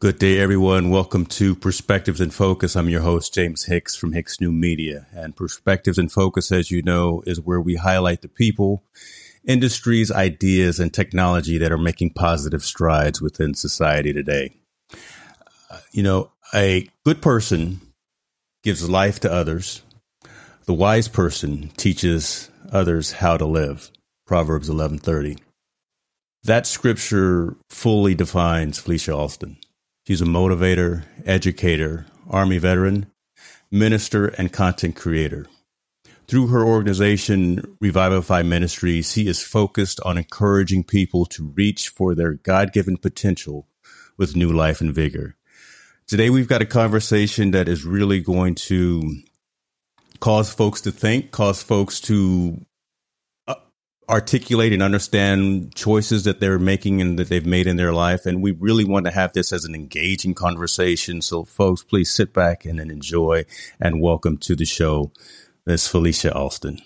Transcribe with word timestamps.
Good 0.00 0.20
day, 0.20 0.38
everyone. 0.38 0.90
Welcome 0.90 1.26
to 1.26 1.56
Perspectives 1.56 2.20
and 2.20 2.32
Focus. 2.32 2.76
I'm 2.76 2.88
your 2.88 3.00
host, 3.00 3.34
James 3.34 3.64
Hicks 3.64 3.96
from 3.96 4.12
Hicks 4.12 4.40
New 4.40 4.52
Media. 4.52 5.08
And 5.12 5.34
Perspectives 5.34 5.98
and 5.98 6.10
Focus, 6.10 6.52
as 6.52 6.70
you 6.70 6.82
know, 6.82 7.20
is 7.26 7.40
where 7.40 7.60
we 7.60 7.74
highlight 7.74 8.22
the 8.22 8.28
people, 8.28 8.84
industries, 9.44 10.12
ideas, 10.12 10.78
and 10.78 10.94
technology 10.94 11.58
that 11.58 11.72
are 11.72 11.78
making 11.78 12.10
positive 12.10 12.62
strides 12.62 13.20
within 13.20 13.54
society 13.54 14.12
today. 14.12 14.54
Uh, 15.68 15.80
you 15.90 16.04
know, 16.04 16.30
a 16.54 16.88
good 17.04 17.20
person 17.20 17.80
gives 18.62 18.88
life 18.88 19.18
to 19.18 19.32
others. 19.32 19.82
The 20.66 20.74
wise 20.74 21.08
person 21.08 21.72
teaches 21.76 22.50
others 22.70 23.14
how 23.14 23.36
to 23.36 23.46
live. 23.46 23.90
Proverbs 24.28 24.68
11:30. 24.68 25.38
That 26.44 26.68
scripture 26.68 27.56
fully 27.68 28.14
defines 28.14 28.78
Felicia 28.78 29.12
Alston. 29.12 29.58
She's 30.08 30.22
a 30.22 30.24
motivator, 30.24 31.04
educator, 31.26 32.06
Army 32.30 32.56
veteran, 32.56 33.12
minister, 33.70 34.28
and 34.28 34.50
content 34.50 34.96
creator. 34.96 35.46
Through 36.26 36.46
her 36.46 36.64
organization, 36.64 37.76
Revivify 37.78 38.42
Ministries, 38.42 39.12
she 39.12 39.26
is 39.26 39.42
focused 39.42 40.00
on 40.06 40.16
encouraging 40.16 40.84
people 40.84 41.26
to 41.26 41.52
reach 41.54 41.90
for 41.90 42.14
their 42.14 42.32
God 42.32 42.72
given 42.72 42.96
potential 42.96 43.68
with 44.16 44.34
new 44.34 44.50
life 44.50 44.80
and 44.80 44.94
vigor. 44.94 45.36
Today, 46.06 46.30
we've 46.30 46.48
got 46.48 46.62
a 46.62 46.64
conversation 46.64 47.50
that 47.50 47.68
is 47.68 47.84
really 47.84 48.20
going 48.22 48.54
to 48.54 49.14
cause 50.20 50.50
folks 50.50 50.80
to 50.80 50.90
think, 50.90 51.32
cause 51.32 51.62
folks 51.62 52.00
to 52.00 52.64
articulate 54.08 54.72
and 54.72 54.82
understand 54.82 55.74
choices 55.74 56.24
that 56.24 56.40
they're 56.40 56.58
making 56.58 57.00
and 57.00 57.18
that 57.18 57.28
they've 57.28 57.44
made 57.44 57.66
in 57.66 57.76
their 57.76 57.92
life. 57.92 58.24
And 58.26 58.42
we 58.42 58.52
really 58.52 58.84
want 58.84 59.06
to 59.06 59.12
have 59.12 59.32
this 59.32 59.52
as 59.52 59.64
an 59.64 59.74
engaging 59.74 60.34
conversation. 60.34 61.20
So, 61.20 61.44
folks, 61.44 61.82
please 61.82 62.10
sit 62.10 62.32
back 62.32 62.64
and 62.64 62.80
enjoy 62.80 63.44
and 63.80 64.00
welcome 64.00 64.38
to 64.38 64.56
the 64.56 64.64
show, 64.64 65.12
Miss 65.66 65.86
Felicia 65.86 66.32
Alston. 66.32 66.80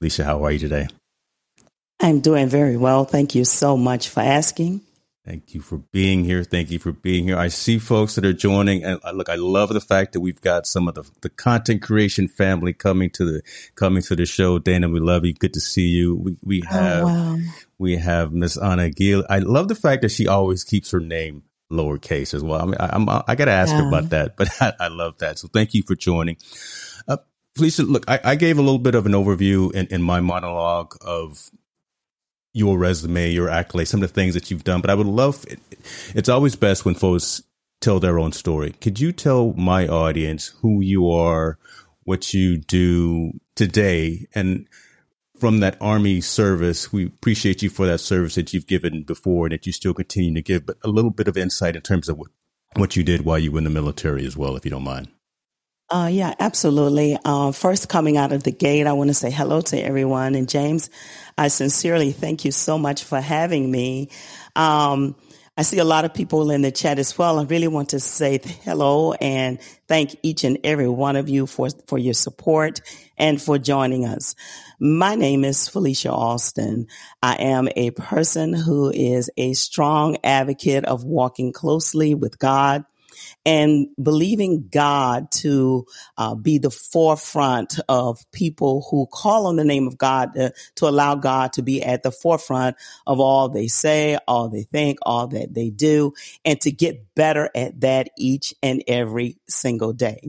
Felicia, 0.00 0.24
how 0.24 0.44
are 0.44 0.52
you 0.52 0.60
today? 0.60 0.86
I'm 2.00 2.20
doing 2.20 2.48
very 2.48 2.76
well. 2.76 3.04
Thank 3.04 3.34
you 3.34 3.44
so 3.44 3.76
much 3.76 4.08
for 4.08 4.20
asking. 4.20 4.82
Thank 5.28 5.52
you 5.54 5.60
for 5.60 5.76
being 5.76 6.24
here. 6.24 6.42
Thank 6.42 6.70
you 6.70 6.78
for 6.78 6.90
being 6.90 7.24
here. 7.24 7.36
I 7.36 7.48
see 7.48 7.78
folks 7.78 8.14
that 8.14 8.24
are 8.24 8.32
joining, 8.32 8.82
and 8.82 8.98
look, 9.12 9.28
I 9.28 9.34
love 9.34 9.68
the 9.68 9.80
fact 9.80 10.14
that 10.14 10.20
we've 10.20 10.40
got 10.40 10.66
some 10.66 10.88
of 10.88 10.94
the, 10.94 11.04
the 11.20 11.28
content 11.28 11.82
creation 11.82 12.28
family 12.28 12.72
coming 12.72 13.10
to 13.10 13.26
the 13.26 13.42
coming 13.74 14.02
to 14.04 14.16
the 14.16 14.24
show. 14.24 14.58
Dana, 14.58 14.88
we 14.88 15.00
love 15.00 15.26
you. 15.26 15.34
Good 15.34 15.52
to 15.52 15.60
see 15.60 15.86
you. 15.88 16.16
We 16.16 16.36
we 16.42 16.62
oh, 16.62 16.70
have 16.70 17.02
oh, 17.02 17.06
wow. 17.06 17.38
we 17.76 17.98
have 17.98 18.32
Miss 18.32 18.56
Anna 18.56 18.88
Gill. 18.88 19.22
I 19.28 19.40
love 19.40 19.68
the 19.68 19.74
fact 19.74 20.00
that 20.00 20.12
she 20.12 20.26
always 20.26 20.64
keeps 20.64 20.92
her 20.92 21.00
name 21.00 21.42
lowercase 21.70 22.32
as 22.32 22.42
well. 22.42 22.62
I 22.62 22.64
mean, 22.64 22.76
I, 22.80 22.88
I'm 22.94 23.06
I 23.10 23.34
got 23.34 23.44
to 23.44 23.50
ask 23.50 23.70
yeah. 23.70 23.82
her 23.82 23.88
about 23.88 24.08
that, 24.08 24.34
but 24.38 24.48
I, 24.62 24.72
I, 24.80 24.88
love 24.88 25.18
that. 25.18 25.38
So 25.38 25.48
thank 25.48 25.74
you 25.74 25.82
for 25.82 25.94
joining. 25.94 26.38
Uh, 27.06 27.18
Felicia, 27.54 27.82
look, 27.82 28.06
I, 28.08 28.18
I, 28.24 28.34
gave 28.36 28.56
a 28.56 28.62
little 28.62 28.78
bit 28.78 28.94
of 28.94 29.04
an 29.04 29.12
overview 29.12 29.74
in, 29.74 29.88
in 29.88 30.02
my 30.02 30.20
monologue 30.20 30.96
of 31.02 31.50
your 32.52 32.78
resume, 32.78 33.30
your 33.30 33.48
accolades, 33.48 33.88
some 33.88 34.02
of 34.02 34.08
the 34.08 34.14
things 34.14 34.34
that 34.34 34.50
you've 34.50 34.64
done. 34.64 34.80
But 34.80 34.90
I 34.90 34.94
would 34.94 35.06
love, 35.06 35.44
it's 36.14 36.28
always 36.28 36.56
best 36.56 36.84
when 36.84 36.94
folks 36.94 37.42
tell 37.80 38.00
their 38.00 38.18
own 38.18 38.32
story. 38.32 38.72
Could 38.80 39.00
you 39.00 39.12
tell 39.12 39.52
my 39.54 39.86
audience 39.86 40.48
who 40.60 40.80
you 40.80 41.10
are, 41.10 41.58
what 42.04 42.34
you 42.34 42.58
do 42.58 43.32
today, 43.54 44.26
and 44.34 44.66
from 45.38 45.60
that 45.60 45.76
Army 45.80 46.20
service, 46.20 46.92
we 46.92 47.06
appreciate 47.06 47.62
you 47.62 47.70
for 47.70 47.86
that 47.86 47.98
service 47.98 48.34
that 48.34 48.52
you've 48.52 48.66
given 48.66 49.04
before 49.04 49.46
and 49.46 49.52
that 49.52 49.66
you 49.66 49.72
still 49.72 49.94
continue 49.94 50.34
to 50.34 50.42
give, 50.42 50.66
but 50.66 50.78
a 50.82 50.88
little 50.88 51.10
bit 51.10 51.28
of 51.28 51.36
insight 51.36 51.76
in 51.76 51.82
terms 51.82 52.08
of 52.08 52.18
what, 52.18 52.30
what 52.74 52.96
you 52.96 53.04
did 53.04 53.24
while 53.24 53.38
you 53.38 53.52
were 53.52 53.58
in 53.58 53.64
the 53.64 53.70
military 53.70 54.26
as 54.26 54.36
well, 54.36 54.56
if 54.56 54.64
you 54.64 54.70
don't 54.70 54.82
mind. 54.82 55.08
Uh, 55.90 56.10
yeah, 56.12 56.34
absolutely. 56.40 57.18
Uh, 57.24 57.52
first, 57.52 57.88
coming 57.88 58.16
out 58.18 58.32
of 58.32 58.42
the 58.42 58.52
gate, 58.52 58.86
I 58.86 58.92
want 58.92 59.08
to 59.08 59.14
say 59.14 59.30
hello 59.30 59.62
to 59.62 59.78
everyone. 59.82 60.34
And 60.34 60.48
James, 60.48 60.90
I 61.38 61.48
sincerely 61.48 62.12
thank 62.12 62.44
you 62.44 62.52
so 62.52 62.78
much 62.78 63.04
for 63.04 63.20
having 63.20 63.70
me. 63.70 64.10
Um, 64.56 65.16
I 65.56 65.62
see 65.62 65.78
a 65.78 65.84
lot 65.84 66.04
of 66.04 66.14
people 66.14 66.50
in 66.50 66.62
the 66.62 66.72
chat 66.72 66.98
as 66.98 67.16
well. 67.16 67.38
I 67.40 67.44
really 67.44 67.68
want 67.68 67.90
to 67.90 68.00
say 68.00 68.40
hello 68.64 69.14
and 69.14 69.60
thank 69.88 70.16
each 70.22 70.44
and 70.44 70.58
every 70.64 70.88
one 70.88 71.16
of 71.16 71.30
you 71.30 71.46
for, 71.46 71.68
for 71.86 71.98
your 71.98 72.14
support 72.14 72.80
and 73.16 73.40
for 73.40 73.58
joining 73.58 74.04
us. 74.04 74.34
My 74.80 75.14
name 75.14 75.44
is 75.44 75.68
Felicia 75.68 76.12
Alston. 76.12 76.88
I 77.22 77.36
am 77.36 77.68
a 77.76 77.90
person 77.92 78.52
who 78.54 78.90
is 78.90 79.30
a 79.36 79.54
strong 79.54 80.18
advocate 80.22 80.84
of 80.84 81.04
walking 81.04 81.52
closely 81.52 82.14
with 82.14 82.38
God 82.38 82.84
and 83.44 83.88
believing 84.02 84.68
God 84.70 85.30
to 85.30 85.86
uh, 86.16 86.34
be 86.34 86.58
the 86.58 86.70
forefront 86.70 87.78
of 87.88 88.18
people 88.32 88.86
who 88.90 89.06
call 89.12 89.46
on 89.46 89.56
the 89.56 89.64
name 89.64 89.86
of 89.86 89.96
God 89.96 90.34
to, 90.34 90.52
to 90.76 90.88
allow 90.88 91.14
God 91.14 91.54
to 91.54 91.62
be 91.62 91.82
at 91.82 92.02
the 92.02 92.12
forefront 92.12 92.76
of 93.06 93.20
all 93.20 93.48
they 93.48 93.68
say, 93.68 94.18
all 94.28 94.48
they 94.48 94.64
think, 94.64 94.98
all 95.02 95.28
that 95.28 95.54
they 95.54 95.70
do, 95.70 96.12
and 96.44 96.60
to 96.60 96.70
get 96.70 97.14
better 97.14 97.48
at 97.54 97.80
that 97.80 98.10
each 98.18 98.54
and 98.62 98.82
every 98.86 99.38
single 99.48 99.92
day. 99.92 100.20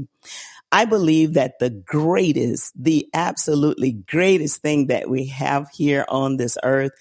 I 0.71 0.85
believe 0.85 1.33
that 1.33 1.59
the 1.59 1.71
greatest, 1.71 2.71
the 2.81 3.07
absolutely 3.13 3.94
greatest 3.94 4.61
thing 4.61 4.88
that 4.88 5.09
we 5.09 5.25
have 5.27 5.69
here 5.71 6.06
on 6.07 6.38
this 6.38 6.57
earth 6.63 6.91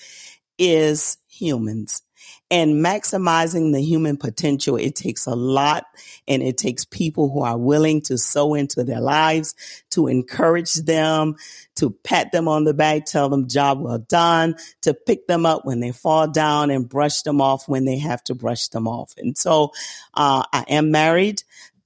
is 0.58 1.18
humans 1.28 2.02
and 2.50 2.84
maximizing 2.84 3.72
the 3.72 3.82
human 3.82 4.16
potential. 4.16 4.76
It 4.76 4.96
takes 4.96 5.26
a 5.26 5.34
lot 5.34 5.84
and 6.26 6.42
it 6.42 6.56
takes 6.56 6.84
people 6.84 7.30
who 7.30 7.42
are 7.42 7.58
willing 7.58 8.00
to 8.02 8.16
sow 8.16 8.54
into 8.54 8.84
their 8.84 9.00
lives, 9.00 9.54
to 9.90 10.06
encourage 10.06 10.74
them, 10.74 11.36
to 11.76 11.90
pat 11.90 12.32
them 12.32 12.48
on 12.48 12.64
the 12.64 12.74
back, 12.74 13.04
tell 13.04 13.28
them 13.28 13.48
job 13.48 13.80
well 13.80 13.98
done, 13.98 14.56
to 14.82 14.94
pick 14.94 15.26
them 15.26 15.44
up 15.44 15.64
when 15.64 15.80
they 15.80 15.92
fall 15.92 16.26
down 16.26 16.70
and 16.70 16.88
brush 16.88 17.22
them 17.22 17.40
off 17.40 17.68
when 17.68 17.84
they 17.84 17.98
have 17.98 18.24
to 18.24 18.34
brush 18.34 18.68
them 18.68 18.88
off. 18.88 19.12
And 19.18 19.36
so, 19.36 19.72
uh, 20.14 20.44
I 20.52 20.64
am 20.68 20.90
married 20.90 21.42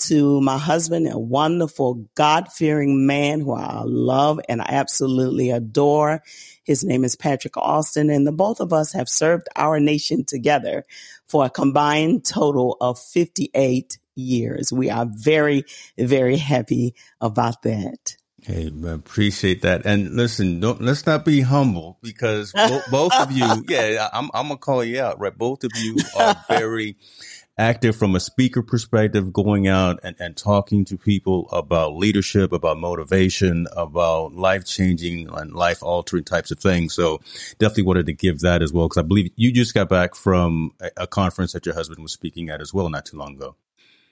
to 0.09 0.41
my 0.41 0.59
husband, 0.59 1.09
a 1.11 1.19
wonderful 1.19 2.07
God 2.15 2.53
fearing 2.53 3.07
man 3.07 3.41
who 3.41 3.53
I 3.53 3.83
love 3.85 4.41
and 4.49 4.61
I 4.61 4.67
absolutely 4.69 5.51
adore. 5.51 6.23
His 6.65 6.85
name 6.85 7.05
is 7.05 7.17
Patrick 7.17 7.57
Alston 7.57 8.11
and 8.11 8.27
the 8.27 8.33
both 8.33 8.61
of 8.61 8.73
us 8.73 8.93
have 8.93 9.09
served 9.09 9.49
our 9.57 9.81
nation 9.81 10.25
together 10.25 10.85
for 11.27 11.45
a 11.45 11.51
combined 11.51 12.25
total 12.25 12.77
of 12.81 12.99
58 12.99 13.99
years. 14.15 14.73
We 14.73 14.91
are 14.91 15.07
very, 15.09 15.65
very 15.97 16.37
happy 16.37 16.95
about 17.21 17.63
that. 17.63 18.17
Hey, 18.45 18.73
I 18.85 18.91
appreciate 18.91 19.63
that. 19.63 19.87
And 19.87 20.17
listen, 20.17 20.59
don't 20.59 20.81
let's 20.81 21.07
not 21.07 21.25
be 21.25 21.43
humble 21.43 21.99
because 22.03 22.53
bo- 22.55 22.83
both 22.89 23.21
of 23.21 23.31
you, 23.31 23.65
yeah, 23.69 24.09
I'm 24.13 24.31
I'm 24.35 24.49
gonna 24.49 24.59
call 24.59 24.83
you 24.83 25.01
out, 25.01 25.21
right? 25.21 25.37
Both 25.37 25.63
of 25.63 25.77
you 25.77 25.97
are 26.13 26.35
very 26.49 26.97
active 27.59 27.95
from 27.95 28.15
a 28.15 28.21
speaker 28.21 28.63
perspective, 28.63 29.33
going 29.33 29.69
out 29.69 30.01
and, 30.03 30.17
and 30.19 30.37
talking 30.37 30.85
to 30.87 30.97
people 30.97 31.49
about 31.53 31.95
leadership, 31.95 32.53
about 32.53 32.79
motivation, 32.79 33.67
about 33.77 34.35
life 34.35 34.65
changing 34.65 35.29
and 35.29 35.53
life 35.53 35.83
altering 35.83 36.25
types 36.25 36.51
of 36.51 36.59
things. 36.59 36.95
So 36.95 37.21
definitely 37.59 37.85
wanted 37.85 38.07
to 38.07 38.13
give 38.13 38.41
that 38.41 38.63
as 38.63 38.73
well 38.73 38.89
because 38.89 38.99
I 38.99 39.07
believe 39.07 39.31
you 39.37 39.53
just 39.53 39.75
got 39.75 39.89
back 39.89 40.15
from 40.15 40.73
a, 40.81 40.91
a, 40.99 41.07
conference 41.07 41.53
that 41.53 41.67
your 41.67 41.75
husband 41.75 42.03
was 42.03 42.13
speaking 42.13 42.49
at 42.49 42.61
as 42.61 42.73
well 42.73 42.89
not 42.89 43.05
too 43.05 43.19
long 43.19 43.37
ago. 43.37 43.55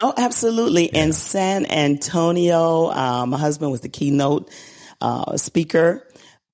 Oh, 0.03 0.15
absolutely. 0.17 0.91
Yeah. 0.93 1.05
In 1.05 1.13
San 1.13 1.67
Antonio, 1.67 2.87
uh, 2.87 3.27
my 3.27 3.39
husband 3.39 3.71
was 3.71 3.81
the 3.81 3.89
keynote 3.89 4.51
uh, 5.01 5.37
speaker 5.37 6.07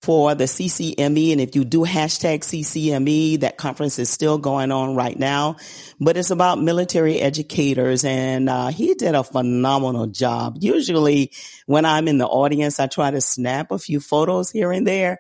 for 0.02 0.34
the 0.34 0.44
CCME. 0.44 1.32
And 1.32 1.40
if 1.40 1.56
you 1.56 1.64
do 1.64 1.80
hashtag 1.80 2.40
CCME, 2.40 3.40
that 3.40 3.56
conference 3.56 3.98
is 3.98 4.10
still 4.10 4.38
going 4.38 4.70
on 4.70 4.94
right 4.94 5.18
now, 5.18 5.56
but 6.00 6.16
it's 6.16 6.30
about 6.30 6.60
military 6.60 7.18
educators. 7.20 8.04
And 8.04 8.48
uh, 8.48 8.68
he 8.68 8.94
did 8.94 9.14
a 9.14 9.24
phenomenal 9.24 10.06
job. 10.06 10.58
Usually 10.60 11.32
when 11.66 11.84
I'm 11.84 12.08
in 12.08 12.18
the 12.18 12.26
audience, 12.26 12.78
I 12.78 12.86
try 12.86 13.10
to 13.10 13.20
snap 13.20 13.70
a 13.70 13.78
few 13.78 14.00
photos 14.00 14.50
here 14.50 14.70
and 14.70 14.86
there, 14.86 15.18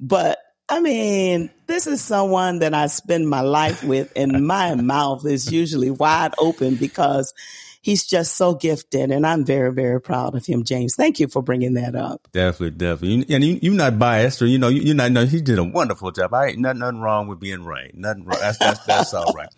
but 0.00 0.38
I 0.68 0.80
mean, 0.80 1.50
this 1.66 1.86
is 1.86 2.00
someone 2.00 2.60
that 2.60 2.72
I 2.72 2.86
spend 2.86 3.28
my 3.28 3.42
life 3.42 3.84
with 3.84 4.10
and 4.16 4.46
my 4.46 4.74
mouth 4.74 5.26
is 5.26 5.52
usually 5.52 5.90
wide 5.90 6.32
open 6.38 6.76
because 6.76 7.34
he's 7.82 8.06
just 8.06 8.36
so 8.36 8.54
gifted, 8.54 9.10
and 9.10 9.26
I'm 9.26 9.44
very, 9.44 9.72
very 9.72 10.00
proud 10.00 10.34
of 10.34 10.46
him, 10.46 10.64
James. 10.64 10.94
Thank 10.94 11.20
you 11.20 11.28
for 11.28 11.42
bringing 11.42 11.74
that 11.74 11.94
up. 11.94 12.28
Definitely, 12.32 12.78
definitely. 12.78 13.34
And 13.34 13.44
you, 13.44 13.72
are 13.72 13.76
not 13.76 13.98
biased, 13.98 14.40
or 14.40 14.46
you 14.46 14.58
know, 14.58 14.68
you, 14.68 14.92
are 14.92 14.94
not. 14.94 15.12
No, 15.12 15.26
he 15.26 15.42
did 15.42 15.58
a 15.58 15.64
wonderful 15.64 16.10
job. 16.12 16.32
I 16.32 16.48
ain't 16.48 16.58
nothing, 16.58 16.78
nothing 16.78 17.00
wrong 17.00 17.28
with 17.28 17.40
being 17.40 17.64
right. 17.64 17.94
Nothing 17.94 18.24
wrong. 18.24 18.38
That's 18.40 18.58
that's, 18.58 18.84
that's 18.86 19.14
all 19.14 19.32
right. 19.34 19.50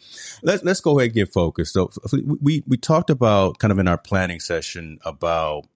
Let's 0.43 0.65
let's 0.65 0.81
go 0.81 0.99
ahead 0.99 1.09
and 1.09 1.15
get 1.15 1.33
focused. 1.33 1.75
So 1.75 1.91
we 2.41 2.65
we 2.67 2.77
talked 2.77 3.11
about 3.11 3.59
kind 3.59 3.71
of 3.71 3.79
in 3.79 3.87
our 3.87 3.99
planning 3.99 4.41
session 4.41 4.99
about 5.05 5.67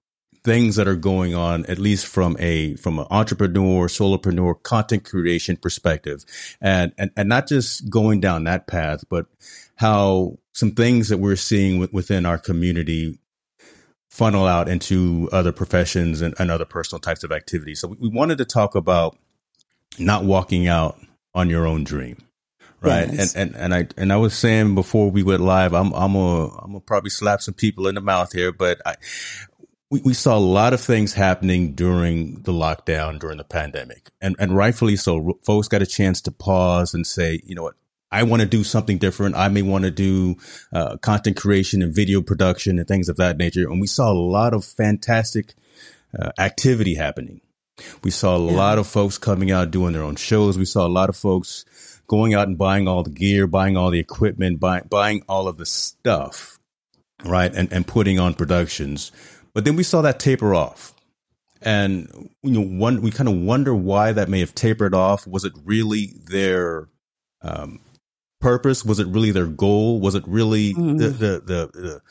things 0.43 0.77
that 0.77 0.87
are 0.87 0.95
going 0.95 1.35
on, 1.35 1.65
at 1.65 1.77
least 1.77 2.07
from 2.07 2.35
a 2.39 2.75
from 2.75 2.99
an 2.99 3.05
entrepreneur, 3.11 3.87
solopreneur, 3.87 4.61
content 4.63 5.03
creation 5.03 5.57
perspective, 5.57 6.25
and 6.61 6.91
and 6.97 7.11
and 7.15 7.29
not 7.29 7.47
just 7.47 7.89
going 7.89 8.19
down 8.19 8.45
that 8.45 8.67
path, 8.67 9.03
but 9.09 9.27
how 9.75 10.37
some 10.53 10.71
things 10.71 11.09
that 11.09 11.17
we're 11.19 11.35
seeing 11.35 11.87
within 11.91 12.25
our 12.25 12.37
community 12.37 13.19
funnel 14.09 14.45
out 14.45 14.67
into 14.67 15.29
other 15.31 15.51
professions 15.51 16.21
and, 16.21 16.33
and 16.39 16.49
other 16.49 16.65
personal 16.65 16.99
types 16.99 17.23
of 17.23 17.31
activities. 17.31 17.79
So 17.79 17.89
we, 17.89 17.97
we, 18.01 18.09
wanted 18.09 18.39
to 18.39 18.45
talk 18.45 18.75
about 18.75 19.17
not 19.99 20.25
walking 20.25 20.67
out 20.67 20.99
on 21.33 21.49
your 21.49 21.67
own 21.67 21.83
dream. 21.83 22.17
Right. 22.81 23.11
Yes. 23.11 23.35
And, 23.35 23.55
and, 23.55 23.73
and 23.73 23.75
I, 23.75 23.87
and 23.97 24.13
I 24.13 24.17
was 24.17 24.33
saying 24.33 24.73
before 24.73 25.11
we 25.11 25.21
went 25.21 25.41
live, 25.41 25.73
I'm, 25.73 25.93
I'm 25.93 26.13
gonna, 26.13 26.47
I'm 26.57 26.71
gonna 26.71 26.79
probably 26.79 27.09
slap 27.09 27.41
some 27.41 27.53
people 27.53 27.87
in 27.87 27.95
the 27.95 28.01
mouth 28.01 28.31
here, 28.31 28.51
but 28.51 28.81
I, 28.85 28.95
we, 29.91 30.01
we 30.01 30.13
saw 30.13 30.37
a 30.37 30.39
lot 30.39 30.73
of 30.73 30.81
things 30.81 31.13
happening 31.13 31.73
during 31.73 32.41
the 32.43 32.53
lockdown, 32.53 33.19
during 33.19 33.37
the 33.37 33.43
pandemic 33.43 34.09
and, 34.21 34.35
and 34.39 34.55
rightfully 34.55 34.95
so. 34.95 35.37
Folks 35.43 35.67
got 35.67 35.81
a 35.81 35.85
chance 35.85 36.21
to 36.21 36.31
pause 36.31 36.93
and 36.93 37.05
say, 37.05 37.41
you 37.43 37.53
know 37.53 37.63
what, 37.63 37.75
I 38.11 38.23
want 38.23 38.41
to 38.41 38.47
do 38.47 38.63
something 38.63 38.97
different. 38.97 39.35
I 39.35 39.49
may 39.49 39.61
want 39.61 39.83
to 39.83 39.91
do 39.91 40.37
uh, 40.73 40.97
content 40.97 41.37
creation 41.37 41.81
and 41.81 41.93
video 41.93 42.21
production 42.21 42.79
and 42.79 42.87
things 42.87 43.09
of 43.09 43.17
that 43.17 43.37
nature. 43.37 43.69
And 43.69 43.79
we 43.79 43.87
saw 43.87 44.11
a 44.11 44.13
lot 44.13 44.53
of 44.53 44.65
fantastic 44.65 45.53
uh, 46.17 46.31
activity 46.39 46.95
happening. 46.95 47.41
We 48.03 48.11
saw 48.11 48.35
a 48.35 48.45
yeah. 48.45 48.57
lot 48.57 48.79
of 48.79 48.87
folks 48.87 49.17
coming 49.17 49.51
out 49.51 49.71
doing 49.71 49.93
their 49.93 50.03
own 50.03 50.15
shows. 50.15 50.57
We 50.57 50.65
saw 50.65 50.85
a 50.85 50.89
lot 50.89 51.09
of 51.09 51.15
folks 51.15 51.65
going 52.07 52.33
out 52.33 52.47
and 52.47 52.57
buying 52.57 52.87
all 52.87 53.03
the 53.03 53.11
gear, 53.11 53.47
buying 53.47 53.77
all 53.77 53.91
the 53.91 53.99
equipment, 53.99 54.59
buy, 54.59 54.81
buying 54.81 55.23
all 55.29 55.47
of 55.47 55.57
the 55.57 55.65
stuff, 55.65 56.59
right? 57.23 57.53
And, 57.53 57.71
and 57.71 57.87
putting 57.87 58.19
on 58.19 58.33
productions. 58.33 59.11
But 59.53 59.65
then 59.65 59.75
we 59.75 59.83
saw 59.83 60.01
that 60.01 60.19
taper 60.19 60.53
off. 60.55 60.93
And 61.61 62.29
you 62.41 62.51
know, 62.51 62.61
one, 62.61 63.01
we 63.01 63.11
kind 63.11 63.29
of 63.29 63.35
wonder 63.35 63.75
why 63.75 64.13
that 64.13 64.29
may 64.29 64.39
have 64.39 64.55
tapered 64.55 64.95
off. 64.95 65.27
Was 65.27 65.43
it 65.43 65.53
really 65.63 66.13
their 66.25 66.87
um, 67.41 67.79
purpose? 68.39 68.85
Was 68.85 68.99
it 68.99 69.07
really 69.07 69.31
their 69.31 69.47
goal? 69.47 69.99
Was 69.99 70.15
it 70.15 70.23
really 70.27 70.73
mm-hmm. 70.73 70.97
the, 70.97 71.09
the, 71.09 71.41
the, 71.45 72.01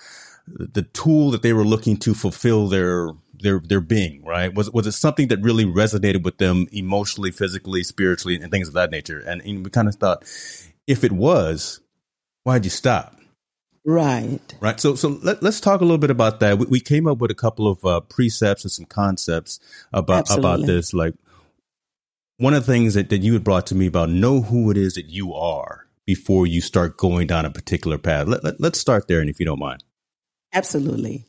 the, 0.47 0.67
the 0.67 0.83
tool 0.83 1.31
that 1.31 1.43
they 1.43 1.53
were 1.53 1.65
looking 1.65 1.97
to 1.99 2.15
fulfill 2.15 2.69
their, 2.69 3.11
their, 3.35 3.61
their 3.61 3.81
being, 3.81 4.25
right? 4.25 4.55
Was, 4.55 4.71
was 4.71 4.87
it 4.87 4.93
something 4.93 5.29
that 5.29 5.43
really 5.43 5.65
resonated 5.65 6.23
with 6.23 6.39
them 6.39 6.67
emotionally, 6.73 7.31
physically, 7.31 7.83
spiritually, 7.83 8.37
and 8.37 8.51
things 8.51 8.69
of 8.69 8.75
that 8.75 8.91
nature? 8.91 9.21
And, 9.21 9.43
and 9.43 9.65
we 9.65 9.71
kind 9.71 9.89
of 9.89 9.95
thought, 9.97 10.23
if 10.87 11.05
it 11.05 11.13
was, 11.13 11.81
why'd 12.45 12.65
you 12.65 12.71
stop? 12.71 13.15
Right. 13.85 14.41
Right. 14.61 14.79
So, 14.79 14.97
so 14.97 15.19
let, 15.23 15.43
us 15.43 15.61
talk 15.61 15.81
a 15.81 15.85
little 15.85 15.99
bit 15.99 16.11
about 16.11 16.41
that. 16.41 16.59
We, 16.59 16.67
we 16.67 16.81
came 16.81 17.07
up 17.07 17.19
with 17.19 17.31
a 17.31 17.35
couple 17.35 17.69
of 17.69 17.85
uh, 17.85 18.01
precepts 18.01 18.65
and 18.65 18.73
some 18.73 18.85
concepts 18.85 19.61
about, 19.93 20.31
Absolutely. 20.31 20.51
about 20.51 20.67
this. 20.67 20.93
Like 20.93 21.15
one 22.37 22.55
of 22.55 22.67
the 22.67 22.73
things 22.73 22.95
that, 22.95 23.09
that 23.11 23.23
you 23.23 23.33
had 23.33 23.45
brought 23.45 23.67
to 23.69 23.75
me 23.75 23.87
about 23.87 24.11
know 24.11 24.43
who 24.43 24.71
it 24.71 24.77
is 24.77 24.95
that 24.95 25.07
you 25.07 25.33
are 25.35 25.88
before 26.09 26.47
you 26.47 26.63
start 26.63 26.97
going 26.97 27.27
down 27.27 27.45
a 27.45 27.51
particular 27.51 27.99
path. 27.99 28.27
Let, 28.27 28.43
let, 28.43 28.59
let's 28.59 28.81
start 28.81 29.09
there, 29.09 29.21
and 29.21 29.29
if 29.29 29.39
you 29.39 29.45
don't 29.45 29.59
mind. 29.59 29.85
Absolutely. 30.55 31.27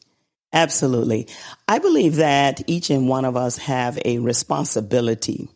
Absolutely. 0.54 1.28
I 1.68 1.80
believe 1.80 2.16
that 2.16 2.62
each 2.66 2.90
and 2.90 3.10
one 3.10 3.26
of 3.26 3.36
us 3.36 3.58
have 3.58 4.00
a 4.06 4.20
responsibility 4.20 5.50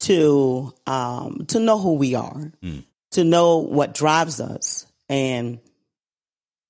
to 0.00 0.74
um, 0.86 1.46
to 1.48 1.58
know 1.58 1.78
who 1.78 1.94
we 1.94 2.14
are, 2.16 2.52
mm. 2.62 2.84
to 3.12 3.24
know 3.24 3.60
what 3.60 3.94
drives 3.94 4.42
us, 4.42 4.86
and 5.08 5.58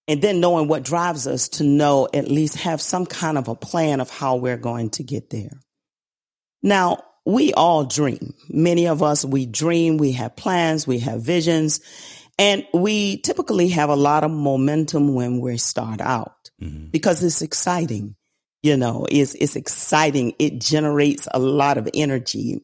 and 0.07 0.23
then 0.23 0.39
knowing 0.39 0.69
what 0.69 0.85
drives 0.85 1.27
us 1.27 1.49
to 1.49 1.65
know 1.65 2.09
at 2.15 2.29
least 2.29 2.55
have 2.59 2.81
some 2.81 3.05
kind 3.05 3.37
of 3.37 3.49
a 3.49 3.57
plan 3.57 4.01
of 4.01 4.11
how 4.11 4.37
we're 4.37 4.57
going 4.57 4.91
to 4.91 5.03
get 5.03 5.31
there. 5.31 5.59
Now, 6.63 7.03
we 7.29 7.53
all 7.53 7.85
dream. 7.85 8.33
Many 8.49 8.89
of 8.89 9.03
us, 9.03 9.23
we 9.23 9.45
dream, 9.45 9.99
we 9.99 10.13
have 10.13 10.35
plans, 10.35 10.87
we 10.87 11.01
have 11.01 11.21
visions, 11.21 11.81
and 12.39 12.67
we 12.73 13.19
typically 13.19 13.69
have 13.69 13.91
a 13.91 13.97
lot 13.97 14.25
of 14.25 14.31
momentum 14.31 15.15
when 15.15 15.39
we 15.41 15.59
start 15.59 16.01
out 16.01 16.51
mm-hmm. 16.59 16.87
because 16.87 17.23
it's 17.23 17.43
exciting. 17.43 18.17
You 18.63 18.79
know, 18.79 19.07
it's, 19.11 19.35
it's 19.35 19.57
exciting. 19.57 20.37
It 20.39 20.59
generates 20.59 21.29
a 21.31 21.39
lot 21.39 21.77
of 21.77 21.87
energy. 21.93 22.63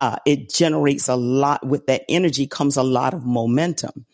Uh, 0.00 0.16
it 0.24 0.48
generates 0.48 1.08
a 1.08 1.16
lot 1.16 1.66
with 1.66 1.86
that 1.88 2.04
energy 2.08 2.46
comes 2.46 2.78
a 2.78 2.82
lot 2.82 3.12
of 3.12 3.22
momentum. 3.22 4.06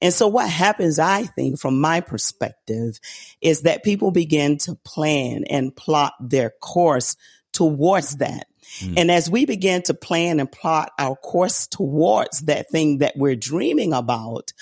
And 0.00 0.14
so 0.14 0.26
what 0.26 0.48
happens, 0.48 0.98
I 0.98 1.24
think, 1.24 1.60
from 1.60 1.78
my 1.78 2.00
perspective, 2.00 2.98
is 3.42 3.62
that 3.62 3.84
people 3.84 4.10
begin 4.10 4.56
to 4.58 4.74
plan 4.86 5.44
and 5.50 5.76
plot 5.76 6.14
their 6.18 6.48
course 6.48 7.16
towards 7.52 8.16
that. 8.16 8.46
Mm. 8.78 8.94
And 8.96 9.10
as 9.10 9.30
we 9.30 9.44
begin 9.44 9.82
to 9.82 9.94
plan 9.94 10.40
and 10.40 10.50
plot 10.50 10.92
our 10.98 11.16
course 11.16 11.66
towards 11.66 12.42
that 12.42 12.70
thing 12.70 12.98
that 12.98 13.16
we're 13.16 13.36
dreaming 13.36 13.92
about, 13.92 14.52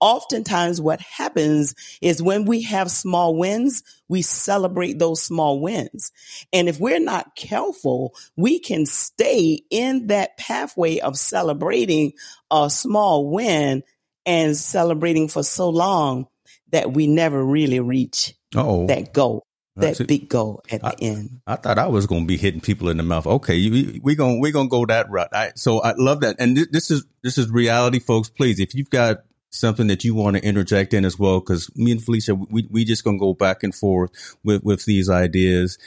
oftentimes 0.00 0.80
what 0.80 1.00
happens 1.00 1.74
is 2.00 2.22
when 2.22 2.44
we 2.44 2.62
have 2.62 2.90
small 2.90 3.34
wins, 3.36 3.82
we 4.08 4.22
celebrate 4.22 4.98
those 4.98 5.22
small 5.22 5.60
wins. 5.60 6.12
And 6.52 6.68
if 6.68 6.78
we're 6.78 7.00
not 7.00 7.34
careful, 7.34 8.14
we 8.36 8.58
can 8.58 8.86
stay 8.86 9.62
in 9.70 10.08
that 10.08 10.36
pathway 10.36 10.98
of 10.98 11.18
celebrating 11.18 12.12
a 12.50 12.70
small 12.70 13.28
win 13.30 13.82
and 14.24 14.56
celebrating 14.56 15.28
for 15.28 15.42
so 15.42 15.68
long 15.68 16.26
that 16.70 16.92
we 16.92 17.06
never 17.06 17.42
really 17.42 17.80
reach 17.80 18.34
Uh-oh. 18.54 18.86
that 18.86 19.12
goal 19.12 19.47
that 19.80 20.06
big 20.06 20.28
goal 20.28 20.62
at 20.70 20.84
I, 20.84 20.90
the 20.90 21.04
end. 21.04 21.40
I 21.46 21.56
thought 21.56 21.78
I 21.78 21.86
was 21.86 22.06
going 22.06 22.22
to 22.22 22.26
be 22.26 22.36
hitting 22.36 22.60
people 22.60 22.88
in 22.88 22.96
the 22.96 23.02
mouth. 23.02 23.26
Okay, 23.26 23.70
we, 23.70 24.00
we 24.02 24.14
going 24.14 24.40
we're 24.40 24.52
going 24.52 24.66
to 24.68 24.70
go 24.70 24.86
that 24.86 25.10
route. 25.10 25.28
I, 25.32 25.52
so 25.56 25.80
I 25.80 25.94
love 25.96 26.20
that, 26.20 26.36
and 26.38 26.56
this, 26.56 26.66
this 26.70 26.90
is 26.90 27.04
this 27.22 27.38
is 27.38 27.50
reality, 27.50 27.98
folks. 27.98 28.28
Please, 28.28 28.60
if 28.60 28.74
you've 28.74 28.90
got 28.90 29.18
something 29.50 29.86
that 29.86 30.04
you 30.04 30.14
want 30.14 30.36
to 30.36 30.44
interject 30.44 30.92
in 30.94 31.04
as 31.04 31.18
well? 31.18 31.40
Because 31.40 31.74
me 31.76 31.92
and 31.92 32.02
Felicia, 32.02 32.34
we 32.34 32.68
we 32.70 32.84
just 32.84 33.04
gonna 33.04 33.18
go 33.18 33.34
back 33.34 33.62
and 33.62 33.74
forth 33.74 34.10
with 34.44 34.62
with 34.62 34.84
these 34.84 35.08
ideas, 35.08 35.78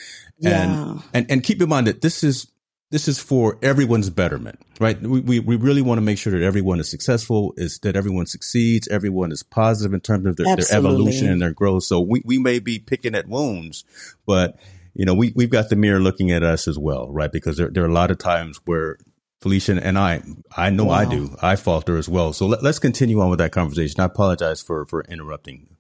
and 0.43 0.71
Yeah. 0.71 0.98
and 1.13 1.31
and 1.31 1.43
keep 1.43 1.62
in 1.62 1.69
mind 1.69 1.88
that 1.88 2.01
this 2.01 2.24
is 2.24 2.48
this 2.91 3.07
is 3.07 3.19
for 3.19 3.57
everyone's 3.62 4.10
betterment, 4.10 4.60
right? 4.79 5.01
We, 5.01 5.21
we, 5.21 5.39
we 5.39 5.55
really 5.55 5.81
want 5.81 5.98
to 5.98 6.01
make 6.01 6.17
sure 6.17 6.38
that 6.38 6.45
everyone 6.45 6.79
is 6.79 6.89
successful, 6.89 7.53
is 7.57 7.79
that 7.79 7.95
everyone 7.95 8.27
succeeds, 8.27 8.88
everyone 8.89 9.31
is 9.31 9.41
positive 9.41 9.93
in 9.93 10.01
terms 10.01 10.27
of 10.27 10.36
their, 10.36 10.55
their 10.55 10.65
evolution 10.71 11.29
and 11.29 11.41
their 11.41 11.53
growth. 11.53 11.83
So 11.83 12.01
we, 12.01 12.21
we 12.24 12.38
may 12.38 12.60
be 12.60 12.79
picking 12.79 13.15
at 13.15 13.27
wounds, 13.27 13.83
but 14.27 14.60
you 14.93 15.05
know, 15.05 15.13
we, 15.13 15.31
we've 15.36 15.50
got 15.50 15.69
the 15.69 15.75
mirror 15.77 16.00
looking 16.00 16.31
at 16.31 16.43
us 16.43 16.67
as 16.67 16.77
well, 16.77 17.10
right? 17.10 17.31
Because 17.31 17.57
there, 17.57 17.69
there 17.69 17.83
are 17.83 17.89
a 17.89 17.93
lot 17.93 18.12
of 18.12 18.17
times 18.17 18.60
where 18.65 18.98
Felicia 19.39 19.79
and 19.81 19.98
I, 19.98 20.21
I 20.55 20.69
know 20.69 20.89
I 20.91 21.05
do, 21.05 21.36
I 21.41 21.55
falter 21.55 21.98
as 21.98 22.07
well. 22.07 22.33
So 22.33 22.45
let, 22.45 22.62
let's 22.62 22.77
continue 22.77 23.21
on 23.21 23.29
with 23.29 23.39
that 23.39 23.53
conversation. 23.53 24.01
I 24.01 24.05
apologize 24.05 24.62
for, 24.62 24.86
for 24.86 25.03
interrupting. 25.05 25.77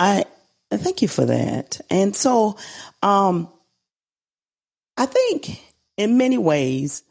I 0.00 0.24
thank 0.72 1.00
you 1.00 1.08
for 1.08 1.24
that. 1.26 1.80
And 1.88 2.14
so, 2.14 2.58
um, 3.02 3.48
I 4.96 5.06
think 5.06 5.62
in 6.02 6.18
many 6.18 6.38
ways, 6.38 7.02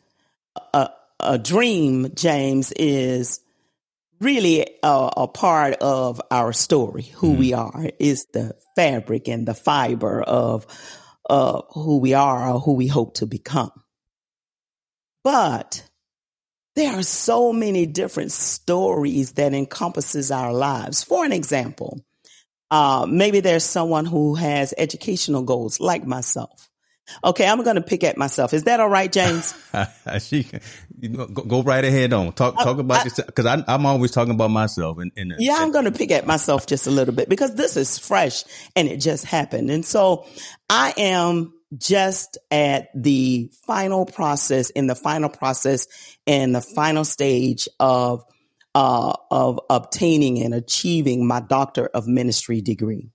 a, 0.74 0.90
a 1.20 1.38
dream, 1.38 2.14
James, 2.16 2.72
is 2.74 3.40
really 4.20 4.68
a, 4.84 5.10
a 5.18 5.28
part 5.28 5.76
of 5.82 6.22
our 6.30 6.54
story. 6.54 7.04
Who 7.16 7.34
we 7.34 7.54
are 7.54 7.90
is 8.00 8.28
the 8.34 8.56
fabric 8.76 9.28
and 9.28 9.48
the 9.48 9.54
fiber 9.54 10.22
of 10.22 10.68
uh, 11.30 11.62
who 11.74 11.98
we 11.98 12.14
are 12.14 12.54
or 12.54 12.60
who 12.60 12.74
we 12.74 12.88
hope 12.88 13.16
to 13.16 13.26
become. 13.26 13.72
But 15.24 15.84
there 16.76 16.94
are 16.94 17.04
so 17.04 17.54
many 17.54 17.86
different 17.86 18.32
stories 18.32 19.34
that 19.34 19.54
encompasses 19.54 20.32
our 20.32 20.54
lives. 20.54 21.04
For 21.04 21.26
an 21.26 21.32
example, 21.32 22.04
uh, 22.72 23.06
maybe 23.10 23.40
there's 23.40 23.66
someone 23.66 24.06
who 24.06 24.36
has 24.36 24.74
educational 24.78 25.44
goals 25.44 25.80
like 25.80 26.06
myself. 26.06 26.71
Okay, 27.24 27.48
I'm 27.48 27.64
going 27.64 27.76
to 27.76 27.82
pick 27.82 28.04
at 28.04 28.18
myself. 28.18 28.54
Is 28.54 28.64
that 28.64 28.80
all 28.80 28.90
right, 28.90 29.12
James? 29.12 29.54
she, 30.20 30.48
you 31.00 31.10
know, 31.10 31.28
go, 31.28 31.44
go 31.44 31.64
right 31.64 31.84
ahead 31.84 32.14
on 32.14 32.32
talk, 32.34 32.58
talk 32.58 32.78
about 32.78 33.04
yourself. 33.04 33.34
Cause 33.36 33.46
I, 33.46 33.64
I'm 33.68 33.86
always 33.86 34.12
talking 34.12 34.34
about 34.34 34.52
myself 34.52 34.98
and, 34.98 35.12
and 35.18 35.34
Yeah, 35.38 35.58
I'm 35.60 35.72
going 35.72 35.86
to 35.86 35.92
pick 35.92 36.12
at 36.12 36.26
myself 36.26 36.68
just 36.68 36.88
a 36.88 36.92
little 36.92 37.14
bit 37.14 37.28
because 37.28 37.56
this 37.56 37.76
is 37.76 37.98
fresh 37.98 38.44
and 38.76 38.88
it 38.88 38.98
just 38.98 39.26
happened. 39.26 39.70
And 39.70 39.86
so 39.86 40.26
I 40.70 40.94
am 40.98 41.54
just 41.78 42.38
at 42.50 42.90
the 42.96 43.52
final 43.66 44.06
process, 44.06 44.70
in 44.70 44.88
the 44.88 44.96
final 44.96 45.30
process, 45.30 45.88
and 46.28 46.54
the 46.54 46.62
final 46.62 47.06
stage 47.06 47.68
of 47.80 48.24
uh, 48.74 49.14
of 49.30 49.60
obtaining 49.70 50.42
and 50.42 50.54
achieving 50.54 51.28
my 51.28 51.42
doctor 51.42 51.88
of 51.88 52.08
ministry 52.08 52.62
degree. 52.62 53.10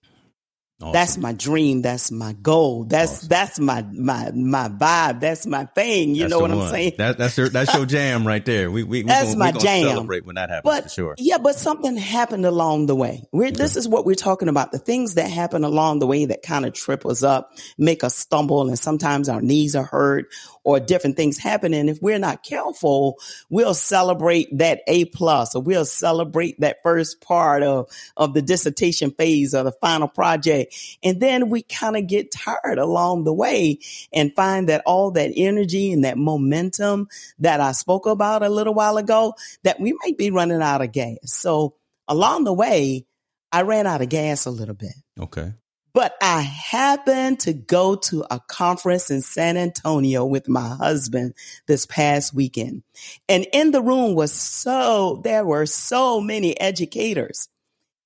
Awesome. 0.79 0.93
That's 0.93 1.17
my 1.17 1.33
dream. 1.33 1.81
That's 1.81 2.11
my 2.13 2.35
goal. 2.35 2.85
That's 2.85 3.13
Awesome. 3.21 3.29
that's 3.29 3.59
my 3.59 3.83
my 3.93 4.31
my 4.35 4.69
vibe. 4.69 5.21
That's 5.21 5.47
my 5.47 5.65
thing. 5.65 6.11
You 6.15 6.23
That's 6.25 6.31
know 6.33 6.39
what 6.41 6.51
I'm 6.51 6.69
saying? 6.71 6.93
That, 6.99 7.17
that's 7.17 7.39
your 7.39 7.49
that's 7.49 7.73
your 7.75 7.87
jam 7.87 8.27
right 8.27 8.45
there. 8.45 8.71
We 8.71 8.83
we 8.83 8.99
we 9.03 9.09
That's 9.09 9.35
gonna, 9.35 9.39
my 9.39 9.53
jam. 9.53 9.87
celebrate 9.89 10.27
when 10.27 10.35
that 10.35 10.51
happens 10.51 10.65
But 10.75 10.83
for 10.85 10.89
sure. 10.91 11.15
yeah, 11.17 11.39
but 11.39 11.55
something 11.57 11.97
happened 11.97 12.45
along 12.45 12.87
the 12.87 12.95
way. 12.95 13.25
We're, 13.33 13.53
This 13.53 13.77
is 13.77 13.89
what 13.89 14.05
we're 14.05 14.17
talking 14.17 14.49
about. 14.49 14.71
The 14.71 14.79
things 14.79 15.15
that 15.15 15.31
happen 15.31 15.65
along 15.65 16.01
the 16.01 16.07
way 16.07 16.27
that 16.27 16.43
kind 16.43 16.67
of 16.67 16.75
trip 16.75 17.07
us 17.07 17.23
up, 17.23 17.53
make 17.79 18.05
us 18.05 18.15
stumble, 18.15 18.69
and 18.69 18.79
sometimes 18.79 19.31
our 19.31 19.41
knees 19.41 19.77
are 19.77 19.85
hurt 19.85 20.27
or 20.67 20.81
different 20.81 21.17
things 21.17 21.39
happen. 21.39 21.73
And 21.73 21.89
if 21.89 22.03
we're 22.03 22.19
not 22.19 22.43
careful, 22.43 23.21
we'll 23.49 23.73
celebrate 23.73 24.49
that 24.59 24.81
A 24.89 25.05
plus 25.05 25.55
or 25.55 25.63
we'll 25.63 25.85
celebrate 25.85 26.59
that 26.59 26.79
first 26.83 27.21
part 27.21 27.63
of, 27.63 27.89
of 28.17 28.35
the 28.35 28.43
dissertation 28.43 29.13
phase 29.13 29.55
or 29.55 29.63
the 29.63 29.71
final 29.71 30.09
project. 30.09 30.75
And 31.05 31.21
then 31.21 31.51
we 31.51 31.63
kind 31.63 31.97
of 31.97 32.09
get 32.09 32.33
tired 32.33 32.79
along 32.79 33.23
the 33.23 33.33
way 33.33 33.79
and 34.13 34.35
find 34.35 34.69
that 34.69 34.83
all 34.87 35.13
that 35.13 35.31
energy 35.37 35.93
and 35.93 36.03
that 36.03 36.19
momentum 36.19 37.07
that 37.39 37.61
I 37.61 37.71
spoke 37.71 38.07
about 38.07 38.43
a 38.43 38.49
little 38.49 38.75
while 38.75 38.97
ago, 38.97 39.35
that 39.63 39.79
we 39.79 39.97
might 40.05 40.19
be 40.19 40.33
running 40.33 40.63
out 40.63 40.83
of 40.83 40.91
gas. 40.91 41.19
So 41.27 41.77
along 42.09 42.43
the 42.43 42.53
way, 42.53 43.07
I 43.53 43.63
ran 43.63 43.87
out 43.87 44.03
of 44.03 44.09
gas 44.09 44.47
a 44.47 44.51
little 44.51 44.75
bit. 44.75 44.95
Okay. 45.21 45.53
But 45.97 46.13
I 46.21 46.43
happened 46.43 47.41
to 47.41 47.55
go 47.55 47.97
to 47.97 48.23
a 48.31 48.39
conference 48.39 49.11
in 49.11 49.23
San 49.23 49.57
Antonio 49.57 50.27
with 50.27 50.47
my 50.47 50.77
husband 50.77 51.33
this 51.67 51.87
past 51.87 52.35
weekend. 52.35 52.83
And 53.31 53.47
in 53.51 53.71
the 53.71 53.81
room 53.81 54.15
was 54.15 54.31
so, 54.31 55.23
there 55.25 55.47
were 55.47 55.65
so 55.65 56.21
many 56.21 56.61
educators. 56.61 57.49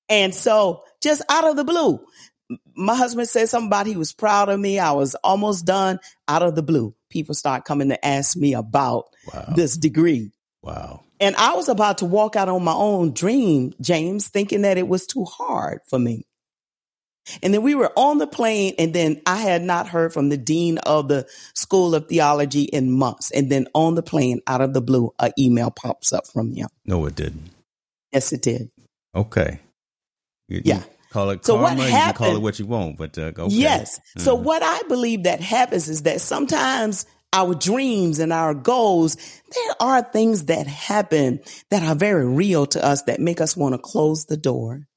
And 0.07 0.33
so 0.33 0.85
just 1.01 1.21
out 1.27 1.43
of 1.43 1.57
the 1.57 1.65
blue, 1.65 1.99
my 2.77 2.95
husband 2.95 3.27
said 3.27 3.49
something 3.49 3.67
about 3.67 3.87
he 3.87 3.97
was 3.97 4.13
proud 4.13 4.47
of 4.47 4.57
me. 4.57 4.79
I 4.79 4.93
was 4.93 5.15
almost 5.15 5.65
done 5.65 5.99
out 6.29 6.43
of 6.43 6.55
the 6.55 6.63
blue. 6.63 6.95
People 7.09 7.35
start 7.35 7.65
coming 7.65 7.89
to 7.89 8.05
ask 8.05 8.37
me 8.37 8.53
about 8.53 9.07
Wow. 9.33 9.51
this 9.57 9.75
degree. 9.75 10.31
Wow. 10.61 11.01
And 11.19 11.35
I 11.35 11.55
was 11.55 11.67
about 11.67 11.97
to 11.97 12.05
walk 12.05 12.37
out 12.37 12.47
on 12.47 12.63
my 12.63 12.71
own 12.71 13.11
dream, 13.11 13.73
James, 13.81 14.29
thinking 14.29 14.61
that 14.61 14.77
it 14.77 14.87
was 14.87 15.05
too 15.05 15.25
hard 15.25 15.81
for 15.89 15.99
me. 15.99 16.25
And 17.41 17.53
then 17.53 17.61
we 17.61 17.75
were 17.75 17.91
on 17.97 18.17
the 18.17 18.27
plane, 18.27 18.73
and 18.79 18.93
then 18.93 19.21
I 19.25 19.37
had 19.37 19.61
not 19.61 19.87
heard 19.87 20.13
from 20.13 20.29
the 20.29 20.37
dean 20.37 20.77
of 20.79 21.07
the 21.07 21.27
School 21.53 21.95
of 21.95 22.07
Theology 22.07 22.63
in 22.63 22.91
months. 22.91 23.31
And 23.31 23.51
then 23.51 23.67
on 23.73 23.95
the 23.95 24.03
plane, 24.03 24.41
out 24.47 24.61
of 24.61 24.73
the 24.73 24.81
blue, 24.81 25.13
an 25.19 25.31
email 25.37 25.71
pops 25.71 26.13
up 26.13 26.27
from 26.27 26.51
him. 26.53 26.67
No, 26.85 27.05
it 27.05 27.15
didn't. 27.15 27.51
Yes, 28.11 28.31
it 28.33 28.41
did. 28.41 28.69
Okay. 29.15 29.59
You- 30.47 30.57
you 30.57 30.61
Yeah. 30.65 30.83
call 31.11 31.29
it 31.29 31.45
So 31.45 31.55
karma. 31.55 31.77
what 31.77 31.85
you 31.85 31.91
can 31.91 32.13
call 32.13 32.35
it 32.35 32.41
what 32.41 32.59
you 32.59 32.65
want, 32.65 32.97
but 32.97 33.17
uh, 33.17 33.31
okay. 33.37 33.47
Yes. 33.49 33.99
So 34.17 34.37
Mhm. 34.37 34.43
what 34.43 34.63
I 34.63 34.81
believe 34.87 35.23
that 35.23 35.39
happens 35.41 35.87
is 35.89 36.01
that 36.03 36.21
sometimes 36.21 37.05
our 37.33 37.53
dreams 37.55 38.19
and 38.19 38.33
our 38.33 38.53
goals, 38.53 39.15
there 39.53 39.75
are 39.79 40.01
things 40.01 40.45
that 40.45 40.67
happen 40.67 41.39
that 41.69 41.83
are 41.83 41.95
very 41.95 42.25
real 42.25 42.65
to 42.65 42.83
us 42.85 43.03
that 43.03 43.21
make 43.21 43.39
us 43.39 43.55
want 43.55 43.73
to 43.73 43.77
close 43.79 44.25
the 44.25 44.35
door. 44.37 44.87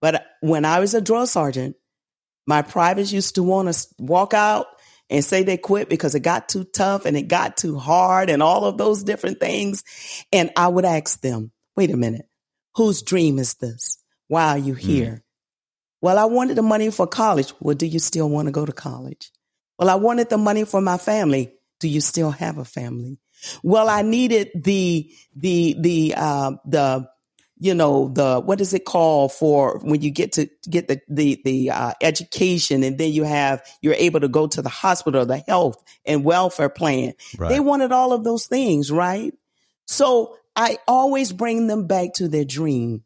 But 0.00 0.26
when 0.40 0.64
I 0.64 0.80
was 0.80 0.94
a 0.94 1.00
drill 1.00 1.26
sergeant, 1.26 1.76
my 2.46 2.62
privates 2.62 3.12
used 3.12 3.34
to 3.36 3.42
want 3.42 3.72
to 3.72 3.86
walk 3.98 4.34
out 4.34 4.66
and 5.08 5.24
say 5.24 5.42
they 5.42 5.56
quit 5.56 5.88
because 5.88 6.14
it 6.14 6.20
got 6.20 6.48
too 6.48 6.64
tough 6.64 7.06
and 7.06 7.16
it 7.16 7.28
got 7.28 7.56
too 7.56 7.78
hard 7.78 8.30
and 8.30 8.42
all 8.42 8.64
of 8.64 8.78
those 8.78 9.04
different 9.04 9.40
things. 9.40 9.84
And 10.32 10.50
I 10.56 10.68
would 10.68 10.84
ask 10.84 11.20
them, 11.20 11.52
wait 11.76 11.90
a 11.90 11.96
minute, 11.96 12.26
whose 12.74 13.02
dream 13.02 13.38
is 13.38 13.54
this? 13.54 13.98
Why 14.28 14.48
are 14.48 14.58
you 14.58 14.74
here? 14.74 15.22
Well, 16.00 16.18
I 16.18 16.24
wanted 16.24 16.56
the 16.56 16.62
money 16.62 16.90
for 16.90 17.06
college. 17.06 17.52
Well, 17.60 17.74
do 17.74 17.86
you 17.86 17.98
still 17.98 18.28
want 18.28 18.46
to 18.46 18.52
go 18.52 18.66
to 18.66 18.72
college? 18.72 19.30
Well, 19.78 19.90
I 19.90 19.94
wanted 19.94 20.28
the 20.28 20.38
money 20.38 20.64
for 20.64 20.80
my 20.80 20.98
family. 20.98 21.52
Do 21.80 21.88
you 21.88 22.00
still 22.00 22.30
have 22.30 22.58
a 22.58 22.64
family? 22.64 23.18
Well, 23.62 23.88
I 23.88 24.02
needed 24.02 24.50
the, 24.54 25.10
the, 25.36 25.76
the, 25.78 26.14
uh, 26.16 26.52
the, 26.64 27.08
you 27.58 27.74
know, 27.74 28.08
the, 28.08 28.40
what 28.40 28.60
is 28.60 28.74
it 28.74 28.84
called 28.84 29.32
for 29.32 29.78
when 29.78 30.02
you 30.02 30.10
get 30.10 30.32
to 30.32 30.48
get 30.68 30.88
the, 30.88 31.00
the, 31.08 31.40
the, 31.44 31.70
uh, 31.70 31.92
education 32.02 32.82
and 32.82 32.98
then 32.98 33.12
you 33.12 33.24
have, 33.24 33.66
you're 33.80 33.94
able 33.94 34.20
to 34.20 34.28
go 34.28 34.46
to 34.46 34.60
the 34.60 34.68
hospital, 34.68 35.24
the 35.24 35.38
health 35.38 35.82
and 36.04 36.24
welfare 36.24 36.68
plan. 36.68 37.14
Right. 37.38 37.48
They 37.48 37.60
wanted 37.60 37.92
all 37.92 38.12
of 38.12 38.24
those 38.24 38.46
things, 38.46 38.90
right? 38.90 39.32
So 39.86 40.36
I 40.54 40.78
always 40.86 41.32
bring 41.32 41.66
them 41.66 41.86
back 41.86 42.14
to 42.14 42.28
their 42.28 42.44
dream. 42.44 43.04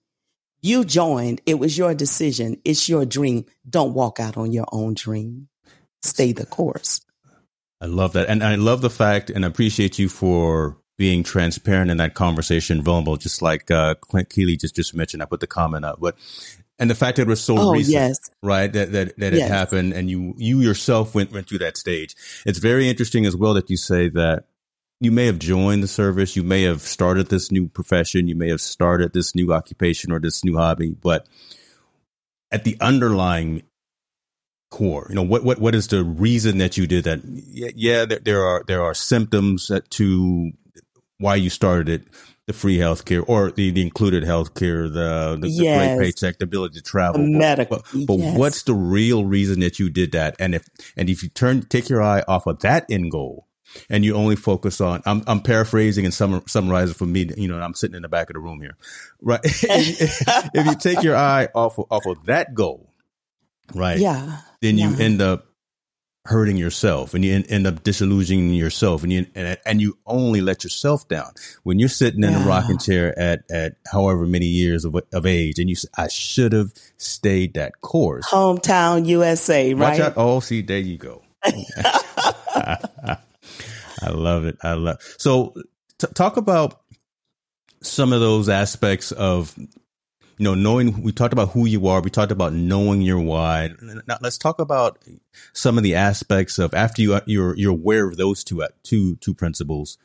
You 0.63 0.85
joined. 0.85 1.41
It 1.47 1.59
was 1.59 1.79
your 1.79 1.95
decision. 1.95 2.61
It's 2.65 2.89
your 2.89 3.07
dream. 3.07 3.47
Don't 3.69 3.95
walk 3.95 4.21
out 4.21 4.37
on 4.37 4.53
your 4.53 4.67
own 4.73 4.95
dream. 4.95 5.49
Stay 6.03 6.33
the 6.33 6.47
course. 6.47 7.01
I 7.81 7.87
love 7.87 8.13
that. 8.13 8.29
And 8.29 8.43
I 8.43 8.57
love 8.57 8.83
the 8.83 8.91
fact 8.91 9.31
and 9.31 9.45
appreciate 9.45 9.99
you 9.99 10.09
for 10.09 10.80
being 11.01 11.23
transparent 11.23 11.91
in 11.91 11.97
that 11.97 12.13
conversation, 12.13 12.83
vulnerable, 12.83 13.17
just 13.17 13.41
like 13.41 13.71
uh, 13.71 13.95
Clint 14.03 14.29
Keeley 14.29 14.59
just, 14.59 14.77
just 14.77 14.95
mentioned. 14.95 15.23
I 15.23 15.25
put 15.25 15.41
the 15.41 15.47
comment 15.47 15.83
up, 15.83 15.99
but 15.99 16.15
and 16.79 16.91
the 16.91 16.95
fact 16.95 17.17
that 17.17 17.23
it 17.23 17.29
was 17.29 17.43
so 17.43 17.57
Oh, 17.59 17.73
recent, 17.73 17.95
yes. 17.95 18.19
right? 18.43 18.71
That 18.71 18.93
that 18.93 19.19
that 19.19 19.33
Yes. 19.33 19.49
it 19.49 19.51
happened, 19.51 19.95
and 19.95 20.11
you 20.11 20.35
you 20.37 20.61
yourself 20.61 21.15
went 21.15 21.33
went 21.33 21.49
through 21.49 21.61
that 21.61 21.79
stage. 21.79 22.15
It's 22.45 22.59
very 22.59 22.87
interesting 22.87 23.25
as 23.25 23.35
well 23.35 23.55
that 23.55 23.71
you 23.71 23.79
say 23.79 24.11
that 24.11 24.45
you 25.01 25.11
may 25.11 25.25
have 25.25 25.39
joined 25.39 25.83
the 25.83 25.89
service, 25.89 26.37
you 26.37 26.43
may 26.43 26.65
have 26.65 26.83
started 26.83 27.29
this 27.29 27.51
new 27.51 27.67
profession, 27.67 28.29
you 28.29 28.37
may 28.37 28.51
have 28.51 28.61
started 28.61 29.15
this 29.15 29.35
new 29.35 29.55
occupation 29.55 30.13
or 30.13 30.21
this 30.21 30.45
new 30.45 30.59
hobby, 30.59 30.91
but 30.91 31.27
at 32.53 32.65
the 32.65 32.77
underlying 32.79 33.63
core, 34.71 35.07
you 35.09 35.15
know, 35.15 35.23
what 35.23 35.45
what 35.45 35.59
what 35.59 35.75
is 35.75 35.89
the 35.89 36.05
reason 36.05 36.59
that 36.59 36.77
you 36.77 36.87
did 36.87 37.05
that? 37.05 37.23
Yeah, 37.25 37.71
yeah 37.75 38.05
there, 38.05 38.19
there 38.19 38.45
are 38.45 38.65
there 38.67 38.83
are 38.83 38.93
symptoms 38.93 39.69
that 39.69 39.89
to 39.93 40.53
why 41.21 41.37
you 41.37 41.51
started 41.51 41.89
it. 41.89 42.09
The 42.47 42.53
free 42.55 42.79
healthcare 42.79 43.23
or 43.29 43.53
the, 43.53 43.71
the 43.71 43.81
included 43.81 44.25
healthcare, 44.25 44.93
the 44.93 45.37
the, 45.41 45.47
the 45.47 45.49
Yes. 45.51 45.97
great 45.97 46.07
paycheck, 46.07 46.39
the 46.39 46.45
ability 46.47 46.75
to 46.79 46.83
travel. 46.83 47.23
The 47.23 47.29
medical- 47.29 47.85
But, 47.95 48.07
but 48.07 48.19
yes. 48.19 48.37
what's 48.37 48.63
the 48.65 48.75
real 48.75 49.25
reason 49.25 49.61
that 49.61 49.79
you 49.79 49.89
did 49.89 50.11
that? 50.13 50.35
And 50.41 50.57
if 50.57 50.65
and 50.97 51.09
if 51.09 51.23
you 51.23 51.29
turn 51.29 51.63
take 51.63 51.89
your 51.89 52.03
eye 52.03 52.25
off 52.27 52.49
of 52.49 52.59
that 52.61 52.87
end 52.91 53.13
goal 53.13 53.47
and 53.89 54.05
you 54.05 54.17
only 54.17 54.35
focus 54.35 54.81
on 54.81 55.01
I'm, 55.07 55.23
I'm 55.29 55.41
paraphrasing 55.43 56.05
and 56.05 56.13
sum, 56.13 56.43
summarizing 56.49 56.95
for 56.95 57.07
me 57.07 57.31
you 57.37 57.47
know 57.47 57.61
i'm 57.61 57.75
sitting 57.75 57.95
in 57.95 58.03
the 58.03 58.09
back 58.09 58.29
of 58.29 58.35
the 58.35 58.41
room 58.41 58.61
here 58.61 58.77
right 59.23 59.39
if 59.45 60.67
you 60.67 60.75
take 60.75 61.05
your 61.05 61.15
eye 61.15 61.47
off 61.55 61.79
of, 61.79 61.85
off 61.89 62.05
of 62.07 62.25
that 62.27 62.53
goal 62.55 62.93
right 63.73 63.99
yeah 64.01 64.39
then 64.61 64.77
you 64.77 64.91
yeah. 64.91 64.97
end 65.05 65.23
up 65.23 65.47
hurting 66.27 66.57
yourself 66.57 67.15
and 67.15 67.25
you 67.25 67.43
end 67.49 67.67
up 67.67 67.83
disillusioning 67.83 68.53
yourself 68.53 69.03
and 69.03 69.13
you 69.13 69.27
and, 69.35 69.57
and 69.65 69.81
you 69.81 69.97
only 70.05 70.43
let 70.43 70.63
yourself 70.63 71.09
down 71.09 71.31
when 71.63 71.79
you're 71.79 71.89
sitting 71.89 72.23
in 72.23 72.31
yeah. 72.31 72.45
a 72.45 72.47
rocking 72.47 72.77
chair 72.77 73.19
at 73.19 73.43
at 73.51 73.77
however 73.91 74.27
many 74.27 74.45
years 74.45 74.85
of, 74.85 74.95
of 75.15 75.25
age 75.25 75.59
and 75.59 75.71
you 75.71 75.75
say 75.75 75.89
i 75.97 76.09
should 76.09 76.53
have 76.53 76.73
stayed 76.99 77.55
that 77.55 77.81
course 77.81 78.29
hometown 78.29 79.07
usa 79.07 79.73
right 79.73 79.99
Watch 79.99 80.01
out. 80.01 80.13
oh 80.19 80.41
see 80.41 80.61
there 80.61 80.79
you 80.79 80.99
go 80.99 81.23
I 84.03 84.11
love 84.11 84.45
it. 84.45 84.57
I 84.63 84.75
love 84.75 84.99
so 85.19 85.55
t- 85.99 86.07
talk 86.15 86.37
about 86.37 86.81
some 87.83 88.13
of 88.13 88.21
those 88.21 88.49
aspects 88.49 89.13
of 89.13 89.55
you 90.41 90.45
know 90.45 90.55
knowing 90.55 91.03
we 91.03 91.13
talked 91.13 91.35
about 91.35 91.51
who 91.51 91.67
you 91.67 91.87
are 91.87 92.01
we 92.01 92.09
talked 92.09 92.33
about 92.33 92.55
knowing 92.55 93.03
your 93.03 93.21
why. 93.21 93.71
Now 94.09 94.17
let's 94.23 94.39
talk 94.39 94.59
about 94.59 94.99
some 95.53 95.77
of 95.77 95.85
the 95.85 95.95
aspects 95.95 96.59
of 96.59 96.73
after 96.73 97.03
you 97.03 97.21
you're 97.27 97.55
you're 97.57 97.73
aware 97.73 98.09
of 98.09 98.17
those 98.17 98.43
two 98.43 98.67
two 98.83 99.17
two 99.17 99.35
principles 99.35 99.99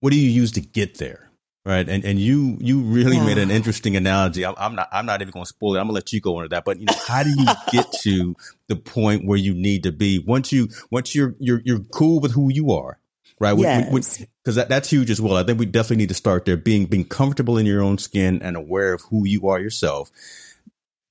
what 0.00 0.10
do 0.10 0.18
you 0.18 0.30
use 0.30 0.52
to 0.52 0.62
get 0.62 0.96
there 0.96 1.30
right? 1.66 1.86
And 1.86 2.02
and 2.02 2.18
you 2.18 2.56
you 2.60 2.80
really 2.80 3.16
yeah. 3.16 3.26
made 3.26 3.38
an 3.38 3.50
interesting 3.50 3.94
analogy. 3.94 4.44
I'm, 4.44 4.54
I'm, 4.56 4.74
not 4.74 4.88
i'm 4.90 5.04
not 5.04 5.20
even 5.20 5.32
going 5.32 5.44
to 5.44 5.48
spoil 5.48 5.76
it. 5.76 5.80
I'm 5.80 5.84
going 5.86 5.88
to 5.88 5.94
let 5.94 6.12
you 6.14 6.20
go 6.22 6.38
into 6.40 6.48
that. 6.50 6.64
But 6.64 6.78
you 6.78 6.86
know 6.86 6.94
how 7.06 7.22
do 7.22 7.30
you 7.30 7.46
get 7.72 7.92
to 8.02 8.34
the 8.68 8.76
point 8.76 9.26
where 9.26 9.38
you 9.38 9.52
need 9.52 9.82
to 9.82 9.92
be 9.92 10.18
once 10.18 10.50
you 10.50 10.68
once 10.90 11.14
you're 11.14 11.34
you're 11.38 11.60
you're 11.62 11.80
cool 11.92 12.20
with 12.20 12.32
who 12.32 12.50
you 12.50 12.72
are 12.72 12.98
right? 13.38 13.58
Yes. 13.58 14.24
Because 14.44 14.56
that, 14.56 14.68
that's 14.68 14.90
huge 14.90 15.10
as 15.10 15.20
well 15.20 15.36
i 15.36 15.42
think 15.42 15.58
we 15.58 15.66
definitely 15.66 15.96
need 15.96 16.08
to 16.08 16.14
start 16.14 16.44
there 16.44 16.56
being 16.56 16.86
being 16.86 17.04
comfortable 17.04 17.58
in 17.58 17.66
your 17.66 17.82
own 17.82 17.98
skin 17.98 18.42
and 18.42 18.56
aware 18.56 18.92
of 18.92 19.02
who 19.10 19.26
you 19.26 19.48
are 19.48 19.58
yourself 19.58 20.10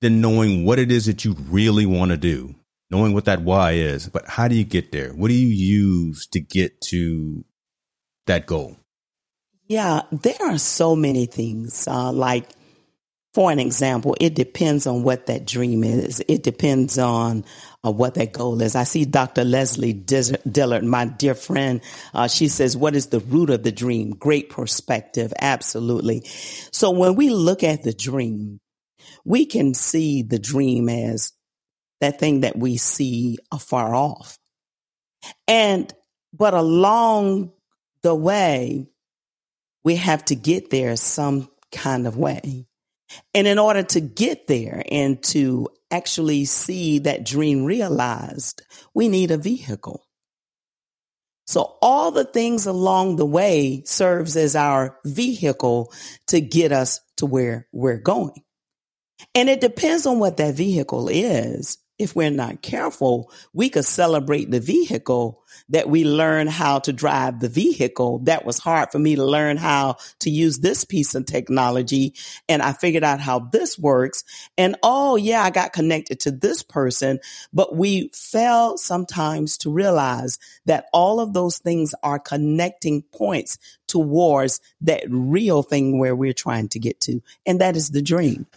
then 0.02 0.22
knowing 0.22 0.66
what 0.66 0.80
it 0.80 0.92
is 0.92 1.06
that 1.06 1.24
you 1.24 1.36
really 1.50 1.86
want 1.86 2.12
to 2.12 2.18
do 2.18 2.54
knowing 2.90 3.14
what 3.14 3.26
that 3.26 3.42
why 3.42 3.72
is 3.72 4.08
but 4.10 4.28
how 4.28 4.48
do 4.48 4.56
you 4.56 4.64
get 4.64 4.92
there 4.92 5.12
what 5.14 5.30
do 5.30 5.34
you 5.34 5.48
use 5.48 6.28
to 6.28 6.40
get 6.40 6.80
to 6.82 7.44
that 8.26 8.46
goal 8.46 8.78
yeah, 9.68 10.02
there 10.12 10.36
are 10.42 10.58
so 10.58 10.96
many 10.96 11.26
things. 11.26 11.88
Uh, 11.88 12.12
like, 12.12 12.48
for 13.34 13.52
an 13.52 13.60
example, 13.60 14.16
it 14.20 14.36
depends 14.36 14.86
on 14.86 15.04
what 15.04 15.26
that 15.28 15.46
dream 15.46 15.84
is. 15.84 16.24
It 16.28 16.44
depends 16.44 16.98
on 17.00 17.46
what 17.92 18.16
that 18.16 18.32
goal 18.32 18.62
is. 18.62 18.76
I 18.76 18.86
see 18.86 19.06
Dr. 19.06 19.44
Leslie 19.44 19.94
Dillard, 19.94 20.84
my 20.84 21.06
dear 21.06 21.36
friend. 21.36 21.82
Uh, 22.14 22.28
she 22.28 22.48
says, 22.48 22.78
What 22.78 22.96
is 22.96 23.08
the 23.08 23.20
root 23.20 23.50
of 23.50 23.64
the 23.64 23.72
dream? 23.72 24.12
Great 24.12 24.50
perspective. 24.50 25.34
Absolutely. 25.40 26.22
So 26.72 26.92
when 26.92 27.16
we 27.16 27.30
look 27.30 27.64
at 27.64 27.84
the 27.84 27.94
dream, 27.94 28.60
we 29.26 29.46
can 29.46 29.74
see 29.74 30.22
the 30.22 30.40
dream 30.40 30.88
as 30.90 31.34
that 32.00 32.20
thing 32.20 32.42
that 32.42 32.58
we 32.58 32.78
see 32.78 33.38
afar 33.52 33.94
off. 33.94 34.38
And, 35.48 35.94
but 36.34 36.54
along 36.54 37.52
the 38.02 38.16
way, 38.16 38.88
we 39.84 39.96
have 39.98 40.24
to 40.26 40.36
get 40.36 40.70
there 40.70 40.96
some 40.96 41.50
kind 41.72 42.08
of 42.08 42.18
way. 42.18 42.68
And 43.34 43.48
in 43.48 43.60
order 43.60 43.84
to 43.84 44.02
get 44.02 44.48
there 44.48 44.84
and 44.90 45.22
to 45.24 45.68
actually 45.94 46.46
see 46.46 47.00
that 47.00 47.26
dream 47.26 47.66
realized, 47.66 48.64
we 48.96 49.08
need 49.08 49.30
a 49.30 49.38
vehicle. 49.38 50.04
So 51.46 51.76
all 51.82 52.12
the 52.12 52.26
things 52.26 52.66
along 52.66 53.18
the 53.18 53.26
way 53.26 53.84
serves 53.86 54.36
as 54.36 54.56
our 54.56 54.98
vehicle 55.06 55.94
to 56.28 56.42
get 56.42 56.72
us 56.72 57.00
to 57.18 57.26
where 57.26 57.68
we're 57.72 58.00
going. 58.00 58.42
And 59.36 59.50
it 59.50 59.62
depends 59.62 60.06
on 60.06 60.20
what 60.20 60.38
that 60.38 60.56
vehicle 60.56 61.10
is. 61.10 61.78
If 62.00 62.16
we're 62.16 62.32
not 62.32 62.64
careful, 62.64 63.32
we 63.54 63.70
could 63.70 63.86
celebrate 63.86 64.50
the 64.50 64.60
vehicle 64.60 65.43
that 65.70 65.90
we 65.90 66.04
learn 66.04 66.48
how 66.48 66.80
to 66.80 66.94
drive 66.94 67.40
the 67.40 67.50
vehicle. 67.50 68.20
That 68.20 68.46
was 68.46 68.60
hard 68.60 68.92
for 68.92 69.00
me 69.00 69.16
to 69.16 69.26
learn 69.26 69.58
how 69.58 69.98
to 70.20 70.30
use 70.30 70.60
this 70.60 70.84
piece 70.84 71.16
of 71.16 71.26
technology. 71.26 72.14
And 72.48 72.62
I 72.62 72.74
figured 72.74 73.04
out 73.04 73.20
how 73.20 73.40
this 73.40 73.78
works. 73.78 74.24
And 74.58 74.76
oh, 74.84 75.16
yeah, 75.16 75.44
I 75.44 75.50
got 75.50 75.74
connected 75.74 76.20
to 76.22 76.32
this 76.32 76.64
person. 76.64 77.20
But 77.52 77.76
we 77.76 78.10
fail 78.14 78.78
sometimes 78.78 79.58
to 79.60 79.70
realize 79.70 80.40
that 80.66 80.86
all 80.94 81.20
of 81.20 81.34
those 81.34 81.58
things 81.58 81.96
are 82.04 82.20
connecting 82.20 83.04
points 83.14 83.58
towards 83.88 84.60
that 84.82 85.04
real 85.08 85.64
thing 85.64 86.00
where 86.00 86.16
we're 86.16 86.34
trying 86.34 86.70
to 86.70 86.80
get 86.80 87.00
to. 87.02 87.22
And 87.46 87.62
that 87.62 87.76
is 87.76 87.92
the 87.92 88.02
dream. 88.02 88.48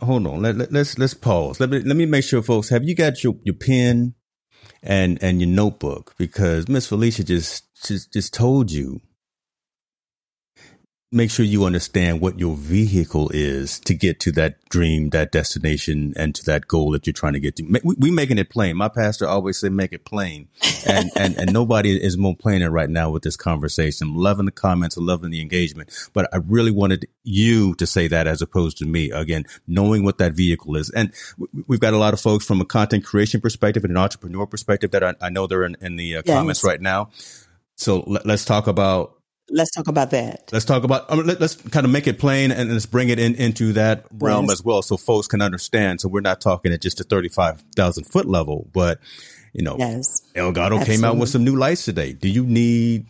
Hold 0.00 0.26
on. 0.26 0.42
Let, 0.42 0.56
let, 0.56 0.72
let's 0.72 0.98
let's 0.98 1.12
pause. 1.12 1.60
Let 1.60 1.68
me 1.68 1.80
let 1.80 1.96
me 1.96 2.06
make 2.06 2.24
sure, 2.24 2.42
folks. 2.42 2.70
Have 2.70 2.84
you 2.84 2.94
got 2.94 3.22
your, 3.22 3.36
your 3.42 3.54
pen 3.54 4.14
and 4.82 5.22
and 5.22 5.40
your 5.40 5.48
notebook 5.48 6.14
because 6.18 6.68
Miss 6.68 6.86
Felicia 6.86 7.24
just 7.24 7.64
just 7.82 8.12
just 8.12 8.34
told 8.34 8.70
you 8.70 9.00
make 11.14 11.30
sure 11.30 11.46
you 11.46 11.64
understand 11.64 12.20
what 12.20 12.38
your 12.38 12.56
vehicle 12.56 13.30
is 13.32 13.78
to 13.80 13.94
get 13.94 14.18
to 14.20 14.32
that 14.32 14.56
dream, 14.68 15.10
that 15.10 15.30
destination, 15.30 16.12
and 16.16 16.34
to 16.34 16.44
that 16.44 16.66
goal 16.66 16.90
that 16.90 17.06
you're 17.06 17.14
trying 17.14 17.34
to 17.34 17.40
get 17.40 17.54
to. 17.56 17.62
We, 17.84 17.94
we 17.96 18.10
making 18.10 18.38
it 18.38 18.50
plain. 18.50 18.76
My 18.76 18.88
pastor 18.88 19.26
always 19.26 19.58
said, 19.58 19.72
"Make 19.72 19.92
it 19.92 20.04
plain," 20.04 20.48
and 20.86 21.10
and 21.16 21.38
and 21.38 21.52
nobody 21.52 21.96
is 21.96 22.18
more 22.18 22.34
plainer 22.34 22.70
right 22.70 22.90
now 22.90 23.10
with 23.10 23.22
this 23.22 23.36
conversation. 23.36 24.08
I'm 24.08 24.16
loving 24.16 24.46
the 24.46 24.52
comments, 24.52 24.96
I'm 24.96 25.06
loving 25.06 25.30
the 25.30 25.40
engagement, 25.40 25.90
but 26.12 26.28
I 26.34 26.38
really 26.38 26.72
wanted 26.72 27.06
you 27.22 27.74
to 27.76 27.86
say 27.86 28.08
that 28.08 28.26
as 28.26 28.42
opposed 28.42 28.78
to 28.78 28.84
me. 28.84 29.10
Again, 29.12 29.44
knowing 29.68 30.04
what 30.04 30.18
that 30.18 30.32
vehicle 30.32 30.76
is, 30.76 30.90
and 30.90 31.12
we've 31.68 31.80
got 31.80 31.94
a 31.94 31.98
lot 31.98 32.12
of 32.12 32.20
folks 32.20 32.44
from 32.44 32.60
a 32.60 32.64
content 32.64 33.04
creation 33.04 33.40
perspective 33.40 33.84
and 33.84 33.92
an 33.92 33.96
entrepreneur 33.96 34.46
perspective 34.46 34.90
that 34.90 35.04
I, 35.04 35.14
I 35.20 35.30
know 35.30 35.46
they're 35.46 35.64
in, 35.64 35.76
in 35.80 35.96
the 35.96 36.16
uh, 36.16 36.22
yes. 36.24 36.36
comments 36.36 36.64
right 36.64 36.80
now. 36.80 37.10
So 37.76 38.04
let, 38.06 38.26
let's 38.26 38.44
talk 38.44 38.66
about 38.66 39.13
let's 39.50 39.70
talk 39.70 39.88
about 39.88 40.10
that. 40.10 40.48
Let's 40.52 40.64
talk 40.64 40.84
about. 40.84 41.10
Um, 41.10 41.26
let, 41.26 41.40
us 41.40 41.56
kind 41.56 41.84
of 41.84 41.92
make 41.92 42.06
it 42.06 42.18
plain 42.18 42.50
and 42.50 42.72
let's 42.72 42.86
bring 42.86 43.08
it 43.08 43.18
in 43.18 43.34
into 43.36 43.72
that 43.74 44.06
realm 44.12 44.46
yes. 44.46 44.54
as 44.54 44.64
well, 44.64 44.82
so 44.82 44.96
folks 44.96 45.26
can 45.26 45.42
understand. 45.42 46.00
So 46.00 46.08
we're 46.08 46.20
not 46.20 46.40
talking 46.40 46.72
at 46.72 46.80
just 46.80 47.00
a 47.00 47.04
thirty-five 47.04 47.62
thousand 47.76 48.04
foot 48.04 48.26
level, 48.26 48.68
but 48.72 49.00
you 49.52 49.62
know, 49.62 49.76
yes. 49.78 50.22
Elgato 50.34 50.56
Absolutely. 50.56 50.86
came 50.86 51.04
out 51.04 51.16
with 51.16 51.28
some 51.28 51.44
new 51.44 51.56
lights 51.56 51.84
today. 51.84 52.12
Do 52.12 52.28
you 52.28 52.44
need? 52.44 53.06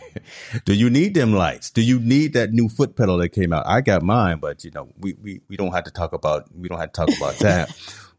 do 0.64 0.72
you 0.72 0.88
need 0.88 1.14
them 1.14 1.34
lights? 1.34 1.70
Do 1.70 1.82
you 1.82 2.00
need 2.00 2.32
that 2.32 2.50
new 2.52 2.68
foot 2.68 2.96
pedal 2.96 3.18
that 3.18 3.28
came 3.30 3.52
out? 3.52 3.66
I 3.66 3.82
got 3.82 4.02
mine, 4.02 4.38
but 4.38 4.64
you 4.64 4.70
know, 4.70 4.88
we 4.98 5.14
we 5.22 5.40
we 5.48 5.56
don't 5.56 5.72
have 5.72 5.84
to 5.84 5.90
talk 5.90 6.12
about 6.12 6.48
we 6.54 6.68
don't 6.68 6.78
have 6.78 6.92
to 6.92 7.06
talk 7.06 7.16
about 7.16 7.38
that. 7.40 7.76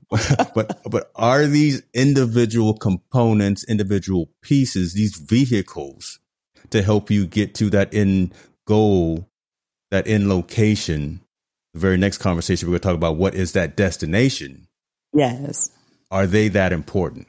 but 0.56 0.80
but 0.90 1.12
are 1.16 1.48
these 1.48 1.82
individual 1.94 2.76
components, 2.76 3.66
individual 3.66 4.30
pieces, 4.42 4.94
these 4.94 5.18
vehicles? 5.18 6.20
To 6.72 6.82
help 6.82 7.10
you 7.12 7.26
get 7.26 7.56
to 7.56 7.70
that 7.72 7.94
end 7.94 8.34
goal, 8.66 9.28
that 9.92 10.08
end 10.08 10.30
location. 10.30 11.22
The 11.74 11.80
very 11.80 11.98
next 11.98 12.20
conversation, 12.20 12.68
we're 12.68 12.74
going 12.74 12.82
to 12.82 12.88
talk 12.88 12.96
about 12.96 13.18
what 13.18 13.36
is 13.36 13.54
that 13.54 13.76
destination. 13.76 14.68
Yes. 15.14 15.72
Are 16.12 16.28
they 16.28 16.48
that 16.50 16.72
important? 16.72 17.28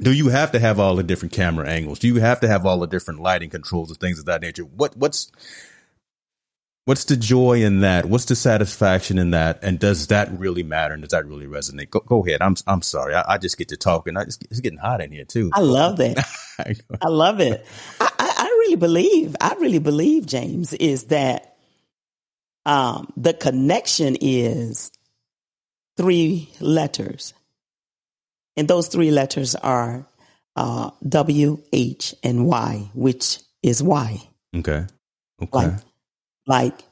Do 0.00 0.12
you 0.12 0.28
have 0.28 0.52
to 0.52 0.58
have 0.58 0.80
all 0.80 0.96
the 0.96 1.02
different 1.02 1.32
camera 1.32 1.68
angles? 1.68 1.98
Do 1.98 2.08
you 2.08 2.16
have 2.16 2.40
to 2.40 2.48
have 2.48 2.66
all 2.66 2.78
the 2.78 2.86
different 2.86 3.20
lighting 3.20 3.50
controls 3.50 3.90
and 3.90 3.98
things 3.98 4.18
of 4.18 4.26
that 4.26 4.42
nature? 4.42 4.64
What 4.64 4.96
what's 4.96 5.30
what's 6.84 7.04
the 7.04 7.16
joy 7.16 7.62
in 7.62 7.80
that? 7.80 8.06
What's 8.06 8.24
the 8.24 8.36
satisfaction 8.36 9.18
in 9.18 9.30
that? 9.30 9.60
And 9.62 9.78
does 9.78 10.08
that 10.08 10.36
really 10.38 10.64
matter? 10.64 10.94
And 10.94 11.02
does 11.02 11.12
that 11.12 11.26
really 11.26 11.46
resonate? 11.46 11.90
Go, 11.90 12.00
go 12.00 12.26
ahead. 12.26 12.42
I'm 12.42 12.56
I'm 12.66 12.82
sorry. 12.82 13.14
I, 13.14 13.34
I 13.34 13.38
just 13.38 13.56
get 13.56 13.68
to 13.68 13.76
talking. 13.76 14.16
I 14.16 14.24
just, 14.24 14.42
it's 14.50 14.60
getting 14.60 14.78
hot 14.78 15.00
in 15.00 15.12
here 15.12 15.24
too. 15.24 15.50
I 15.52 15.60
love 15.60 15.96
that. 15.98 16.26
I 17.02 17.08
love 17.08 17.40
it. 17.40 17.64
Really 18.74 18.80
believe, 18.80 19.36
I 19.40 19.54
really 19.54 19.78
believe, 19.78 20.26
James, 20.26 20.72
is 20.72 21.04
that 21.04 21.56
um, 22.66 23.12
the 23.16 23.32
connection 23.32 24.16
is 24.20 24.90
three 25.96 26.50
letters. 26.58 27.34
And 28.56 28.66
those 28.66 28.88
three 28.88 29.12
letters 29.12 29.54
are 29.54 30.08
uh, 30.56 30.90
W, 31.08 31.62
H, 31.72 32.16
and 32.24 32.46
Y, 32.46 32.90
which 32.94 33.38
is 33.62 33.80
why. 33.80 34.20
Okay. 34.56 34.86
Okay. 35.40 35.48
Like, 35.52 35.80
like 36.46 36.82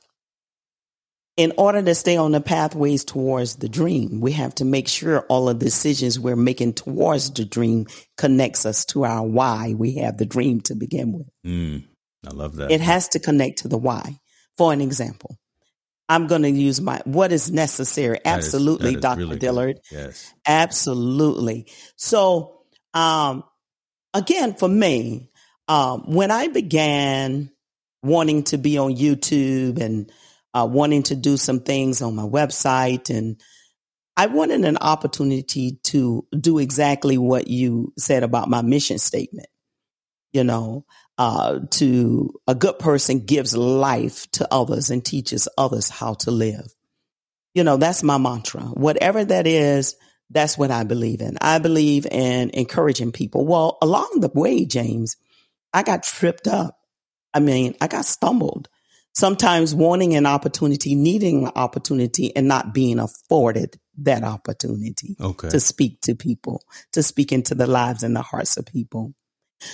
in 1.36 1.52
order 1.56 1.82
to 1.82 1.94
stay 1.94 2.16
on 2.16 2.32
the 2.32 2.40
pathways 2.40 3.04
towards 3.04 3.56
the 3.56 3.68
dream, 3.68 4.20
we 4.20 4.32
have 4.32 4.54
to 4.56 4.64
make 4.64 4.86
sure 4.86 5.20
all 5.28 5.48
of 5.48 5.58
the 5.58 5.64
decisions 5.64 6.20
we're 6.20 6.36
making 6.36 6.74
towards 6.74 7.30
the 7.30 7.44
dream 7.44 7.86
connects 8.18 8.66
us 8.66 8.84
to 8.86 9.04
our 9.04 9.24
why 9.24 9.74
we 9.76 9.94
have 9.96 10.18
the 10.18 10.26
dream 10.26 10.60
to 10.62 10.74
begin 10.74 11.12
with. 11.12 11.26
Mm, 11.46 11.84
I 12.26 12.30
love 12.30 12.56
that. 12.56 12.70
It 12.70 12.80
has 12.80 13.08
to 13.10 13.18
connect 13.18 13.60
to 13.60 13.68
the 13.68 13.78
why. 13.78 14.18
For 14.58 14.72
an 14.72 14.82
example, 14.82 15.38
I'm 16.08 16.26
going 16.26 16.42
to 16.42 16.50
use 16.50 16.80
my 16.80 17.00
what 17.04 17.32
is 17.32 17.50
necessary. 17.50 18.20
Absolutely, 18.22 18.94
is, 18.94 19.00
Dr. 19.00 19.24
Leslie 19.24 19.38
Dillard. 19.38 19.80
Good. 19.88 19.96
Yes. 19.96 20.34
Absolutely. 20.46 21.66
So, 21.96 22.64
um, 22.92 23.44
again, 24.12 24.52
for 24.52 24.68
me, 24.68 25.30
um, 25.68 26.12
when 26.12 26.30
I 26.30 26.48
began 26.48 27.50
wanting 28.02 28.42
to 28.42 28.58
be 28.58 28.76
on 28.76 28.94
YouTube 28.94 29.80
and 29.80 30.12
uh, 30.54 30.68
wanting 30.70 31.02
to 31.04 31.16
do 31.16 31.36
some 31.36 31.60
things 31.60 32.02
on 32.02 32.14
my 32.14 32.22
website, 32.22 33.10
and 33.10 33.40
I 34.16 34.26
wanted 34.26 34.64
an 34.64 34.76
opportunity 34.78 35.78
to 35.84 36.26
do 36.38 36.58
exactly 36.58 37.18
what 37.18 37.48
you 37.48 37.92
said 37.98 38.22
about 38.22 38.48
my 38.48 38.62
mission 38.62 38.98
statement. 38.98 39.48
You 40.32 40.44
know, 40.44 40.86
uh, 41.18 41.60
to 41.70 42.32
a 42.46 42.54
good 42.54 42.78
person 42.78 43.26
gives 43.26 43.56
life 43.56 44.30
to 44.32 44.48
others 44.50 44.90
and 44.90 45.04
teaches 45.04 45.48
others 45.58 45.90
how 45.90 46.14
to 46.14 46.30
live. 46.30 46.66
You 47.54 47.64
know, 47.64 47.76
that's 47.76 48.02
my 48.02 48.16
mantra. 48.16 48.62
Whatever 48.62 49.24
that 49.24 49.46
is, 49.46 49.94
that's 50.30 50.56
what 50.56 50.70
I 50.70 50.84
believe 50.84 51.20
in. 51.20 51.36
I 51.40 51.58
believe 51.58 52.06
in 52.06 52.50
encouraging 52.50 53.12
people. 53.12 53.46
Well, 53.46 53.76
along 53.82 54.20
the 54.20 54.30
way, 54.34 54.64
James, 54.64 55.16
I 55.72 55.82
got 55.82 56.02
tripped 56.02 56.48
up. 56.48 56.78
I 57.34 57.40
mean, 57.40 57.74
I 57.80 57.88
got 57.88 58.06
stumbled. 58.06 58.68
Sometimes 59.14 59.74
wanting 59.74 60.14
an 60.14 60.26
opportunity, 60.26 60.94
needing 60.94 61.44
an 61.46 61.52
opportunity, 61.54 62.34
and 62.34 62.48
not 62.48 62.72
being 62.72 62.98
afforded 62.98 63.78
that 63.98 64.24
opportunity 64.24 65.16
okay. 65.20 65.50
to 65.50 65.60
speak 65.60 66.00
to 66.02 66.14
people, 66.14 66.62
to 66.92 67.02
speak 67.02 67.30
into 67.30 67.54
the 67.54 67.66
lives 67.66 68.02
and 68.02 68.16
the 68.16 68.22
hearts 68.22 68.56
of 68.56 68.64
people. 68.64 69.14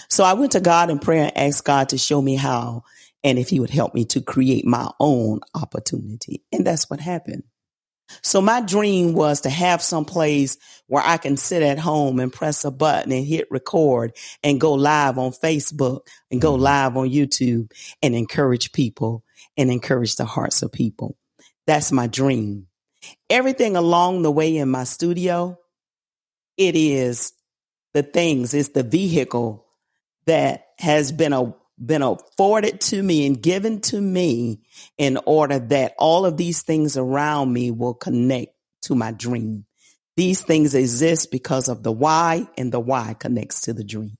So 0.09 0.25
I 0.25 0.35
went 0.35 0.53
to 0.53 0.61
God 0.61 0.91
in 0.91 0.99
prayer 0.99 1.25
and 1.25 1.39
asked 1.39 1.65
God 1.65 1.91
to 1.91 1.99
show 1.99 2.21
me 2.21 2.35
how 2.35 2.83
and 3.25 3.39
if 3.39 3.49
He 3.49 3.61
would 3.61 3.71
help 3.71 3.95
me 3.95 4.05
to 4.07 4.21
create 4.21 4.67
my 4.67 4.91
own 5.01 5.41
opportunity. 5.55 6.43
And 6.53 6.67
that's 6.67 6.91
what 6.91 7.01
happened. 7.01 7.45
So 8.23 8.41
my 8.41 8.61
dream 8.61 9.13
was 9.13 9.43
to 9.43 9.51
have 9.51 9.83
some 9.83 10.05
place 10.05 10.57
where 10.87 11.03
I 11.05 11.19
can 11.19 11.37
sit 11.37 11.63
at 11.63 11.79
home 11.79 12.21
and 12.21 12.33
press 12.33 12.65
a 12.65 12.71
button 12.71 13.13
and 13.13 13.27
hit 13.27 13.47
record 13.51 14.17
and 14.43 14.61
go 14.61 14.73
live 14.73 15.19
on 15.19 15.33
Facebook 15.33 16.01
and 16.31 16.41
go 16.41 16.55
mm-hmm. 16.55 16.63
live 16.63 16.97
on 16.97 17.11
YouTube 17.11 17.71
and 18.03 18.15
encourage 18.15 18.73
people 18.73 19.25
and 19.57 19.71
encourage 19.71 20.17
the 20.17 20.25
hearts 20.25 20.63
of 20.63 20.73
people. 20.73 21.17
That's 21.67 21.93
my 21.93 22.07
dream. 22.07 22.67
Everything 23.31 23.77
along 23.77 24.23
the 24.23 24.31
way 24.31 24.57
in 24.57 24.69
my 24.69 24.85
studio, 24.85 25.59
it 26.57 26.75
is 26.75 27.33
the 27.95 28.03
things, 28.03 28.55
it's 28.55 28.71
the 28.71 28.83
vehicle 28.83 29.67
that 30.27 30.67
has 30.79 31.13
been 31.13 31.33
a 31.33 31.55
been 31.85 32.03
afforded 32.03 32.81
to 32.81 33.01
me 33.03 33.25
and 33.27 33.41
given 33.41 33.81
to 33.81 34.01
me 34.01 34.61
in 34.97 35.19
order 35.27 35.59
that 35.59 35.95
all 35.99 36.27
of 36.27 36.37
these 36.37 36.63
things 36.63 36.97
around 36.97 37.53
me 37.53 37.71
will 37.71 37.95
connect 37.95 38.53
to 38.83 38.95
my 38.95 39.13
dream. 39.13 39.65
These 40.17 40.43
things 40.43 40.75
exist 40.75 41.31
because 41.31 41.69
of 41.69 41.85
the 41.85 41.93
why, 41.93 42.49
and 42.57 42.73
the 42.73 42.81
why 42.81 43.15
connects 43.15 43.63
to 43.63 43.73
the 43.73 43.85
dream. 43.85 44.17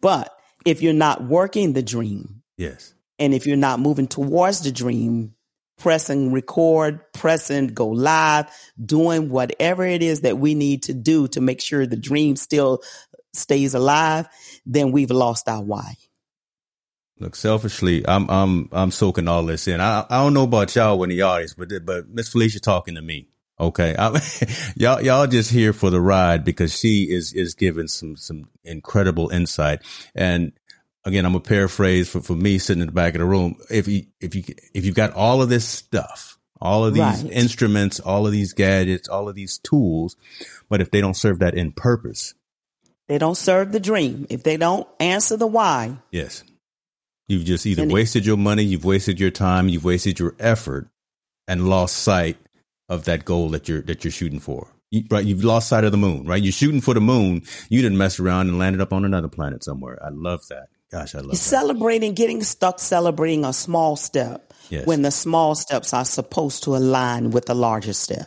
But 0.00 0.34
if 0.64 0.80
you're 0.80 0.94
not 0.94 1.22
working 1.22 1.74
the 1.74 1.82
dream, 1.82 2.42
yes, 2.56 2.94
and 3.20 3.34
if 3.34 3.46
you're 3.46 3.56
not 3.56 3.78
moving 3.78 4.08
towards 4.08 4.62
the 4.62 4.72
dream, 4.72 5.34
pressing 5.78 6.32
record, 6.32 7.00
pressing 7.12 7.68
go 7.68 7.88
live, 7.88 8.46
doing 8.84 9.28
whatever 9.28 9.84
it 9.84 10.02
is 10.02 10.22
that 10.22 10.38
we 10.38 10.54
need 10.54 10.82
to 10.84 10.94
do 10.94 11.28
to 11.28 11.40
make 11.40 11.60
sure 11.60 11.86
the 11.86 11.96
dream 11.96 12.34
still 12.34 12.82
stays 13.32 13.74
alive, 13.74 14.26
then 14.66 14.90
we've 14.90 15.10
lost 15.10 15.48
our 15.48 15.62
why. 15.62 15.94
Look, 17.18 17.36
selfishly, 17.36 18.02
I'm 18.08 18.30
I'm 18.30 18.68
I'm 18.72 18.90
soaking 18.90 19.28
all 19.28 19.44
this 19.44 19.68
in. 19.68 19.80
I 19.80 20.06
I 20.08 20.22
don't 20.22 20.32
know 20.32 20.44
about 20.44 20.74
y'all 20.74 21.02
in 21.04 21.10
the 21.10 21.20
audience, 21.20 21.52
but 21.52 21.68
but 21.84 22.08
Miss 22.08 22.30
Felicia 22.30 22.60
talking 22.60 22.94
to 22.94 23.02
me. 23.02 23.28
Okay, 23.60 23.94
I'm, 23.98 24.16
y'all 24.76 25.02
y'all 25.02 25.26
just 25.26 25.50
here 25.50 25.74
for 25.74 25.90
the 25.90 26.00
ride 26.00 26.44
because 26.44 26.74
she 26.78 27.02
is 27.10 27.34
is 27.34 27.54
giving 27.54 27.88
some 27.88 28.16
some 28.16 28.48
incredible 28.64 29.28
insight. 29.28 29.82
And 30.14 30.52
again, 31.04 31.24
I'm 31.24 31.34
a 31.34 31.40
paraphrase 31.40 32.08
for, 32.08 32.20
for 32.20 32.34
me 32.34 32.58
sitting 32.58 32.80
in 32.80 32.86
the 32.86 32.92
back 32.92 33.14
of 33.14 33.20
the 33.20 33.24
room. 33.24 33.56
If 33.70 33.88
you 33.88 34.06
if 34.20 34.34
you 34.34 34.44
if 34.74 34.84
you've 34.84 34.94
got 34.94 35.14
all 35.14 35.42
of 35.42 35.48
this 35.48 35.66
stuff, 35.66 36.38
all 36.60 36.84
of 36.84 36.94
these 36.94 37.02
right. 37.02 37.32
instruments, 37.32 38.00
all 38.00 38.26
of 38.26 38.32
these 38.32 38.52
gadgets, 38.52 39.08
all 39.08 39.28
of 39.28 39.34
these 39.34 39.58
tools, 39.58 40.16
but 40.68 40.80
if 40.80 40.90
they 40.90 41.00
don't 41.00 41.16
serve 41.16 41.40
that 41.40 41.54
in 41.54 41.72
purpose, 41.72 42.34
they 43.08 43.18
don't 43.18 43.36
serve 43.36 43.72
the 43.72 43.80
dream. 43.80 44.26
If 44.30 44.42
they 44.42 44.56
don't 44.56 44.88
answer 44.98 45.36
the 45.36 45.46
why. 45.46 45.96
Yes. 46.10 46.44
You've 47.28 47.44
just 47.44 47.64
either 47.64 47.86
wasted 47.86 48.26
your 48.26 48.36
money, 48.36 48.64
you've 48.64 48.84
wasted 48.84 49.20
your 49.20 49.30
time, 49.30 49.68
you've 49.68 49.84
wasted 49.84 50.18
your 50.18 50.34
effort 50.40 50.88
and 51.46 51.68
lost 51.68 51.96
sight 51.98 52.36
of 52.88 53.04
that 53.04 53.24
goal 53.24 53.50
that 53.50 53.68
you're 53.68 53.82
that 53.82 54.04
you're 54.04 54.10
shooting 54.10 54.40
for. 54.40 54.66
You, 54.90 55.04
right, 55.08 55.24
you've 55.24 55.44
lost 55.44 55.68
sight 55.68 55.84
of 55.84 55.92
the 55.92 55.98
moon, 55.98 56.26
right? 56.26 56.42
You're 56.42 56.52
shooting 56.52 56.80
for 56.80 56.94
the 56.94 57.00
moon. 57.00 57.42
You 57.68 57.82
didn't 57.82 57.98
mess 57.98 58.18
around 58.18 58.48
and 58.48 58.58
landed 58.58 58.80
up 58.80 58.92
on 58.92 59.04
another 59.04 59.28
planet 59.28 59.62
somewhere. 59.62 59.96
I 60.04 60.08
love 60.08 60.48
that. 60.48 60.66
Gosh, 60.90 61.14
I 61.14 61.18
love 61.18 61.28
You're 61.28 61.36
Celebrating, 61.36 62.14
getting 62.14 62.42
stuck 62.42 62.78
celebrating 62.80 63.44
a 63.44 63.52
small 63.52 63.96
step 63.96 64.52
yes. 64.70 64.86
when 64.86 65.02
the 65.02 65.10
small 65.10 65.54
steps 65.54 65.94
are 65.94 66.04
supposed 66.04 66.64
to 66.64 66.76
align 66.76 67.30
with 67.30 67.46
the 67.46 67.54
larger 67.54 67.92
step. 67.92 68.26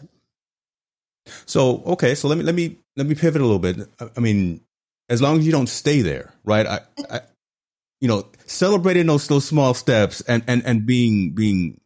So, 1.45 1.84
okay, 1.86 2.15
so 2.15 2.28
let 2.28 2.38
me 2.38 2.43
let 2.43 2.56
me 2.56 2.78
let 2.95 3.08
me 3.08 3.15
pivot 3.15 3.41
a 3.41 3.45
little 3.45 3.60
bit. 3.60 3.88
I 4.15 4.19
mean, 4.19 4.62
as 5.10 5.21
long 5.21 5.39
as 5.39 5.45
you 5.45 5.52
don't 5.52 5.67
stay 5.67 6.02
there, 6.02 6.34
right? 6.43 6.65
I, 6.65 6.80
I 7.10 7.21
you 8.02 8.08
know, 8.08 8.28
celebrating 8.45 9.06
those 9.06 9.28
those 9.28 9.45
small 9.45 9.73
steps 9.73 10.21
and 10.21 10.43
and 10.47 10.65
and 10.65 10.86
being 10.86 11.32
being 11.32 11.80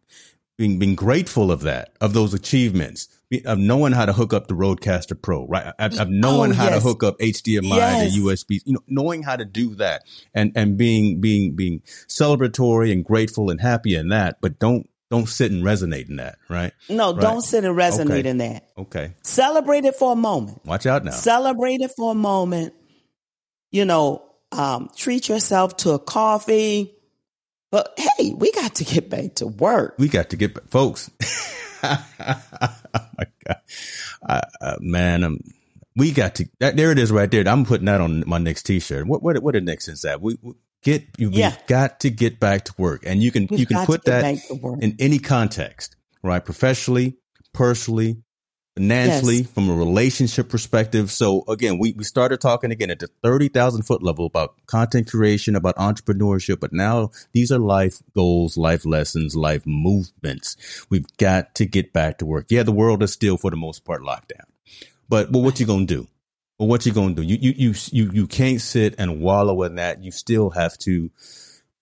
being 0.57 0.79
being 0.79 0.95
grateful 0.95 1.51
of 1.51 1.61
that, 1.61 1.93
of 2.01 2.13
those 2.13 2.33
achievements, 2.33 3.07
of 3.45 3.59
knowing 3.59 3.93
how 3.93 4.05
to 4.05 4.13
hook 4.13 4.33
up 4.33 4.47
the 4.47 4.53
Rodecaster 4.53 5.21
Pro, 5.21 5.47
right? 5.47 5.73
Of, 5.79 6.09
knowing 6.09 6.51
oh, 6.51 6.55
how 6.55 6.69
to 6.69 6.79
hook 6.79 7.03
up 7.03 7.17
HDMI 7.19 7.63
yes. 7.63 8.13
to 8.13 8.21
USB, 8.21 8.61
you 8.65 8.73
know, 8.73 8.83
knowing 8.87 9.23
how 9.23 9.35
to 9.35 9.45
do 9.45 9.75
that, 9.75 10.03
and 10.33 10.51
and 10.55 10.77
being 10.77 11.19
being 11.19 11.55
being 11.55 11.81
celebratory 12.07 12.91
and 12.91 13.03
grateful 13.03 13.49
and 13.49 13.59
happy 13.59 13.95
in 13.95 14.09
that, 14.09 14.39
but 14.41 14.59
don't 14.59 14.89
don't 15.09 15.27
sit 15.27 15.51
and 15.51 15.63
resonate 15.63 16.09
in 16.09 16.17
that, 16.17 16.37
right? 16.49 16.73
No, 16.89 17.13
right. 17.13 17.21
don't 17.21 17.41
sit 17.41 17.63
and 17.63 17.77
resonate 17.77 18.19
okay. 18.19 18.29
in 18.29 18.37
that. 18.39 18.69
Okay. 18.77 19.13
Celebrate 19.23 19.85
it 19.85 19.95
for 19.95 20.13
a 20.13 20.15
moment. 20.15 20.65
Watch 20.65 20.85
out 20.85 21.03
now. 21.03 21.11
Celebrate 21.11 21.81
it 21.81 21.91
for 21.95 22.11
a 22.11 22.15
moment 22.15 22.73
you 23.71 23.85
know, 23.85 24.23
um, 24.51 24.89
treat 24.95 25.29
yourself 25.29 25.77
to 25.77 25.91
a 25.91 25.99
coffee. 25.99 26.93
But 27.71 27.93
hey, 27.97 28.33
we 28.33 28.51
got 28.51 28.75
to 28.75 28.85
get 28.85 29.09
back 29.09 29.35
to 29.35 29.47
work. 29.47 29.95
We 29.97 30.07
got 30.07 30.29
to 30.29 30.37
get 30.37 30.53
back, 30.53 30.69
folks. 30.69 31.11
oh 31.83 32.05
my 32.19 33.25
God, 33.45 34.43
uh, 34.61 34.77
man, 34.79 35.23
um, 35.23 35.39
we 35.95 36.11
got 36.11 36.35
to. 36.35 36.49
That, 36.59 36.77
there 36.77 36.91
it 36.91 36.99
is, 36.99 37.11
right 37.11 37.29
there. 37.29 37.47
I'm 37.47 37.65
putting 37.65 37.85
that 37.85 37.99
on 37.99 38.23
my 38.25 38.37
next 38.37 38.63
T-shirt. 38.63 39.05
What 39.07 39.21
what 39.21 39.41
what 39.43 39.53
the 39.53 39.61
next 39.61 39.87
is 39.87 40.03
that? 40.03 40.21
We, 40.21 40.37
we 40.41 40.53
get 40.81 41.05
you. 41.17 41.29
We've 41.29 41.67
got 41.67 41.99
to 42.01 42.09
get 42.09 42.39
back 42.39 42.65
to 42.65 42.73
work, 42.77 43.03
and 43.05 43.21
you 43.21 43.31
can 43.31 43.47
we've 43.49 43.61
you 43.61 43.65
can 43.65 43.85
put 43.85 44.05
that 44.05 44.23
in 44.79 44.95
any 44.99 45.19
context, 45.19 45.97
right? 46.23 46.43
Professionally, 46.43 47.17
personally, 47.53 48.23
financially, 48.77 49.37
yes. 49.37 49.51
from 49.51 49.69
a 49.69 49.73
relationship 49.73 50.49
perspective. 50.49 51.11
So 51.11 51.43
again, 51.47 51.79
we, 51.79 51.93
we 51.93 52.03
started 52.03 52.39
talking 52.39 52.71
again 52.71 52.91
at 52.91 52.99
the 52.99 53.09
30,000 53.23 53.83
foot 53.83 54.03
level 54.03 54.25
about 54.25 54.55
content 54.67 55.09
creation, 55.09 55.55
about 55.55 55.75
entrepreneurship, 55.77 56.59
but 56.59 56.73
now 56.73 57.11
these 57.33 57.51
are 57.51 57.59
life 57.59 58.01
goals, 58.15 58.55
life 58.55 58.85
lessons, 58.85 59.35
life 59.35 59.63
movements. 59.65 60.85
We've 60.89 61.07
got 61.17 61.55
to 61.55 61.65
get 61.65 61.91
back 61.91 62.19
to 62.19 62.25
work. 62.25 62.45
Yeah, 62.49 62.63
the 62.63 62.71
world 62.71 63.01
is 63.01 63.11
still 63.11 63.37
for 63.37 63.49
the 63.49 63.57
most 63.57 63.83
part 63.83 64.03
locked 64.03 64.33
down, 64.35 64.45
but, 65.09 65.31
but 65.31 65.39
what 65.39 65.59
you 65.59 65.65
going 65.65 65.87
to 65.87 65.95
do? 65.95 66.07
Well, 66.59 66.69
what 66.69 66.85
you 66.85 66.93
going 66.93 67.15
to 67.15 67.21
do? 67.21 67.27
You, 67.27 67.37
you, 67.39 67.53
you, 67.57 67.73
you, 67.91 68.11
you 68.11 68.27
can't 68.27 68.61
sit 68.61 68.95
and 68.97 69.21
wallow 69.21 69.63
in 69.63 69.75
that. 69.75 70.03
You 70.03 70.11
still 70.11 70.51
have 70.51 70.77
to 70.79 71.11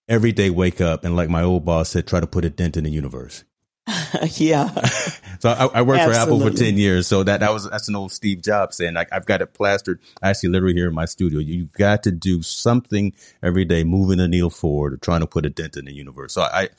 every 0.08 0.32
day 0.32 0.50
wake 0.50 0.82
up 0.82 1.04
and 1.04 1.16
like 1.16 1.30
my 1.30 1.44
old 1.44 1.66
boss 1.66 1.90
said, 1.90 2.08
try 2.08 2.20
to 2.20 2.28
put 2.28 2.46
a 2.46 2.50
dent 2.50 2.78
in 2.78 2.84
the 2.84 2.92
universe. 2.92 3.44
yeah. 4.38 4.74
so 5.40 5.50
I, 5.50 5.66
I 5.66 5.82
worked 5.84 6.02
Absolutely. 6.02 6.14
for 6.14 6.14
Apple 6.14 6.40
for 6.40 6.52
10 6.52 6.78
years. 6.78 7.08
So 7.08 7.24
that, 7.24 7.42
that 7.42 7.54
was, 7.54 7.70
that's 7.70 7.88
an 7.88 7.96
old 7.96 8.12
Steve 8.12 8.42
Jobs 8.42 8.78
saying, 8.78 8.94
like, 8.94 9.10
I've 9.12 9.26
got 9.26 9.42
it 9.42 9.54
plastered. 9.54 10.00
Actually, 10.24 10.50
literally 10.50 10.74
here 10.74 10.88
in 10.88 10.96
my 10.96 11.06
studio. 11.06 11.40
You've 11.40 11.72
got 11.74 12.04
to 12.04 12.12
do 12.12 12.42
something 12.42 13.14
every 13.44 13.66
day, 13.66 13.84
moving 13.84 14.18
the 14.18 14.28
needle 14.28 14.50
forward 14.50 14.94
or 14.94 14.98
trying 14.98 15.22
to 15.22 15.28
put 15.28 15.46
a 15.46 15.50
dent 15.50 15.78
in 15.78 15.86
the 15.86 15.94
universe. 15.94 16.34
So 16.34 16.42
I, 16.42 16.70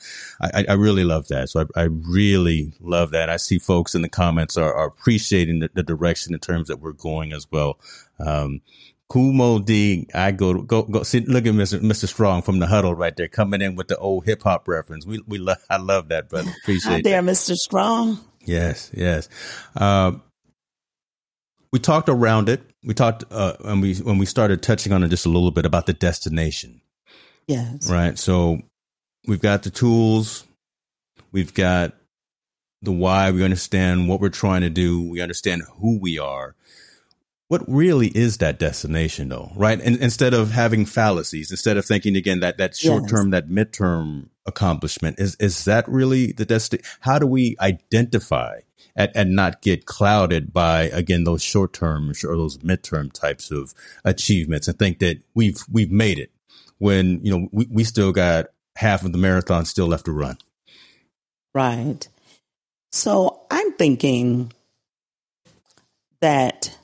I, 0.41 0.65
I 0.69 0.73
really 0.73 1.03
love 1.03 1.27
that. 1.29 1.49
So 1.49 1.65
I, 1.75 1.81
I 1.81 1.83
really 1.83 2.73
love 2.81 3.11
that. 3.11 3.29
I 3.29 3.37
see 3.37 3.59
folks 3.59 3.95
in 3.95 4.01
the 4.01 4.09
comments 4.09 4.57
are, 4.57 4.73
are 4.73 4.87
appreciating 4.87 5.59
the, 5.59 5.69
the 5.73 5.83
direction 5.83 6.33
in 6.33 6.39
terms 6.39 6.67
that 6.67 6.79
we're 6.79 6.91
going 6.91 7.31
as 7.31 7.47
well. 7.49 7.79
Um, 8.19 8.61
Kumo 9.11 9.59
D, 9.59 10.07
I 10.13 10.31
go 10.31 10.61
go 10.61 10.83
go 10.83 11.03
see 11.03 11.21
look 11.21 11.45
at 11.45 11.53
Mr. 11.53 11.79
Mr. 11.79 12.07
Strong 12.07 12.41
from 12.41 12.59
the 12.59 12.67
huddle 12.67 12.93
right 12.93 13.15
there 13.15 13.29
coming 13.29 13.61
in 13.61 13.75
with 13.75 13.87
the 13.87 13.97
old 13.97 14.25
hip 14.25 14.43
hop 14.43 14.67
reference. 14.67 15.05
We 15.05 15.23
we 15.27 15.37
love 15.37 15.63
I 15.69 15.77
love 15.77 16.09
that, 16.09 16.29
brother. 16.29 16.51
Appreciate 16.61 17.03
there. 17.03 17.21
Mr. 17.21 17.55
Strong. 17.55 18.19
Yes, 18.45 18.91
yes. 18.93 19.29
Uh, 19.75 20.13
we 21.71 21.79
talked 21.79 22.09
around 22.09 22.49
it. 22.49 22.61
We 22.83 22.93
talked 22.93 23.23
uh, 23.31 23.55
when 23.61 23.79
we 23.81 23.95
when 23.95 24.17
we 24.17 24.25
started 24.25 24.61
touching 24.61 24.91
on 24.91 25.03
it 25.03 25.09
just 25.09 25.25
a 25.25 25.29
little 25.29 25.51
bit 25.51 25.65
about 25.65 25.85
the 25.85 25.93
destination. 25.93 26.81
Yes. 27.47 27.89
Right. 27.89 28.17
So 28.17 28.59
we've 29.25 29.41
got 29.41 29.63
the 29.63 29.69
tools. 29.69 30.45
We've 31.31 31.53
got 31.53 31.93
the 32.81 32.91
why. 32.91 33.31
We 33.31 33.43
understand 33.43 34.09
what 34.09 34.19
we're 34.19 34.29
trying 34.29 34.61
to 34.61 34.69
do. 34.69 35.09
We 35.09 35.21
understand 35.21 35.63
who 35.79 35.97
we 35.99 36.19
are 36.19 36.55
what 37.47 37.63
really 37.67 38.07
is 38.07 38.37
that 38.37 38.59
destination 38.59 39.29
though, 39.29 39.51
right? 39.55 39.79
And 39.79 39.97
instead 39.97 40.33
of 40.33 40.51
having 40.51 40.85
fallacies, 40.85 41.51
instead 41.51 41.77
of 41.77 41.85
thinking 41.85 42.15
again 42.15 42.41
that 42.41 42.57
that 42.57 42.75
short 42.75 43.07
term, 43.07 43.31
yes. 43.31 43.43
that 43.43 43.49
midterm 43.49 44.29
accomplishment 44.45 45.19
is 45.19 45.35
is 45.35 45.65
that 45.65 45.87
really 45.87 46.33
the 46.33 46.45
destination? 46.45 46.85
How 47.01 47.19
do 47.19 47.25
we 47.25 47.55
identify 47.59 48.59
and, 48.95 49.11
and 49.15 49.35
not 49.35 49.61
get 49.61 49.85
clouded 49.85 50.51
by 50.51 50.83
again 50.83 51.23
those 51.23 51.41
short 51.41 51.71
term 51.71 52.11
or 52.23 52.35
those 52.35 52.57
midterm 52.59 53.13
types 53.13 53.49
of 53.51 53.73
achievements 54.03 54.67
and 54.67 54.77
think 54.77 54.99
that 54.99 55.19
we've 55.33 55.63
we've 55.71 55.91
made 55.91 56.19
it 56.19 56.31
when 56.79 57.23
you 57.23 57.31
know 57.31 57.47
we, 57.53 57.67
we 57.69 57.83
still 57.85 58.11
got 58.11 58.47
half 58.75 59.05
of 59.05 59.11
the 59.11 59.17
marathon 59.17 59.63
still 59.65 59.87
left 59.87 60.05
to 60.05 60.11
run. 60.11 60.37
Right. 61.55 62.07
So 62.91 63.41
I'm 63.49 63.73
thinking 63.73 64.51
that 66.21 66.76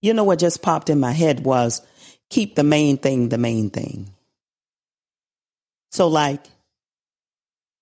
you 0.00 0.14
know 0.14 0.24
what 0.24 0.38
just 0.38 0.62
popped 0.62 0.90
in 0.90 1.00
my 1.00 1.12
head 1.12 1.44
was 1.44 1.82
keep 2.30 2.54
the 2.54 2.64
main 2.64 2.98
thing 2.98 3.28
the 3.28 3.38
main 3.38 3.70
thing. 3.70 4.10
So, 5.90 6.08
like, 6.08 6.44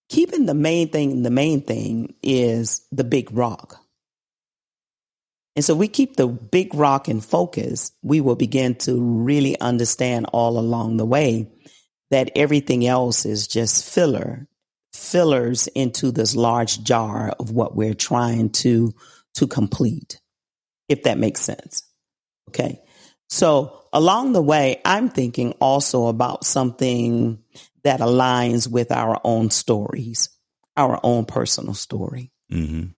keeping 0.08 0.46
the 0.46 0.54
main 0.54 0.88
thing 0.88 1.22
the 1.22 1.30
main 1.30 1.62
thing 1.62 2.14
is 2.22 2.86
the 2.92 3.04
big 3.04 3.32
rock. 3.32 3.80
And 5.56 5.64
so 5.64 5.74
we 5.74 5.88
keep 5.88 6.16
the 6.16 6.26
big 6.28 6.74
rock 6.74 7.08
in 7.08 7.22
focus, 7.22 7.92
we 8.02 8.20
will 8.20 8.36
begin 8.36 8.74
to 8.76 9.00
really 9.00 9.58
understand 9.58 10.26
all 10.32 10.58
along 10.58 10.98
the 10.98 11.06
way 11.06 11.50
that 12.10 12.30
everything 12.36 12.86
else 12.86 13.24
is 13.24 13.48
just 13.48 13.90
filler, 13.90 14.46
fillers 14.92 15.66
into 15.68 16.10
this 16.10 16.36
large 16.36 16.82
jar 16.84 17.34
of 17.40 17.50
what 17.50 17.74
we're 17.74 17.94
trying 17.94 18.50
to 18.50 18.94
to 19.34 19.46
complete, 19.46 20.20
if 20.88 21.02
that 21.02 21.18
makes 21.18 21.40
sense. 21.40 21.85
Okay. 22.48 22.80
So 23.28 23.84
along 23.92 24.32
the 24.32 24.42
way, 24.42 24.80
I'm 24.84 25.08
thinking 25.08 25.52
also 25.60 26.06
about 26.06 26.44
something 26.44 27.42
that 27.82 28.00
aligns 28.00 28.68
with 28.68 28.92
our 28.92 29.20
own 29.24 29.50
stories, 29.50 30.28
our 30.76 31.00
own 31.02 31.24
personal 31.24 31.74
story. 31.74 32.32
Mm-hmm. 32.52 32.90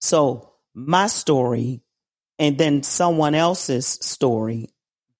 So 0.00 0.52
my 0.74 1.06
story 1.06 1.82
and 2.38 2.56
then 2.56 2.82
someone 2.82 3.34
else's 3.34 3.86
story 3.86 4.68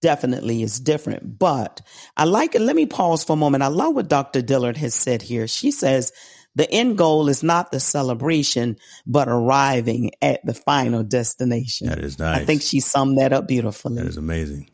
definitely 0.01 0.63
is 0.63 0.79
different. 0.79 1.39
But 1.39 1.81
I 2.17 2.25
like 2.25 2.55
it. 2.55 2.61
Let 2.61 2.77
me 2.77 2.87
pause 2.87 3.25
for 3.25 3.33
a 3.33 3.37
moment. 3.37 3.65
I 3.65 3.69
love 3.69 3.95
what 3.95 4.09
Dr. 4.09 4.43
Dillard 4.43 4.77
has 4.77 4.95
said 4.95 5.23
here. 5.23 5.49
She 5.49 5.71
says 5.71 6.13
the 6.55 6.71
end 6.71 6.99
goal 6.99 7.29
is 7.29 7.43
not 7.43 7.71
the 7.71 7.81
celebration, 7.81 8.77
but 9.07 9.29
arriving 9.29 10.11
at 10.21 10.45
the 10.45 10.55
final 10.55 11.05
destination. 11.05 11.89
That 11.89 12.01
is 12.01 12.19
nice. 12.19 12.41
I 12.41 12.45
think 12.45 12.63
she 12.63 12.81
summed 12.81 13.19
that 13.19 13.33
up 13.33 13.47
beautifully. 13.47 13.97
That 13.97 14.07
is 14.07 14.17
amazing. 14.17 14.71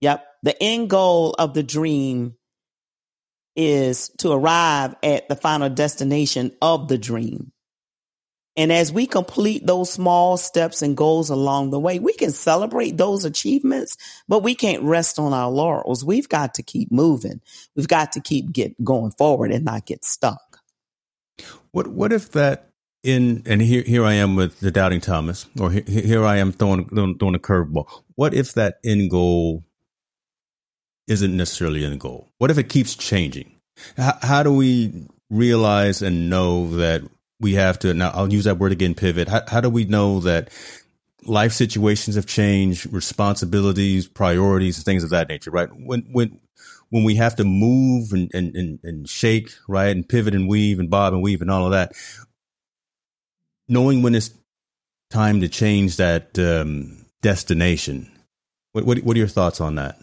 Yep. 0.00 0.24
The 0.42 0.62
end 0.62 0.90
goal 0.90 1.34
of 1.38 1.54
the 1.54 1.62
dream 1.62 2.34
is 3.54 4.10
to 4.18 4.32
arrive 4.32 4.94
at 5.02 5.28
the 5.28 5.36
final 5.36 5.70
destination 5.70 6.52
of 6.60 6.88
the 6.88 6.98
dream. 6.98 7.52
And 8.58 8.72
as 8.72 8.90
we 8.90 9.06
complete 9.06 9.66
those 9.66 9.92
small 9.92 10.38
steps 10.38 10.80
and 10.80 10.96
goals 10.96 11.28
along 11.28 11.70
the 11.70 11.80
way, 11.80 11.98
we 11.98 12.14
can 12.14 12.30
celebrate 12.30 12.96
those 12.96 13.24
achievements, 13.24 13.96
but 14.28 14.42
we 14.42 14.54
can't 14.54 14.82
rest 14.82 15.18
on 15.18 15.34
our 15.34 15.50
laurels. 15.50 16.04
We've 16.04 16.28
got 16.28 16.54
to 16.54 16.62
keep 16.62 16.90
moving. 16.90 17.42
We've 17.74 17.88
got 17.88 18.12
to 18.12 18.20
keep 18.20 18.52
get 18.52 18.82
going 18.82 19.12
forward 19.12 19.52
and 19.52 19.64
not 19.64 19.84
get 19.84 20.06
stuck. 20.06 20.40
What 21.70 21.88
what 21.88 22.12
if 22.12 22.32
that 22.32 22.70
in 23.02 23.42
and 23.46 23.62
here 23.62 23.82
here 23.82 24.04
I 24.04 24.14
am 24.14 24.36
with 24.36 24.60
the 24.60 24.70
doubting 24.70 25.00
Thomas, 25.00 25.46
or 25.58 25.70
here, 25.70 25.84
here 25.86 26.24
I 26.24 26.36
am 26.36 26.52
throwing 26.52 26.88
throwing, 26.88 27.34
a 27.34 27.38
curveball. 27.38 27.86
What 28.14 28.34
if 28.34 28.54
that 28.54 28.78
end 28.84 29.10
goal 29.10 29.64
isn't 31.06 31.36
necessarily 31.36 31.84
an 31.84 31.98
goal? 31.98 32.28
What 32.38 32.50
if 32.50 32.58
it 32.58 32.68
keeps 32.68 32.94
changing? 32.94 33.52
How, 33.96 34.18
how 34.22 34.42
do 34.42 34.52
we 34.52 35.06
realize 35.30 36.02
and 36.02 36.30
know 36.30 36.70
that 36.76 37.02
we 37.40 37.54
have 37.54 37.78
to 37.80 37.94
now 37.94 38.10
I'll 38.14 38.32
use 38.32 38.44
that 38.44 38.58
word 38.58 38.72
again 38.72 38.94
pivot. 38.94 39.28
How, 39.28 39.42
how 39.46 39.60
do 39.60 39.70
we 39.70 39.84
know 39.84 40.20
that 40.20 40.50
life 41.24 41.52
situations 41.52 42.16
have 42.16 42.26
changed, 42.26 42.92
responsibilities, 42.92 44.08
priorities, 44.08 44.82
things 44.82 45.04
of 45.04 45.10
that 45.10 45.28
nature, 45.28 45.50
right? 45.50 45.68
When 45.72 46.02
when 46.12 46.40
when 46.90 47.04
we 47.04 47.16
have 47.16 47.36
to 47.36 47.44
move 47.44 48.12
and, 48.12 48.30
and, 48.32 48.54
and, 48.54 48.78
and 48.82 49.08
shake, 49.08 49.50
right, 49.68 49.94
and 49.94 50.08
pivot 50.08 50.34
and 50.34 50.48
weave 50.48 50.78
and 50.78 50.90
bob 50.90 51.12
and 51.12 51.22
weave 51.22 51.42
and 51.42 51.50
all 51.50 51.64
of 51.64 51.72
that, 51.72 51.92
knowing 53.68 54.02
when 54.02 54.14
it's 54.14 54.30
time 55.10 55.40
to 55.40 55.48
change 55.48 55.96
that 55.96 56.38
um, 56.38 57.04
destination. 57.22 58.10
What, 58.72 58.84
what, 58.84 58.98
what 58.98 59.16
are 59.16 59.18
your 59.18 59.28
thoughts 59.28 59.60
on 59.60 59.76
that? 59.76 59.98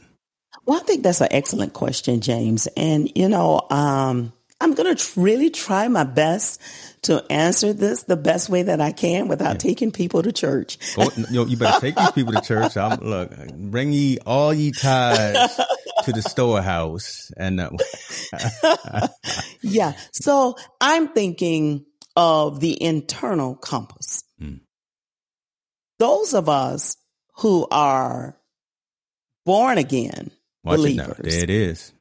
Well, 0.65 0.79
I 0.79 0.83
think 0.83 1.03
that's 1.03 1.21
an 1.21 1.27
excellent 1.31 1.73
question, 1.73 2.21
James. 2.21 2.67
And, 2.77 3.11
you 3.15 3.27
know, 3.27 3.65
um, 3.69 4.33
I'm 4.63 4.75
going 4.75 4.95
to 4.95 5.19
really 5.19 5.49
try 5.49 5.89
my 5.89 6.05
best 6.05 6.61
to 7.03 7.23
answer 7.29 7.73
this 7.73 8.03
the 8.03 8.15
best 8.15 8.49
way 8.49 8.63
that 8.63 8.79
I 8.79 8.93
can 8.93 9.27
without 9.27 9.55
yeah. 9.55 9.57
taking 9.57 9.91
people 9.91 10.23
to 10.23 10.31
church. 10.31 10.77
oh, 10.97 11.11
you, 11.29 11.45
you 11.45 11.57
better 11.57 11.81
take 11.81 11.95
these 11.95 12.11
people 12.11 12.31
to 12.31 12.41
church. 12.41 12.77
I'm, 12.77 12.99
look, 13.01 13.31
bring 13.53 13.91
ye 13.91 14.19
all 14.25 14.53
ye 14.53 14.71
tithes 14.71 15.59
to 16.05 16.13
the 16.13 16.21
storehouse, 16.21 17.29
and 17.35 17.59
uh, 17.59 19.07
yeah. 19.61 19.93
So 20.13 20.55
I'm 20.79 21.09
thinking 21.09 21.85
of 22.15 22.61
the 22.61 22.81
internal 22.81 23.55
compass. 23.55 24.23
Mm. 24.41 24.61
Those 25.99 26.33
of 26.33 26.47
us 26.47 26.95
who 27.39 27.67
are 27.69 28.37
born 29.45 29.77
again 29.77 30.31
Watch 30.63 30.77
believers. 30.77 31.19
It 31.19 31.23
there 31.23 31.43
it 31.43 31.49
is 31.49 31.92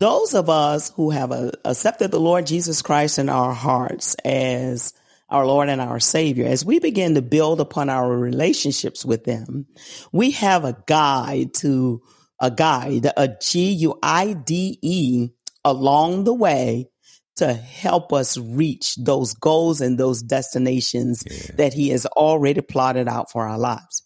those 0.00 0.34
of 0.34 0.50
us 0.50 0.90
who 0.96 1.10
have 1.10 1.30
uh, 1.30 1.52
accepted 1.64 2.10
the 2.10 2.18
Lord 2.18 2.46
Jesus 2.46 2.82
Christ 2.82 3.18
in 3.18 3.28
our 3.28 3.52
hearts 3.52 4.16
as 4.24 4.92
our 5.28 5.46
Lord 5.46 5.68
and 5.68 5.80
our 5.80 6.00
Savior, 6.00 6.46
as 6.46 6.64
we 6.64 6.80
begin 6.80 7.14
to 7.14 7.22
build 7.22 7.60
upon 7.60 7.88
our 7.88 8.10
relationships 8.18 9.04
with 9.04 9.24
them, 9.24 9.66
we 10.10 10.32
have 10.32 10.64
a 10.64 10.76
guide 10.86 11.54
to 11.54 12.02
a 12.40 12.50
guide, 12.50 13.06
a 13.16 13.36
G 13.40 13.70
U 13.72 13.98
I 14.02 14.32
D 14.32 14.78
E 14.82 15.28
along 15.64 16.24
the 16.24 16.34
way 16.34 16.88
to 17.36 17.52
help 17.52 18.12
us 18.12 18.36
reach 18.36 18.96
those 18.96 19.34
goals 19.34 19.80
and 19.80 19.98
those 19.98 20.22
destinations 20.22 21.22
yeah. 21.30 21.56
that 21.56 21.74
He 21.74 21.90
has 21.90 22.06
already 22.06 22.62
plotted 22.62 23.06
out 23.06 23.30
for 23.30 23.46
our 23.46 23.58
lives. 23.58 24.02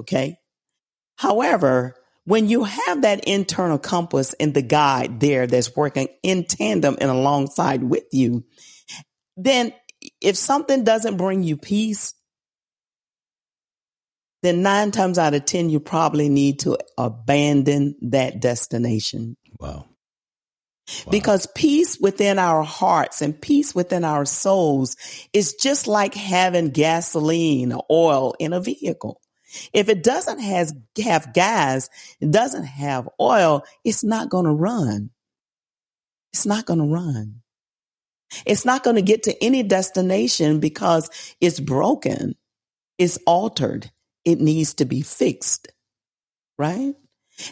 Okay. 0.00 0.38
However, 1.16 1.94
when 2.24 2.48
you 2.48 2.64
have 2.64 3.02
that 3.02 3.24
internal 3.24 3.78
compass 3.78 4.34
and 4.40 4.54
the 4.54 4.62
guide 4.62 5.20
there 5.20 5.46
that's 5.46 5.76
working 5.76 6.08
in 6.22 6.44
tandem 6.44 6.96
and 7.00 7.10
alongside 7.10 7.82
with 7.82 8.04
you, 8.12 8.44
then 9.36 9.72
if 10.20 10.36
something 10.36 10.84
doesn't 10.84 11.16
bring 11.16 11.42
you 11.42 11.56
peace, 11.56 12.14
then 14.42 14.62
nine 14.62 14.90
times 14.90 15.18
out 15.18 15.34
of 15.34 15.44
10, 15.44 15.70
you 15.70 15.80
probably 15.80 16.28
need 16.28 16.60
to 16.60 16.78
abandon 16.98 17.96
that 18.02 18.40
destination. 18.40 19.36
Wow. 19.58 19.86
Wow. 21.06 21.10
Because 21.10 21.46
peace 21.54 21.98
within 21.98 22.38
our 22.38 22.62
hearts 22.62 23.22
and 23.22 23.40
peace 23.40 23.74
within 23.74 24.04
our 24.04 24.26
souls 24.26 24.96
is 25.32 25.54
just 25.54 25.86
like 25.86 26.12
having 26.12 26.70
gasoline 26.70 27.72
or 27.72 27.84
oil 27.90 28.34
in 28.38 28.52
a 28.52 28.60
vehicle. 28.60 29.20
If 29.72 29.88
it 29.88 30.02
doesn't 30.02 30.40
has, 30.40 30.74
have 31.02 31.32
gas, 31.32 31.88
it 32.20 32.30
doesn't 32.30 32.64
have 32.64 33.08
oil, 33.20 33.64
it's 33.84 34.04
not 34.04 34.28
going 34.28 34.46
to 34.46 34.52
run. 34.52 35.10
It's 36.32 36.46
not 36.46 36.66
going 36.66 36.80
to 36.80 36.86
run. 36.86 37.42
It's 38.46 38.64
not 38.64 38.82
going 38.82 38.96
to 38.96 39.02
get 39.02 39.24
to 39.24 39.44
any 39.44 39.62
destination 39.62 40.60
because 40.60 41.10
it's 41.40 41.60
broken. 41.60 42.34
It's 42.98 43.18
altered. 43.26 43.90
It 44.24 44.40
needs 44.40 44.74
to 44.74 44.84
be 44.84 45.02
fixed. 45.02 45.68
Right? 46.58 46.94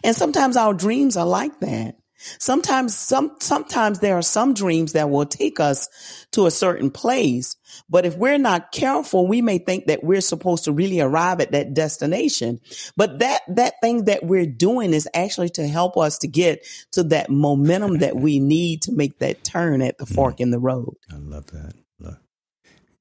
And 0.04 0.16
sometimes 0.16 0.56
our 0.56 0.74
dreams 0.74 1.16
are 1.16 1.26
like 1.26 1.60
that. 1.60 1.96
Sometimes, 2.38 2.96
some, 2.96 3.36
sometimes 3.40 3.98
there 3.98 4.16
are 4.16 4.22
some 4.22 4.54
dreams 4.54 4.92
that 4.92 5.10
will 5.10 5.26
take 5.26 5.60
us 5.60 5.88
to 6.32 6.46
a 6.46 6.50
certain 6.50 6.90
place. 6.90 7.56
But 7.88 8.06
if 8.06 8.16
we're 8.16 8.38
not 8.38 8.72
careful, 8.72 9.26
we 9.26 9.42
may 9.42 9.58
think 9.58 9.86
that 9.86 10.04
we're 10.04 10.20
supposed 10.20 10.64
to 10.64 10.72
really 10.72 11.00
arrive 11.00 11.40
at 11.40 11.52
that 11.52 11.74
destination. 11.74 12.60
But 12.96 13.20
that, 13.20 13.42
that 13.48 13.74
thing 13.82 14.04
that 14.04 14.24
we're 14.24 14.46
doing 14.46 14.92
is 14.92 15.08
actually 15.14 15.50
to 15.50 15.66
help 15.66 15.96
us 15.96 16.18
to 16.18 16.28
get 16.28 16.66
to 16.92 17.02
that 17.04 17.30
momentum 17.30 17.98
that 17.98 18.16
we 18.16 18.38
need 18.38 18.82
to 18.82 18.92
make 18.92 19.18
that 19.18 19.44
turn 19.44 19.82
at 19.82 19.98
the 19.98 20.06
fork 20.06 20.40
in 20.40 20.50
the 20.50 20.60
road. 20.60 20.96
I 21.10 21.16
love 21.16 21.46
that. 21.52 21.74
Love. 21.98 22.18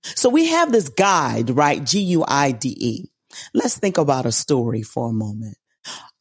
So 0.03 0.29
we 0.29 0.47
have 0.47 0.71
this 0.71 0.89
guide, 0.89 1.51
right? 1.51 1.83
G 1.83 2.01
U 2.01 2.23
I 2.27 2.51
D 2.51 2.75
E. 2.79 3.11
Let's 3.53 3.77
think 3.77 3.97
about 3.97 4.25
a 4.25 4.31
story 4.31 4.81
for 4.81 5.09
a 5.09 5.13
moment. 5.13 5.57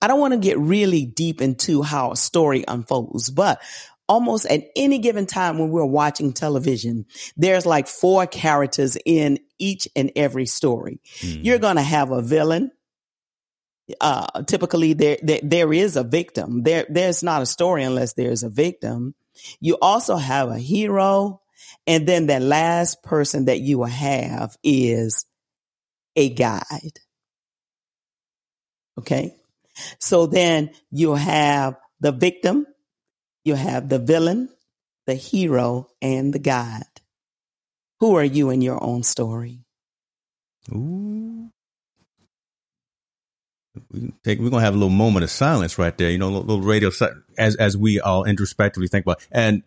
I 0.00 0.06
don't 0.06 0.20
want 0.20 0.32
to 0.32 0.38
get 0.38 0.58
really 0.58 1.04
deep 1.04 1.40
into 1.40 1.82
how 1.82 2.12
a 2.12 2.16
story 2.16 2.64
unfolds, 2.66 3.30
but 3.30 3.60
almost 4.08 4.44
at 4.46 4.64
any 4.74 4.98
given 4.98 5.24
time 5.24 5.58
when 5.58 5.70
we're 5.70 5.84
watching 5.84 6.32
television, 6.32 7.06
there's 7.36 7.64
like 7.64 7.86
four 7.86 8.26
characters 8.26 8.98
in 9.06 9.38
each 9.58 9.86
and 9.94 10.10
every 10.16 10.46
story. 10.46 11.00
Mm. 11.20 11.44
You're 11.44 11.58
going 11.58 11.76
to 11.76 11.82
have 11.82 12.10
a 12.10 12.20
villain. 12.20 12.72
Uh, 14.00 14.42
typically 14.42 14.94
there, 14.94 15.18
there, 15.22 15.40
there 15.42 15.72
is 15.72 15.96
a 15.96 16.02
victim. 16.02 16.62
There, 16.62 16.86
there's 16.88 17.22
not 17.22 17.42
a 17.42 17.46
story 17.46 17.84
unless 17.84 18.14
there's 18.14 18.42
a 18.42 18.48
victim. 18.48 19.14
You 19.60 19.78
also 19.80 20.16
have 20.16 20.48
a 20.48 20.58
hero. 20.58 21.40
And 21.86 22.06
then 22.06 22.26
the 22.26 22.40
last 22.40 23.02
person 23.02 23.44
that 23.44 23.60
you 23.60 23.78
will 23.78 23.86
have 23.86 24.56
is 24.62 25.24
a 26.16 26.28
guide. 26.30 27.00
Okay. 28.98 29.39
So 29.98 30.26
then 30.26 30.70
you'll 30.90 31.16
have 31.16 31.76
the 32.00 32.12
victim, 32.12 32.66
you 33.44 33.54
have 33.54 33.88
the 33.88 33.98
villain, 33.98 34.48
the 35.06 35.14
hero, 35.14 35.88
and 36.00 36.32
the 36.32 36.38
guide. 36.38 36.84
Who 38.00 38.16
are 38.16 38.24
you 38.24 38.50
in 38.50 38.62
your 38.62 38.82
own 38.82 39.02
story? 39.02 39.64
Ooh. 40.72 41.50
We 43.92 44.12
take, 44.24 44.40
we're 44.40 44.50
gonna 44.50 44.64
have 44.64 44.74
a 44.74 44.78
little 44.78 44.90
moment 44.90 45.24
of 45.24 45.30
silence 45.30 45.78
right 45.78 45.96
there. 45.96 46.10
You 46.10 46.18
know, 46.18 46.26
a 46.26 46.30
little, 46.30 46.46
little 46.46 46.62
radio 46.62 46.90
as 47.38 47.56
as 47.56 47.76
we 47.76 48.00
all 48.00 48.24
introspectively 48.24 48.88
think 48.88 49.04
about. 49.04 49.26
And 49.30 49.62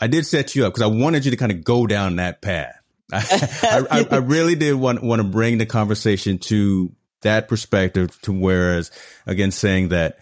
I 0.00 0.06
did 0.06 0.26
set 0.26 0.54
you 0.54 0.66
up 0.66 0.74
because 0.74 0.82
I 0.82 0.94
wanted 0.94 1.24
you 1.24 1.30
to 1.30 1.36
kind 1.36 1.52
of 1.52 1.64
go 1.64 1.86
down 1.86 2.16
that 2.16 2.40
path. 2.40 2.74
I, 3.12 3.84
I, 3.90 4.06
I, 4.10 4.16
really 4.18 4.54
did 4.54 4.74
want 4.74 5.02
want 5.02 5.20
to 5.20 5.24
bring 5.26 5.56
the 5.56 5.64
conversation 5.64 6.38
to 6.38 6.92
that 7.22 7.48
perspective 7.48 8.20
to 8.22 8.32
whereas 8.32 8.90
again 9.26 9.50
saying 9.50 9.88
that 9.88 10.18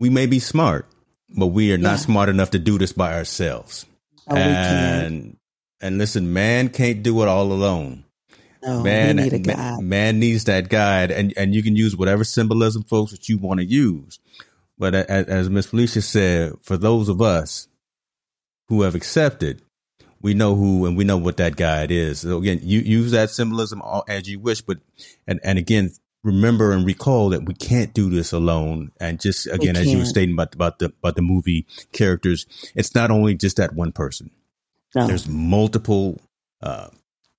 we 0.00 0.10
may 0.10 0.26
be 0.26 0.38
smart, 0.38 0.86
but 1.28 1.48
we 1.48 1.72
are 1.72 1.76
yeah. 1.76 1.82
not 1.82 1.98
smart 2.00 2.28
enough 2.28 2.50
to 2.50 2.58
do 2.58 2.78
this 2.78 2.92
by 2.92 3.14
ourselves. 3.14 3.86
Oh, 4.28 4.36
and 4.36 5.36
and 5.80 5.98
listen, 5.98 6.32
man 6.32 6.68
can't 6.68 7.02
do 7.02 7.22
it 7.22 7.28
all 7.28 7.52
alone. 7.52 8.04
No, 8.64 8.82
man, 8.82 9.16
need 9.16 9.46
man, 9.46 9.88
man, 9.88 10.20
needs 10.20 10.44
that 10.44 10.68
guide, 10.68 11.10
and 11.10 11.32
and 11.36 11.54
you 11.54 11.62
can 11.62 11.74
use 11.74 11.96
whatever 11.96 12.22
symbolism, 12.22 12.84
folks, 12.84 13.10
that 13.12 13.28
you 13.28 13.38
want 13.38 13.60
to 13.60 13.66
use. 13.66 14.20
But 14.78 14.94
as, 14.94 15.26
as 15.26 15.50
Miss 15.50 15.66
Felicia 15.66 16.02
said, 16.02 16.54
for 16.62 16.76
those 16.76 17.08
of 17.08 17.20
us 17.20 17.68
who 18.68 18.82
have 18.82 18.94
accepted, 18.94 19.62
we 20.22 20.34
know 20.34 20.54
who 20.54 20.86
and 20.86 20.96
we 20.96 21.04
know 21.04 21.16
what 21.16 21.36
that 21.36 21.56
guide 21.56 21.90
is. 21.90 22.20
So 22.20 22.38
again, 22.38 22.60
you 22.62 22.80
use 22.80 23.10
that 23.10 23.30
symbolism 23.30 23.82
as 24.08 24.28
you 24.28 24.38
wish, 24.38 24.62
but 24.62 24.78
and 25.26 25.40
and 25.42 25.58
again, 25.58 25.90
remember 26.24 26.72
and 26.72 26.86
recall 26.86 27.30
that 27.30 27.44
we 27.44 27.54
can't 27.54 27.92
do 27.92 28.08
this 28.08 28.32
alone. 28.32 28.92
And 29.00 29.20
just 29.20 29.46
again, 29.48 29.76
as 29.76 29.92
you 29.92 29.98
were 29.98 30.04
stating 30.04 30.34
about 30.34 30.54
about 30.54 30.78
the 30.78 30.86
about 31.02 31.16
the 31.16 31.22
movie 31.22 31.66
characters, 31.92 32.46
it's 32.74 32.94
not 32.94 33.10
only 33.10 33.34
just 33.34 33.56
that 33.56 33.74
one 33.74 33.92
person. 33.92 34.30
No. 34.94 35.06
There's 35.06 35.26
multiple 35.26 36.20
uh, 36.62 36.88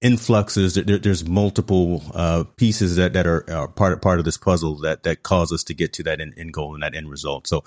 influxes. 0.01 0.75
There, 0.75 0.97
there's 0.97 1.25
multiple 1.25 2.03
uh, 2.13 2.43
pieces 2.57 2.97
that, 2.97 3.13
that 3.13 3.27
are, 3.27 3.49
are, 3.49 3.67
part 3.67 4.01
part 4.01 4.19
of 4.19 4.25
this 4.25 4.37
puzzle 4.37 4.79
that 4.79 5.03
that 5.03 5.23
cause 5.23 5.51
us 5.51 5.63
to 5.65 5.73
get 5.73 5.93
to 5.93 6.03
that 6.03 6.19
end, 6.19 6.33
end 6.37 6.53
goal 6.53 6.73
and 6.73 6.83
that 6.83 6.95
end 6.95 7.09
result. 7.09 7.47
So 7.47 7.63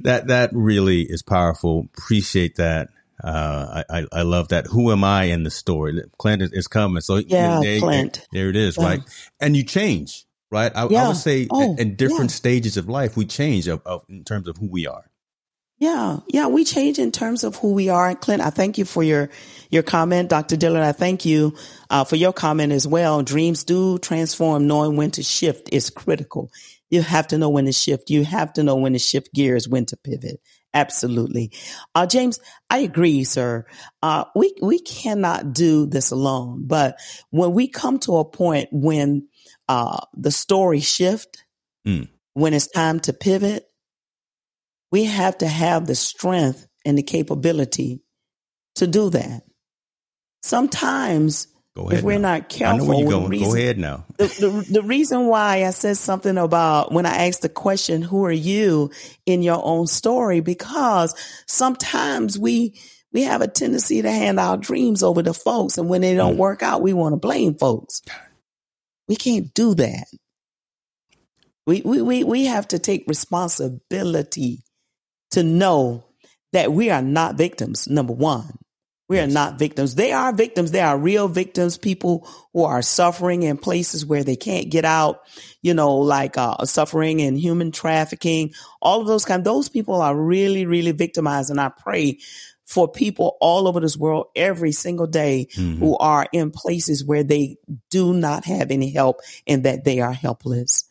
that 0.00 0.26
that 0.26 0.50
really 0.52 1.02
is 1.02 1.22
powerful. 1.22 1.88
Appreciate 1.96 2.56
that. 2.56 2.88
Uh, 3.22 3.82
I, 3.88 4.06
I 4.12 4.22
love 4.22 4.48
that. 4.48 4.66
Who 4.66 4.92
am 4.92 5.04
I 5.04 5.24
in 5.24 5.42
the 5.42 5.50
story? 5.50 6.02
Clint 6.18 6.42
is 6.42 6.66
coming. 6.66 7.00
So 7.00 7.16
yeah, 7.16 7.60
there, 7.62 7.80
Clint. 7.80 8.26
There 8.32 8.48
it 8.48 8.56
is, 8.56 8.76
yeah. 8.76 8.84
right? 8.84 9.00
And 9.40 9.56
you 9.56 9.64
change, 9.64 10.26
right? 10.50 10.72
I, 10.74 10.86
yeah. 10.88 11.04
I 11.04 11.08
would 11.08 11.16
say 11.16 11.46
oh, 11.50 11.76
in 11.76 11.96
different 11.96 12.30
yeah. 12.30 12.36
stages 12.36 12.76
of 12.76 12.88
life, 12.88 13.16
we 13.16 13.24
change 13.24 13.68
of, 13.68 13.82
of, 13.86 14.04
in 14.08 14.24
terms 14.24 14.48
of 14.48 14.56
who 14.58 14.68
we 14.70 14.86
are. 14.86 15.04
Yeah, 15.78 16.20
yeah, 16.28 16.46
we 16.46 16.64
change 16.64 16.98
in 16.98 17.12
terms 17.12 17.44
of 17.44 17.56
who 17.56 17.74
we 17.74 17.90
are. 17.90 18.14
Clint, 18.14 18.40
I 18.40 18.48
thank 18.48 18.78
you 18.78 18.86
for 18.86 19.02
your 19.02 19.28
your 19.68 19.82
comment, 19.82 20.30
Dr. 20.30 20.56
Dillard. 20.56 20.82
I 20.82 20.92
thank 20.92 21.26
you 21.26 21.54
uh, 21.90 22.04
for 22.04 22.16
your 22.16 22.32
comment 22.32 22.72
as 22.72 22.86
well. 22.86 23.22
Dreams 23.22 23.62
do 23.64 23.98
transform. 23.98 24.66
Knowing 24.66 24.96
when 24.96 25.10
to 25.12 25.22
shift 25.22 25.68
is 25.72 25.90
critical. 25.90 26.50
You 26.88 27.02
have 27.02 27.26
to 27.28 27.38
know 27.38 27.50
when 27.50 27.66
to 27.66 27.72
shift. 27.72 28.08
You 28.08 28.24
have 28.24 28.54
to 28.54 28.62
know 28.62 28.76
when 28.76 28.94
to 28.94 28.98
shift 28.98 29.34
gears, 29.34 29.68
when 29.68 29.84
to 29.86 29.98
pivot. 29.98 30.40
Absolutely. 30.76 31.52
Uh, 31.94 32.04
James, 32.04 32.38
I 32.68 32.80
agree, 32.80 33.24
sir. 33.24 33.64
Uh, 34.02 34.24
we, 34.34 34.52
we 34.60 34.78
cannot 34.78 35.54
do 35.54 35.86
this 35.86 36.10
alone, 36.10 36.64
but 36.66 36.98
when 37.30 37.52
we 37.52 37.66
come 37.66 37.98
to 38.00 38.18
a 38.18 38.26
point 38.26 38.68
when, 38.72 39.26
uh, 39.70 40.04
the 40.12 40.30
story 40.30 40.80
shift, 40.80 41.42
mm. 41.86 42.10
when 42.34 42.52
it's 42.52 42.66
time 42.66 43.00
to 43.00 43.14
pivot, 43.14 43.64
we 44.92 45.04
have 45.04 45.38
to 45.38 45.48
have 45.48 45.86
the 45.86 45.94
strength 45.94 46.66
and 46.84 46.98
the 46.98 47.02
capability 47.02 48.02
to 48.74 48.86
do 48.86 49.08
that. 49.08 49.44
Sometimes 50.42 51.48
Go 51.76 51.88
ahead. 51.88 51.98
If 51.98 52.04
we're 52.04 52.18
now. 52.18 52.38
not 52.38 52.48
careful, 52.48 52.74
I 52.74 52.78
know 52.78 52.84
where 52.86 52.98
you're 53.00 53.10
going. 53.10 53.28
Reason, 53.28 53.48
Go 53.48 53.54
ahead 53.54 53.78
now. 53.78 54.06
the, 54.16 54.26
the, 54.28 54.66
the 54.72 54.82
reason 54.82 55.26
why 55.26 55.66
I 55.66 55.70
said 55.70 55.98
something 55.98 56.38
about 56.38 56.90
when 56.90 57.04
I 57.04 57.26
asked 57.28 57.42
the 57.42 57.50
question, 57.50 58.00
"Who 58.00 58.24
are 58.24 58.32
you 58.32 58.90
in 59.26 59.42
your 59.42 59.60
own 59.62 59.86
story?" 59.86 60.40
Because 60.40 61.14
sometimes 61.46 62.38
we 62.38 62.80
we 63.12 63.24
have 63.24 63.42
a 63.42 63.46
tendency 63.46 64.00
to 64.00 64.10
hand 64.10 64.40
our 64.40 64.56
dreams 64.56 65.02
over 65.02 65.22
to 65.22 65.34
folks, 65.34 65.76
and 65.76 65.86
when 65.90 66.00
they 66.00 66.14
don't 66.14 66.36
mm. 66.36 66.38
work 66.38 66.62
out, 66.62 66.80
we 66.80 66.94
want 66.94 67.12
to 67.12 67.18
blame 67.18 67.54
folks. 67.56 68.00
We 69.06 69.16
can't 69.16 69.52
do 69.52 69.74
that. 69.74 70.06
We 71.66 71.82
we 71.84 72.00
we 72.00 72.24
we 72.24 72.46
have 72.46 72.68
to 72.68 72.78
take 72.78 73.04
responsibility 73.06 74.62
to 75.32 75.42
know 75.42 76.06
that 76.54 76.72
we 76.72 76.88
are 76.88 77.02
not 77.02 77.34
victims. 77.34 77.86
Number 77.86 78.14
one. 78.14 78.56
We 79.08 79.20
are 79.20 79.28
not 79.28 79.58
victims. 79.58 79.94
They 79.94 80.12
are 80.12 80.32
victims. 80.32 80.72
They 80.72 80.80
are 80.80 80.98
real 80.98 81.28
victims, 81.28 81.78
people 81.78 82.28
who 82.52 82.64
are 82.64 82.82
suffering 82.82 83.44
in 83.44 83.56
places 83.56 84.04
where 84.04 84.24
they 84.24 84.34
can't 84.34 84.68
get 84.68 84.84
out, 84.84 85.20
you 85.62 85.74
know, 85.74 85.96
like 85.96 86.36
uh, 86.36 86.64
suffering 86.64 87.20
in 87.20 87.36
human 87.36 87.70
trafficking, 87.70 88.52
all 88.82 89.00
of 89.00 89.06
those 89.06 89.24
kind. 89.24 89.44
Those 89.44 89.68
people 89.68 90.02
are 90.02 90.16
really, 90.16 90.66
really 90.66 90.90
victimized. 90.90 91.50
And 91.50 91.60
I 91.60 91.68
pray 91.68 92.18
for 92.64 92.88
people 92.88 93.36
all 93.40 93.68
over 93.68 93.78
this 93.78 93.96
world 93.96 94.26
every 94.34 94.72
single 94.72 95.06
day 95.06 95.46
mm-hmm. 95.54 95.78
who 95.78 95.96
are 95.98 96.26
in 96.32 96.50
places 96.50 97.04
where 97.04 97.22
they 97.22 97.58
do 97.90 98.12
not 98.12 98.44
have 98.44 98.72
any 98.72 98.90
help 98.90 99.20
and 99.46 99.62
that 99.64 99.84
they 99.84 100.00
are 100.00 100.12
helpless. 100.12 100.84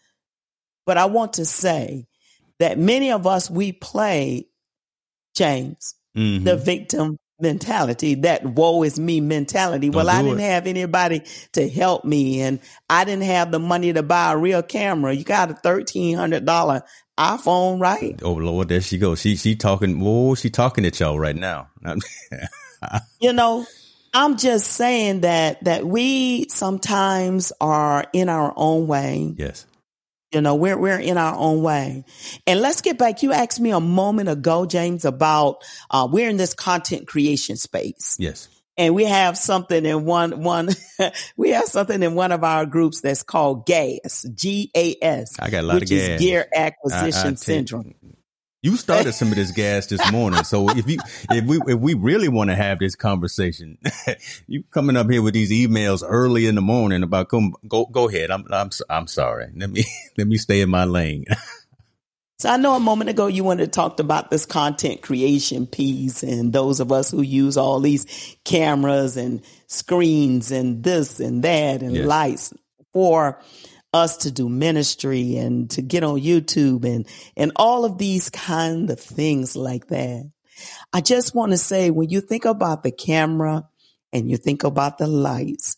But 0.86 0.98
I 0.98 1.06
want 1.06 1.34
to 1.34 1.46
say 1.46 2.08
that 2.60 2.80
many 2.80 3.12
of 3.12 3.28
us, 3.28 3.50
we 3.50 3.74
play, 3.74 4.48
James, 5.36 5.96
mm-hmm. 6.16 6.46
the 6.46 6.56
victim 6.56 7.18
mentality, 7.40 8.16
that 8.16 8.46
woe 8.46 8.84
is 8.84 9.00
me 9.00 9.20
mentality. 9.22 9.90
Don't 9.90 10.06
well, 10.06 10.10
I 10.10 10.22
didn't 10.22 10.40
it. 10.40 10.50
have 10.50 10.68
anybody 10.68 11.24
to 11.54 11.70
help 11.70 12.06
me 12.06 12.42
and 12.42 12.60
I 12.90 13.06
didn't 13.06 13.24
have 13.24 13.52
the 13.52 13.60
money 13.60 13.94
to 13.94 14.04
buy 14.04 14.34
a 14.34 14.38
real 14.38 14.64
camera. 14.64 15.14
You 15.14 15.24
got 15.24 15.52
a 15.52 15.54
$1,300 15.56 16.82
iPhone, 17.18 17.80
right? 17.80 18.20
Oh 18.24 18.34
Lord, 18.34 18.70
there 18.70 18.82
she 18.82 18.98
goes. 18.98 19.22
She, 19.22 19.36
she 19.36 19.56
talking, 19.56 20.00
whoa, 20.00 20.36
she 20.36 20.50
talking 20.50 20.86
at 20.86 21.00
y'all 21.00 21.20
right 21.20 21.36
now. 21.36 21.70
you 23.20 23.34
know, 23.34 23.66
I'm 24.14 24.38
just 24.38 24.72
saying 24.72 25.22
that, 25.22 25.64
that 25.66 25.86
we 25.86 26.48
sometimes 26.50 27.52
are 27.60 28.06
in 28.14 28.30
our 28.30 28.54
own 28.56 28.88
way. 28.88 29.34
Yes. 29.38 29.66
You 30.36 30.42
know, 30.42 30.56
we're, 30.56 30.78
we're 30.78 31.00
in 31.00 31.18
our 31.18 31.34
own 31.34 31.64
way. 31.64 32.04
And 32.46 32.60
let's 32.60 32.82
get 32.82 32.98
back. 32.98 33.24
You 33.24 33.32
asked 33.32 33.62
me 33.62 33.72
a 33.72 33.80
moment 33.80 34.28
ago, 34.28 34.66
James, 34.66 35.06
about, 35.06 35.64
uh, 35.90 36.10
we're 36.12 36.30
in 36.30 36.36
this 36.36 36.54
content 36.54 37.08
creation 37.08 37.56
space. 37.56 38.18
Yes. 38.20 38.50
And 38.78 38.94
we 38.94 39.06
have 39.06 39.38
something 39.38 39.86
in 39.86 40.04
one, 40.04 40.44
one, 40.44 40.72
we 41.38 41.52
have 41.52 41.68
something 41.68 42.04
in 42.04 42.16
one 42.16 42.34
of 42.34 42.44
our 42.44 42.66
groups 42.66 43.00
that's 43.00 43.24
called 43.24 43.66
GAS, 43.66 44.26
G-A-S. 44.36 45.40
I 45.40 45.50
got 45.50 45.64
a 45.64 45.68
lot 45.68 45.82
of 45.82 45.88
gas. 45.88 45.90
Which 45.90 45.92
is 45.94 46.20
Gear 46.20 46.46
Acquisition 46.54 47.28
I, 47.28 47.32
I 47.32 47.36
Syndrome. 47.36 47.96
You 48.66 48.78
started 48.78 49.14
some 49.14 49.28
of 49.28 49.36
this 49.36 49.52
gas 49.52 49.86
this 49.86 50.12
morning, 50.12 50.44
so 50.44 50.68
if 50.72 50.90
you 50.90 50.98
if 51.30 51.46
we 51.46 51.60
if 51.68 51.80
we 51.80 51.94
really 51.94 52.30
want 52.30 52.50
to 52.50 52.56
have 52.56 52.80
this 52.80 52.96
conversation, 52.96 53.78
you 54.48 54.64
coming 54.72 54.98
up 54.98 55.08
here 55.08 55.22
with 55.22 55.36
these 55.36 55.52
emails 55.52 56.04
early 56.04 56.48
in 56.48 56.56
the 56.56 56.62
morning 56.62 57.04
about 57.04 57.30
come 57.30 57.54
go 57.68 57.86
go 57.86 58.10
ahead. 58.10 58.32
I'm 58.32 58.44
I'm 58.50 58.72
I'm 58.90 59.06
sorry. 59.06 59.52
Let 59.56 59.70
me 59.70 59.84
let 60.18 60.26
me 60.26 60.38
stay 60.38 60.62
in 60.62 60.72
my 60.72 60.86
lane. 60.86 61.26
So 62.38 62.50
I 62.50 62.58
know 62.58 62.76
a 62.76 62.82
moment 62.82 63.10
ago 63.10 63.28
you 63.28 63.46
wanted 63.46 63.64
to 63.64 63.72
talk 63.72 63.98
about 64.02 64.30
this 64.30 64.46
content 64.46 65.02
creation 65.02 65.66
piece 65.66 66.22
and 66.22 66.52
those 66.52 66.82
of 66.82 66.92
us 66.92 67.10
who 67.10 67.22
use 67.22 67.56
all 67.56 67.80
these 67.80 68.36
cameras 68.44 69.16
and 69.16 69.42
screens 69.68 70.52
and 70.52 70.84
this 70.84 71.22
and 71.22 71.44
that 71.44 71.82
and 71.82 71.96
yes. 71.96 72.06
lights 72.06 72.54
for 72.92 73.40
us 73.96 74.18
to 74.18 74.32
do 74.32 74.50
ministry 74.50 75.38
and 75.38 75.70
to 75.72 75.82
get 75.82 76.04
on 76.04 76.20
YouTube 76.20 76.84
and, 76.86 77.08
and 77.38 77.52
all 77.56 77.86
of 77.86 77.98
these 77.98 78.30
kind 78.30 78.90
of 78.90 79.00
things 79.00 79.56
like 79.56 79.88
that. 79.88 80.30
I 80.94 81.02
just 81.02 81.34
want 81.34 81.54
to 81.54 81.58
say 81.58 81.90
when 81.90 82.10
you 82.10 82.22
think 82.22 82.46
about 82.46 82.84
the 82.84 82.92
camera 82.92 83.68
and 84.12 84.30
you 84.30 84.38
think 84.38 84.64
about 84.64 84.98
the 84.98 85.08
lights, 85.08 85.78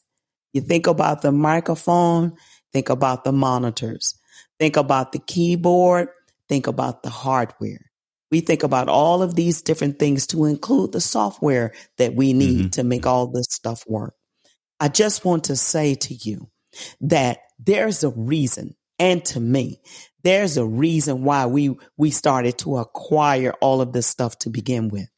you 0.54 0.62
think 0.62 0.88
about 0.88 1.22
the 1.22 1.32
microphone, 1.32 2.34
think 2.74 2.90
about 2.90 3.24
the 3.24 3.32
monitors, 3.32 4.16
think 4.60 4.78
about 4.78 5.12
the 5.12 5.20
keyboard, 5.20 6.10
think 6.50 6.68
about 6.68 7.04
the 7.04 7.10
hardware. 7.10 7.92
We 8.30 8.42
think 8.42 8.64
about 8.64 8.90
all 8.90 9.22
of 9.22 9.36
these 9.36 9.62
different 9.62 10.00
things 10.00 10.28
to 10.28 10.46
include 10.46 10.92
the 10.92 11.02
software 11.02 11.74
that 11.98 12.14
we 12.14 12.34
need 12.34 12.60
mm-hmm. 12.60 12.70
to 12.72 12.84
make 12.84 13.06
all 13.06 13.28
this 13.28 13.48
stuff 13.50 13.84
work. 13.88 14.16
I 14.80 14.90
just 14.90 15.24
want 15.24 15.46
to 15.46 15.56
say 15.56 15.96
to 15.96 16.14
you 16.14 16.50
that 17.02 17.40
there's 17.60 18.04
a 18.04 18.10
reason, 18.10 18.76
and 19.00 19.24
to 19.26 19.40
me, 19.40 19.82
there's 20.24 20.58
a 20.58 20.66
reason 20.66 21.24
why 21.24 21.46
we, 21.46 21.76
we 21.96 22.12
started 22.12 22.58
to 22.60 22.78
acquire 22.78 23.54
all 23.62 23.82
of 23.82 23.94
this 23.94 24.08
stuff 24.08 24.38
to 24.40 24.50
begin 24.50 24.90
with. 24.90 25.10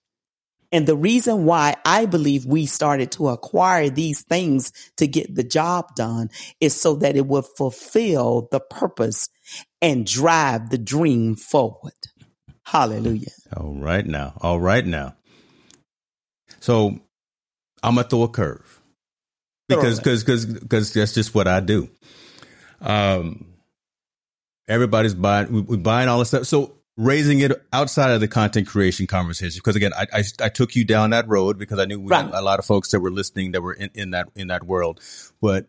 And 0.72 0.86
the 0.86 0.96
reason 0.96 1.46
why 1.46 1.76
I 1.84 2.06
believe 2.06 2.46
we 2.46 2.68
started 2.68 3.12
to 3.14 3.30
acquire 3.30 3.90
these 3.90 4.22
things 4.22 4.72
to 4.98 5.08
get 5.08 5.34
the 5.34 5.44
job 5.44 5.96
done 5.96 6.30
is 6.60 6.80
so 6.80 6.96
that 6.98 7.16
it 7.16 7.26
would 7.26 7.46
fulfill 7.58 8.48
the 8.52 8.60
purpose 8.60 9.30
and 9.82 10.06
drive 10.06 10.70
the 10.70 10.78
dream 10.78 11.36
forward. 11.36 11.94
Hallelujah. 12.66 13.32
All 13.58 13.74
right 13.74 14.06
now. 14.06 14.34
All 14.42 14.60
right 14.60 14.86
now. 14.86 15.16
So 16.60 17.00
I'm 17.82 17.96
gonna 17.96 18.08
throw 18.08 18.24
a 18.24 18.30
curve 18.30 18.69
because 19.70 20.00
because 20.00 20.24
because 20.24 20.46
because 20.46 20.94
that's 20.94 21.14
just 21.14 21.34
what 21.34 21.48
I 21.48 21.60
do. 21.62 21.90
Um, 22.82 23.46
everybody's 24.68 25.14
buying 25.14 25.52
we, 25.52 25.62
we 25.62 25.78
buying 25.78 26.10
all 26.10 26.20
this 26.20 26.30
stuff. 26.30 26.46
So 26.46 26.80
raising 27.00 27.40
it 27.40 27.54
outside 27.72 28.12
of 28.12 28.20
the 28.20 28.28
content 28.28 28.68
creation 28.68 29.08
conversation 29.08 29.58
because 29.58 29.78
again 29.78 29.94
I, 29.98 30.06
I, 30.14 30.24
I 30.42 30.50
took 30.50 30.76
you 30.76 30.84
down 30.84 31.12
that 31.12 31.30
road 31.30 31.58
because 31.58 31.80
I 31.80 31.86
knew 31.86 31.98
we 31.98 32.10
right. 32.10 32.26
had 32.26 32.34
a 32.34 32.42
lot 32.42 32.60
of 32.60 32.66
folks 32.66 32.92
that 32.92 33.00
were 33.00 33.10
listening 33.10 33.54
that 33.54 33.62
were 33.62 33.72
in, 33.72 33.90
in 33.94 34.12
that 34.12 34.28
in 34.36 34.48
that 34.48 34.66
world 34.66 35.00
but 35.40 35.68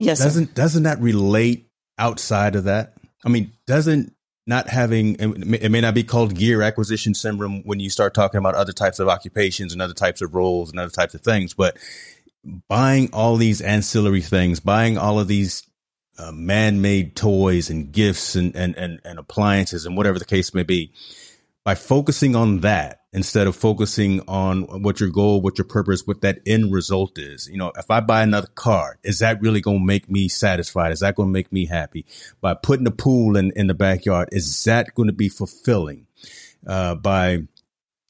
yes 0.00 0.18
doesn't 0.18 0.48
sir. 0.48 0.52
doesn't 0.54 0.82
that 0.82 0.98
relate 0.98 1.68
outside 1.98 2.56
of 2.56 2.64
that 2.64 2.94
I 3.24 3.28
mean 3.28 3.52
doesn't 3.68 4.12
not 4.44 4.68
having 4.68 5.14
it 5.14 5.70
may 5.70 5.80
not 5.80 5.94
be 5.94 6.02
called 6.02 6.34
gear 6.34 6.62
acquisition 6.62 7.14
syndrome 7.14 7.62
when 7.62 7.78
you 7.78 7.88
start 7.88 8.12
talking 8.12 8.38
about 8.38 8.56
other 8.56 8.72
types 8.72 8.98
of 8.98 9.08
occupations 9.08 9.72
and 9.72 9.80
other 9.80 9.94
types 9.94 10.20
of 10.20 10.34
roles 10.34 10.70
and 10.70 10.80
other 10.80 10.90
types 10.90 11.14
of 11.14 11.20
things 11.20 11.54
but 11.54 11.76
buying 12.68 13.10
all 13.12 13.36
these 13.36 13.60
ancillary 13.60 14.22
things 14.22 14.60
buying 14.60 14.96
all 14.96 15.18
of 15.18 15.28
these 15.28 15.62
uh, 16.18 16.32
man-made 16.32 17.16
toys 17.16 17.70
and 17.70 17.92
gifts 17.92 18.34
and, 18.34 18.54
and, 18.54 18.76
and, 18.76 19.00
and 19.04 19.18
appliances 19.18 19.86
and 19.86 19.96
whatever 19.96 20.18
the 20.18 20.24
case 20.24 20.52
may 20.54 20.62
be 20.62 20.92
by 21.64 21.74
focusing 21.74 22.34
on 22.34 22.60
that 22.60 23.00
instead 23.12 23.46
of 23.46 23.56
focusing 23.56 24.20
on 24.28 24.62
what 24.82 25.00
your 25.00 25.10
goal, 25.10 25.40
what 25.40 25.58
your 25.58 25.64
purpose, 25.64 26.06
what 26.06 26.20
that 26.20 26.38
end 26.46 26.72
result 26.72 27.18
is. 27.18 27.48
You 27.48 27.58
know, 27.58 27.72
if 27.76 27.90
I 27.90 28.00
buy 28.00 28.22
another 28.22 28.48
car, 28.54 28.98
is 29.02 29.18
that 29.18 29.40
really 29.40 29.60
going 29.60 29.80
to 29.80 29.84
make 29.84 30.08
me 30.08 30.28
satisfied? 30.28 30.92
Is 30.92 31.00
that 31.00 31.16
going 31.16 31.28
to 31.28 31.32
make 31.32 31.52
me 31.52 31.66
happy? 31.66 32.06
By 32.40 32.54
putting 32.54 32.86
a 32.86 32.92
pool 32.92 33.36
in, 33.36 33.52
in 33.56 33.66
the 33.66 33.74
backyard, 33.74 34.28
is 34.32 34.64
that 34.64 34.94
going 34.94 35.08
to 35.08 35.12
be 35.12 35.28
fulfilling? 35.28 36.06
Uh, 36.66 36.94
by 36.94 37.44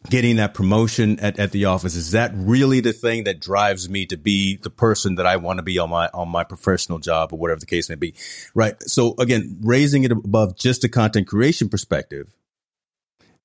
getting 0.09 0.36
that 0.36 0.55
promotion 0.55 1.20
at, 1.20 1.38
at 1.38 1.53
the 1.53 1.66
office. 1.66 1.94
Is 1.94 2.12
that 2.12 2.32
really 2.34 2.80
the 2.80 2.92
thing 2.92 3.24
that 3.24 3.40
drives 3.40 3.88
me 3.88 4.07
to 4.07 4.16
be 4.16 4.57
the 4.57 4.70
person 4.70 5.16
that 5.16 5.26
I 5.26 5.36
want 5.36 5.59
to 5.59 5.62
be 5.62 5.78
on 5.78 5.90
my 5.90 6.09
on 6.14 6.28
my 6.28 6.44
professional 6.44 6.98
job 6.98 7.32
or 7.32 7.38
whatever 7.38 7.61
the 7.61 7.66
case 7.66 7.88
may 7.88 7.96
be? 7.96 8.14
Right. 8.55 8.80
So 8.84 9.14
again 9.18 9.59
raising 9.62 10.05
it 10.05 10.12
above 10.12 10.57
just 10.57 10.84
a 10.84 10.88
content 10.88 11.26
creation 11.26 11.68
perspective 11.68 12.32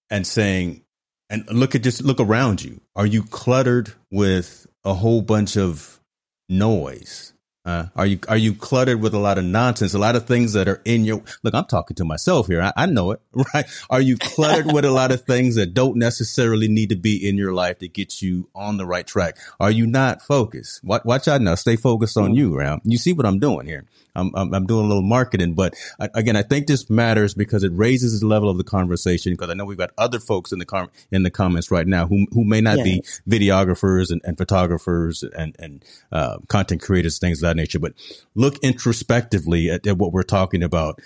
and 0.10 0.26
saying 0.26 0.84
and 1.30 1.50
look 1.52 1.76
at 1.76 1.84
just 1.84 2.04
look 2.04 2.20
around 2.20 2.64
you. 2.64 2.80
Are 2.96 3.06
you 3.06 3.24
cluttered 3.24 3.94
with 4.10 4.66
a 4.86 4.94
whole 4.94 5.22
bunch 5.22 5.58
of 5.58 6.00
noise 6.48 7.34
uh, 7.66 7.88
are 7.96 8.06
you 8.06 8.20
are 8.28 8.38
you 8.38 8.54
cluttered 8.54 9.02
with 9.02 9.14
a 9.14 9.20
lot 9.20 9.38
of 9.38 9.44
nonsense, 9.44 9.94
a 9.94 10.00
lot 10.00 10.16
of 10.16 10.28
things 10.28 10.54
that 10.54 10.68
are 10.68 10.82
in 10.86 11.04
your 11.04 11.24
look? 11.44 11.56
I'm 11.56 11.66
talking 11.66 11.96
to 11.96 12.06
myself 12.06 12.48
here. 12.48 12.62
I, 12.62 12.74
I 12.76 12.86
know 12.86 13.12
it, 13.12 13.22
right? 13.54 13.66
Are 13.90 14.02
you 14.02 14.18
cluttered 14.18 14.72
with 14.72 14.86
a 14.86 14.92
lot 14.92 15.12
of 15.12 15.24
things 15.24 15.56
that 15.56 15.74
don't 15.74 15.98
necessarily 15.98 16.68
need 16.68 16.90
to 16.90 16.96
be 16.96 17.28
in 17.28 17.38
your 17.38 17.54
life 17.54 17.80
to 17.80 17.88
get 17.88 18.22
you 18.22 18.48
on 18.54 18.78
the 18.78 18.86
right 18.86 19.06
track? 19.06 19.38
Are 19.60 19.72
you 19.72 19.88
not 19.88 20.22
focused? 20.22 20.84
Watch, 20.84 21.06
watch 21.06 21.28
out 21.28 21.42
now. 21.42 21.56
Stay 21.56 21.76
focused 21.76 22.18
on 22.18 22.36
you, 22.36 22.56
Ram. 22.56 22.82
You 22.84 22.98
see 22.98 23.14
what 23.14 23.26
I'm 23.26 23.40
doing 23.40 23.66
here? 23.66 23.86
I'm, 24.16 24.32
I'm, 24.36 24.54
I'm 24.54 24.66
doing 24.66 24.86
a 24.86 24.88
little 24.88 25.04
marketing, 25.04 25.54
but 25.54 25.76
I, 26.00 26.10
again, 26.14 26.36
I 26.36 26.44
think 26.44 26.68
this 26.68 26.90
matters 26.90 27.34
because 27.34 27.64
it 27.64 27.72
raises 27.74 28.20
the 28.20 28.28
level 28.28 28.50
of 28.50 28.58
the 28.58 28.64
conversation. 28.64 29.34
Because 29.34 29.50
I 29.50 29.54
know 29.54 29.66
we've 29.66 29.78
got 29.78 29.92
other 29.98 30.20
folks 30.20 30.52
in 30.52 30.60
the 30.60 30.66
com- 30.66 30.90
in 31.12 31.24
the 31.24 31.32
comments 31.32 31.72
right 31.72 31.88
now 31.88 32.08
who 32.08 32.26
who 32.32 32.44
may 32.44 32.62
not 32.62 32.78
yes. 32.78 33.22
be 33.28 33.40
videographers 33.40 34.12
and, 34.12 34.22
and 34.24 34.38
photographers 34.38 35.24
and 35.24 35.56
and 35.60 35.84
uh, 36.12 36.38
content 36.48 36.82
creators, 36.82 37.20
things 37.20 37.40
of 37.42 37.50
that 37.50 37.56
nature. 37.56 37.80
But 37.80 37.94
look 38.34 38.58
introspectively 38.60 39.70
at, 39.70 39.86
at 39.88 39.98
what 39.98 40.14
we're 40.14 40.24
talking 40.24 40.64
about. 40.64 41.00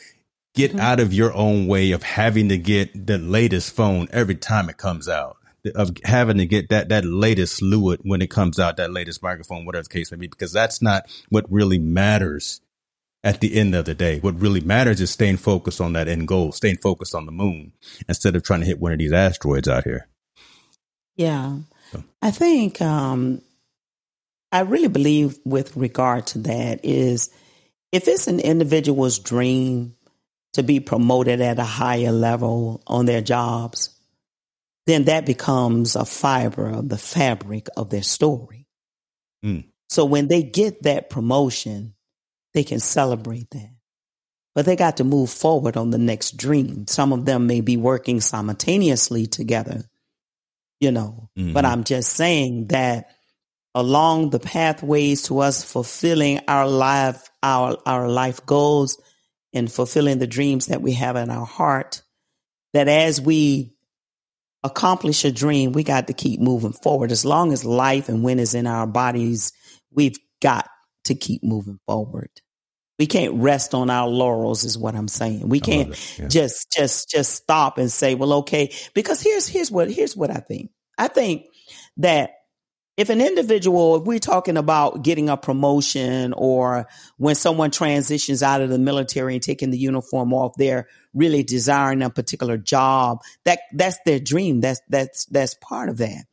Get 0.56 0.72
mm-hmm. 0.72 0.80
out 0.80 1.00
of 1.00 1.14
your 1.14 1.34
own 1.34 1.68
way 1.68 1.92
of 1.92 2.04
having 2.04 2.50
to 2.50 2.58
get 2.58 3.08
the 3.08 3.18
latest 3.18 3.76
phone 3.76 4.08
every 4.12 4.36
time 4.36 4.68
it 4.70 4.78
comes 4.78 5.08
out 5.08 5.38
of 5.76 5.92
having 6.04 6.38
to 6.38 6.46
get 6.46 6.70
that 6.70 6.90
that 6.90 7.06
latest 7.06 7.60
fluid 7.60 8.00
when 8.04 8.22
it 8.22 8.30
comes 8.30 8.60
out, 8.60 8.78
that 8.78 8.92
latest 8.92 9.22
microphone, 9.22 9.66
whatever 9.66 9.84
the 9.84 9.90
case 9.90 10.12
may 10.12 10.18
be, 10.18 10.28
because 10.28 10.54
that's 10.54 10.82
not 10.82 11.04
what 11.30 11.46
really 11.52 11.80
matters 11.80 12.62
at 13.24 13.42
the 13.42 13.56
end 13.56 13.76
of 13.76 13.86
the 13.86 13.96
day. 13.96 14.20
What 14.20 14.40
really 14.40 14.62
matters 14.62 15.02
is 15.02 15.12
staying 15.12 15.38
focused 15.38 15.82
on 15.82 15.94
that 15.94 16.08
end 16.08 16.28
goal, 16.28 16.52
staying 16.52 16.78
focused 16.78 17.16
on 17.16 17.26
the 17.26 17.32
moon 17.32 17.74
instead 18.08 18.36
of 18.36 18.44
trying 18.44 18.62
to 18.62 18.66
hit 18.66 18.80
one 18.80 18.92
of 18.92 19.00
these 19.00 19.12
asteroids 19.12 19.68
out 19.68 19.84
here. 19.84 20.08
Yeah. 21.16 21.58
So. 21.92 22.04
I 22.22 22.32
think 22.32 22.82
um, 22.82 23.42
I 24.52 24.62
really 24.62 24.88
believe 24.88 25.38
with 25.46 25.76
regard 25.76 26.28
to 26.28 26.40
that 26.40 26.84
is 26.84 27.30
if 27.92 28.08
it's 28.08 28.28
an 28.28 28.40
individual's 28.40 29.20
dream 29.20 29.96
to 30.54 30.64
be 30.64 30.80
promoted 30.80 31.42
at 31.42 31.60
a 31.60 31.64
higher 31.64 32.12
level 32.12 32.82
on 32.88 33.06
their 33.06 33.22
jobs, 33.22 33.90
then 34.88 35.06
that 35.06 35.26
becomes 35.26 35.96
a 35.96 36.06
fiber 36.06 36.70
of 36.70 36.90
the 36.90 36.98
fabric 36.98 37.68
of 37.78 37.90
their 37.90 38.02
story. 38.02 38.66
Mm. 39.46 39.66
So 39.90 40.06
when 40.06 40.28
they 40.28 40.42
get 40.44 40.84
that 40.84 41.10
promotion, 41.10 41.94
they 42.54 42.64
can 42.64 42.80
celebrate 42.80 43.50
that. 43.52 43.70
But 44.56 44.66
they 44.66 44.76
got 44.76 44.98
to 44.98 45.04
move 45.04 45.30
forward 45.30 45.78
on 45.78 45.92
the 45.92 45.98
next 45.98 46.36
dream. 46.36 46.88
Some 46.88 47.14
of 47.14 47.26
them 47.26 47.48
may 47.48 47.62
be 47.62 47.78
working 47.78 48.20
simultaneously 48.20 49.28
together, 49.28 49.84
you 50.80 50.92
know. 50.92 51.30
Mm-hmm. 51.38 51.54
But 51.54 51.66
I'm 51.66 51.84
just 51.84 52.14
saying 52.14 52.68
that 52.68 53.12
along 53.76 54.32
the 54.32 54.40
pathways 54.40 55.24
to 55.24 55.40
us 55.40 55.64
fulfilling 55.64 56.42
our 56.48 56.68
life, 56.68 57.30
our, 57.44 57.78
our 57.86 58.10
life 58.10 58.46
goals 58.46 59.00
and 59.54 59.72
fulfilling 59.72 60.20
the 60.20 60.28
dreams 60.28 60.68
that 60.68 60.82
we 60.82 60.94
have 60.94 61.16
in 61.16 61.30
our 61.30 61.46
heart, 61.46 62.02
that 62.74 62.88
as 62.88 63.22
we 63.22 63.74
accomplish 64.64 65.24
a 65.26 65.32
dream, 65.32 65.72
we 65.72 65.84
got 65.84 66.08
to 66.08 66.14
keep 66.14 66.40
moving 66.40 66.74
forward. 66.74 67.12
As 67.12 67.24
long 67.24 67.54
as 67.54 67.64
life 67.64 68.10
and 68.10 68.24
wind 68.24 68.40
is 68.40 68.56
in 68.56 68.68
our 68.68 68.88
bodies, 68.88 69.54
we've 69.92 70.18
got 70.42 70.70
to 71.10 71.16
keep 71.16 71.44
moving 71.44 71.80
forward. 71.86 72.30
We 72.98 73.08
can't 73.08 73.36
rest 73.36 73.74
on 73.74 73.90
our 73.90 74.08
laurels 74.08 74.66
is 74.66 74.78
what 74.78 74.96
I'm 74.96 75.08
saying. 75.08 75.48
We 75.48 75.60
can't 75.60 75.90
yeah. 76.20 76.28
just 76.28 76.72
just 76.72 77.10
just 77.10 77.34
stop 77.34 77.78
and 77.78 77.92
say, 77.92 78.16
well, 78.16 78.34
okay, 78.34 78.74
because 78.94 79.22
here's 79.22 79.48
here's 79.48 79.72
what 79.72 79.92
here's 79.92 80.18
what 80.18 80.32
I 80.32 80.40
think. 80.40 80.72
I 80.98 81.08
think 81.08 81.46
that 81.98 82.32
if 83.00 83.10
an 83.10 83.22
individual, 83.22 83.96
if 83.96 84.04
we're 84.04 84.20
talking 84.20 84.58
about 84.58 85.04
getting 85.04 85.30
a 85.30 85.38
promotion 85.38 86.34
or 86.34 86.86
when 87.16 87.36
someone 87.36 87.72
transitions 87.72 88.44
out 88.44 88.60
of 88.60 88.70
the 88.70 88.78
military 88.78 89.36
and 89.36 89.42
taking 89.42 89.72
the 89.72 89.78
uniform 89.78 90.34
off, 90.34 90.52
they're 90.58 90.86
really 91.14 91.42
desiring 91.42 92.02
a 92.02 92.10
particular 92.10 92.58
job. 92.58 93.20
That 93.46 93.60
that's 93.72 93.98
their 94.06 94.20
dream. 94.20 94.60
That's 94.60 94.82
that's 94.90 95.24
that's 95.28 95.54
part 95.62 95.88
of 95.88 96.00
that. 96.00 96.26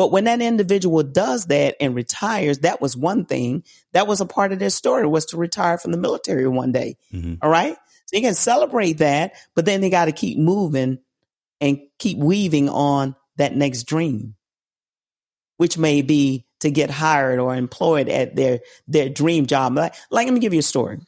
But 0.00 0.12
when 0.12 0.24
that 0.24 0.40
individual 0.40 1.02
does 1.02 1.44
that 1.48 1.76
and 1.78 1.94
retires, 1.94 2.60
that 2.60 2.80
was 2.80 2.96
one 2.96 3.26
thing. 3.26 3.64
That 3.92 4.06
was 4.06 4.22
a 4.22 4.24
part 4.24 4.50
of 4.50 4.58
their 4.58 4.70
story 4.70 5.06
was 5.06 5.26
to 5.26 5.36
retire 5.36 5.76
from 5.76 5.92
the 5.92 5.98
military 5.98 6.48
one 6.48 6.72
day. 6.72 6.96
Mm-hmm. 7.12 7.34
All 7.42 7.50
right. 7.50 7.76
So 8.06 8.16
you 8.16 8.22
can 8.22 8.34
celebrate 8.34 8.94
that, 8.94 9.34
but 9.54 9.66
then 9.66 9.82
they 9.82 9.90
got 9.90 10.06
to 10.06 10.12
keep 10.12 10.38
moving 10.38 11.00
and 11.60 11.80
keep 11.98 12.16
weaving 12.16 12.70
on 12.70 13.14
that 13.36 13.54
next 13.54 13.82
dream, 13.82 14.36
which 15.58 15.76
may 15.76 16.00
be 16.00 16.46
to 16.60 16.70
get 16.70 16.90
hired 16.90 17.38
or 17.38 17.54
employed 17.54 18.08
at 18.08 18.34
their, 18.34 18.60
their 18.88 19.10
dream 19.10 19.44
job. 19.44 19.76
Like, 19.76 19.92
like 20.10 20.24
let 20.24 20.32
me 20.32 20.40
give 20.40 20.54
you 20.54 20.60
a 20.60 20.62
story. 20.62 21.00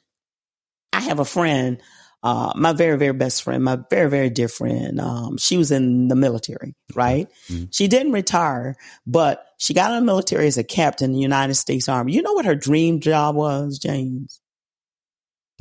I 0.93 1.01
have 1.01 1.19
a 1.19 1.25
friend 1.25 1.81
uh, 2.23 2.53
my 2.55 2.73
very, 2.73 2.97
very 2.97 3.13
best 3.13 3.43
friend, 3.43 3.65
my 3.65 3.79
very, 3.91 4.09
very 4.09 4.31
dear 4.31 4.49
friend, 4.49 5.01
um, 5.01 5.37
she 5.39 5.57
was 5.57 5.73
in 5.73 6.09
the 6.09 6.15
military, 6.15 6.75
right? 6.95 7.29
Mm-hmm. 7.49 7.65
She 7.73 7.89
didn't 7.89 8.13
retire, 8.13 8.77
but 9.07 9.45
she 9.59 9.75
got 9.75 9.91
in 9.91 9.99
the 9.99 10.07
military 10.07 10.47
as 10.47 10.57
a 10.57 10.65
captain 10.65 11.11
in 11.11 11.13
the 11.13 11.21
United 11.21 11.55
States 11.55 11.89
Army. 11.89 12.13
You 12.13 12.23
know 12.23 12.33
what 12.33 12.45
her 12.45 12.55
dream 12.55 13.01
job 13.01 13.35
was, 13.35 13.79
James? 13.79 14.41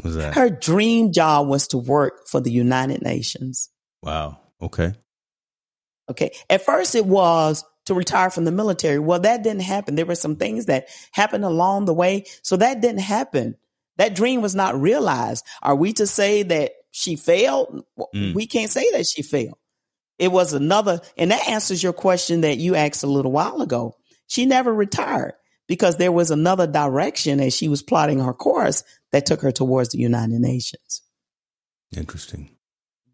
was 0.03 0.15
that? 0.15 0.35
Her 0.35 0.49
dream 0.49 1.11
job 1.11 1.47
was 1.47 1.67
to 1.69 1.77
work 1.77 2.27
for 2.27 2.39
the 2.39 2.51
United 2.51 3.01
Nations. 3.01 3.69
Wow. 4.01 4.39
Okay. 4.61 4.93
Okay. 6.09 6.31
At 6.49 6.65
first, 6.65 6.95
it 6.95 7.05
was 7.05 7.63
to 7.85 7.93
retire 7.93 8.29
from 8.29 8.45
the 8.45 8.51
military. 8.51 8.99
Well, 8.99 9.19
that 9.19 9.43
didn't 9.43 9.61
happen. 9.61 9.95
There 9.95 10.05
were 10.05 10.15
some 10.15 10.35
things 10.35 10.65
that 10.65 10.87
happened 11.11 11.45
along 11.45 11.85
the 11.85 11.93
way. 11.93 12.25
So 12.41 12.57
that 12.57 12.81
didn't 12.81 13.01
happen. 13.01 13.55
That 13.97 14.15
dream 14.15 14.41
was 14.41 14.55
not 14.55 14.79
realized. 14.79 15.45
Are 15.61 15.75
we 15.75 15.93
to 15.93 16.07
say 16.07 16.43
that 16.43 16.71
she 16.91 17.15
failed? 17.15 17.83
Mm. 18.15 18.33
We 18.33 18.47
can't 18.47 18.71
say 18.71 18.89
that 18.91 19.07
she 19.07 19.21
failed. 19.21 19.57
It 20.17 20.31
was 20.31 20.53
another, 20.53 21.01
and 21.17 21.31
that 21.31 21.47
answers 21.49 21.81
your 21.81 21.93
question 21.93 22.41
that 22.41 22.57
you 22.57 22.75
asked 22.75 23.03
a 23.03 23.07
little 23.07 23.31
while 23.31 23.61
ago. 23.61 23.95
She 24.27 24.45
never 24.45 24.73
retired 24.73 25.33
because 25.67 25.97
there 25.97 26.11
was 26.11 26.31
another 26.31 26.67
direction 26.67 27.39
as 27.39 27.55
she 27.55 27.67
was 27.67 27.81
plotting 27.81 28.19
her 28.19 28.33
course 28.33 28.83
that 29.11 29.25
took 29.25 29.41
her 29.41 29.51
towards 29.51 29.89
the 29.89 29.99
United 29.99 30.39
Nations. 30.39 31.01
Interesting. 31.95 32.55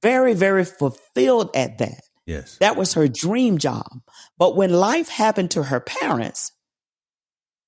Very, 0.02 0.34
very 0.34 0.66
fulfilled 0.66 1.50
at 1.56 1.78
that. 1.80 2.02
Yes. 2.26 2.58
That 2.58 2.76
was 2.76 2.94
her 2.94 3.08
dream 3.08 3.58
job. 3.58 4.02
But 4.38 4.56
when 4.56 4.72
life 4.72 5.08
happened 5.08 5.52
to 5.52 5.64
her 5.64 5.80
parents, 5.80 6.52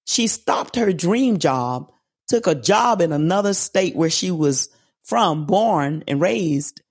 she 0.06 0.28
stopped 0.28 0.76
her 0.76 0.92
dream 0.92 1.40
job, 1.40 1.92
took 2.30 2.48
a 2.48 2.56
job 2.56 3.02
in 3.02 3.12
another 3.12 3.54
state 3.54 3.96
where 3.96 4.10
she 4.10 4.32
was 4.32 4.70
from, 5.04 5.46
born 5.46 6.04
and 6.08 6.22
raised, 6.22 6.82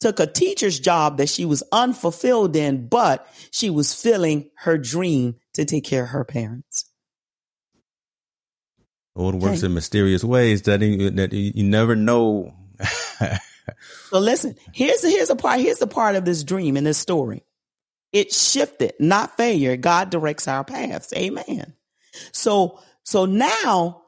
took 0.00 0.18
a 0.18 0.26
teacher's 0.26 0.80
job 0.80 1.18
that 1.18 1.28
she 1.28 1.44
was 1.44 1.62
unfulfilled 1.70 2.56
in, 2.56 2.88
but 2.88 3.26
she 3.50 3.70
was 3.70 3.94
filling 3.94 4.50
her 4.56 4.76
dream 4.78 5.36
to 5.54 5.64
take 5.64 5.84
care 5.84 6.04
of 6.04 6.10
her 6.10 6.24
parents. 6.24 6.86
Oh, 9.14 9.28
it 9.30 9.36
works 9.36 9.58
okay. 9.58 9.66
in 9.66 9.74
mysterious 9.74 10.24
ways 10.24 10.62
that, 10.62 10.82
he, 10.82 11.08
that 11.10 11.32
you 11.32 11.64
never 11.64 11.94
know. 11.94 12.54
so 14.10 14.18
listen, 14.18 14.56
here's 14.72 15.02
here's 15.02 15.30
a 15.30 15.36
part. 15.36 15.60
Here's 15.60 15.78
the 15.78 15.86
part 15.86 16.16
of 16.16 16.26
this 16.26 16.44
dream 16.44 16.76
in 16.76 16.84
this 16.84 16.98
story. 16.98 17.42
It 18.12 18.32
shifted, 18.32 18.92
not 19.00 19.38
failure. 19.38 19.76
God 19.78 20.10
directs 20.10 20.48
our 20.48 20.64
paths. 20.64 21.14
Amen. 21.14 21.72
So 22.32 22.80
so 23.04 23.24
now 23.24 24.02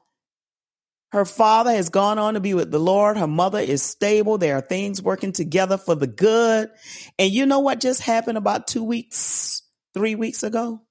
her 1.12 1.24
father 1.24 1.70
has 1.70 1.88
gone 1.88 2.18
on 2.18 2.34
to 2.34 2.40
be 2.40 2.52
with 2.54 2.70
the 2.70 2.78
Lord. 2.78 3.16
Her 3.16 3.26
mother 3.26 3.58
is 3.60 3.82
stable. 3.82 4.36
There 4.36 4.56
are 4.56 4.60
things 4.60 5.00
working 5.00 5.32
together 5.32 5.78
for 5.78 5.94
the 5.94 6.06
good. 6.06 6.70
And 7.18 7.32
you 7.32 7.46
know 7.46 7.60
what 7.60 7.80
just 7.80 8.02
happened 8.02 8.36
about 8.36 8.66
two 8.66 8.84
weeks, 8.84 9.62
three 9.94 10.14
weeks 10.14 10.42
ago? 10.42 10.82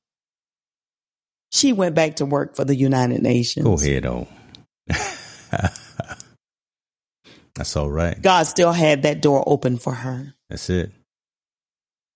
She 1.52 1.72
went 1.72 1.96
back 1.96 2.16
to 2.18 2.26
work 2.26 2.56
for 2.56 2.66
the 2.66 2.76
United 2.76 3.22
Nations. 3.22 3.66
Go 3.66 3.76
ahead, 3.76 4.06
oh. 4.06 4.28
That's 7.56 7.76
all 7.76 7.90
right. 7.90 8.22
God 8.22 8.44
still 8.44 8.72
had 8.72 9.04
that 9.04 9.22
door 9.22 9.44
open 9.48 9.78
for 9.78 9.94
her. 9.94 10.34
That's 10.50 10.70
it. 10.70 10.92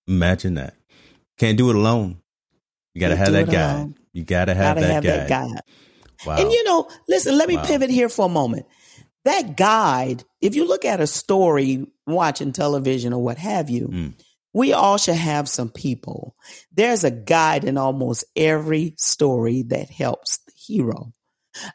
Imagine 0.08 0.56
that. 0.56 0.76
Can't 1.38 1.58
do 1.58 1.70
it 1.70 1.76
alone. 1.76 2.18
You 2.94 3.02
got 3.02 3.10
to 3.10 3.16
have 3.16 3.32
that 3.32 3.50
guy. 3.50 3.88
You 4.12 4.24
got 4.24 4.46
to 4.46 4.54
have, 4.54 4.78
that, 4.78 4.92
have 4.92 5.04
guy. 5.04 5.10
that 5.10 5.30
guy. 5.30 5.62
Wow. 6.26 6.38
And 6.38 6.52
you 6.52 6.64
know, 6.64 6.90
listen, 7.08 7.38
let 7.38 7.48
me 7.48 7.58
wow. 7.58 7.66
pivot 7.66 7.90
here 7.90 8.10
for 8.10 8.26
a 8.26 8.30
moment. 8.30 8.66
That 9.26 9.56
guide, 9.56 10.24
if 10.42 10.56
you 10.56 10.68
look 10.68 10.84
at 10.86 11.00
a 11.00 11.08
story, 11.08 11.86
watching 12.08 12.52
television 12.52 13.14
or 13.14 13.24
what 13.24 13.38
have 13.38 13.70
you, 13.70 13.88
mm. 13.88 14.14
we 14.54 14.74
all 14.74 14.98
should 14.98 15.16
have 15.16 15.48
some 15.48 15.70
people. 15.70 16.36
There's 16.72 17.04
a 17.04 17.12
guide 17.12 17.64
in 17.64 17.78
almost 17.78 18.24
every 18.36 18.96
story 18.98 19.64
that 19.64 19.90
helps 19.90 20.40
the 20.40 20.54
hero. 20.56 21.12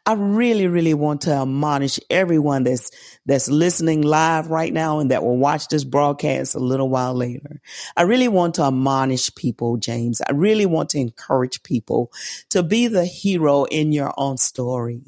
I 0.05 0.15
really, 0.15 0.67
really 0.67 0.95
want 0.95 1.23
to 1.23 1.33
admonish 1.33 2.01
everyone 2.09 2.65
that's 2.65 2.91
that's 3.27 3.49
listening 3.49 4.03
live 4.03 4.51
right 4.51 4.73
now 4.73 5.01
and 5.01 5.11
that 5.11 5.23
will 5.23 5.37
watch 5.37 5.69
this 5.69 5.85
broadcast 5.85 6.55
a 6.55 6.59
little 6.59 6.89
while 6.89 7.15
later. 7.15 7.61
I 7.97 8.03
really 8.03 8.29
want 8.29 8.55
to 8.57 8.63
admonish 8.63 9.35
people, 9.35 9.77
James. 9.77 10.21
I 10.27 10.33
really 10.33 10.67
want 10.67 10.91
to 10.91 10.99
encourage 10.99 11.63
people 11.63 12.13
to 12.51 12.63
be 12.63 12.87
the 12.87 13.05
hero 13.05 13.65
in 13.65 13.93
your 13.93 14.13
own 14.17 14.39
story. 14.39 15.03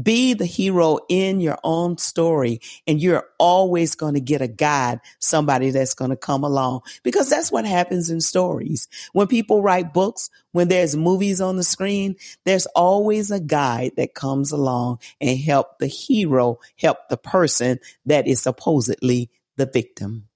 Be 0.00 0.34
the 0.34 0.46
hero 0.46 0.98
in 1.08 1.40
your 1.40 1.58
own 1.64 1.98
story, 1.98 2.60
and 2.86 3.00
you're 3.00 3.26
always 3.38 3.94
going 3.94 4.14
to 4.14 4.20
get 4.20 4.42
a 4.42 4.48
guide, 4.48 5.00
somebody 5.18 5.70
that's 5.70 5.94
going 5.94 6.10
to 6.10 6.16
come 6.16 6.44
along, 6.44 6.82
because 7.02 7.30
that's 7.30 7.52
what 7.52 7.64
happens 7.64 8.10
in 8.10 8.20
stories. 8.20 8.88
When 9.12 9.26
people 9.26 9.62
write 9.62 9.92
books, 9.92 10.30
when 10.52 10.68
there's 10.68 10.96
movies 10.96 11.40
on 11.40 11.56
the 11.56 11.64
screen, 11.64 12.16
there's 12.44 12.66
always 12.66 13.30
a 13.30 13.40
guide 13.40 13.92
that 13.96 14.14
comes 14.14 14.52
along 14.52 14.98
and 15.20 15.38
help 15.38 15.78
the 15.78 15.86
hero 15.86 16.58
help 16.78 16.98
the 17.08 17.16
person 17.16 17.78
that 18.06 18.26
is 18.26 18.42
supposedly 18.42 19.30
the 19.56 19.66
victim. 19.66 20.28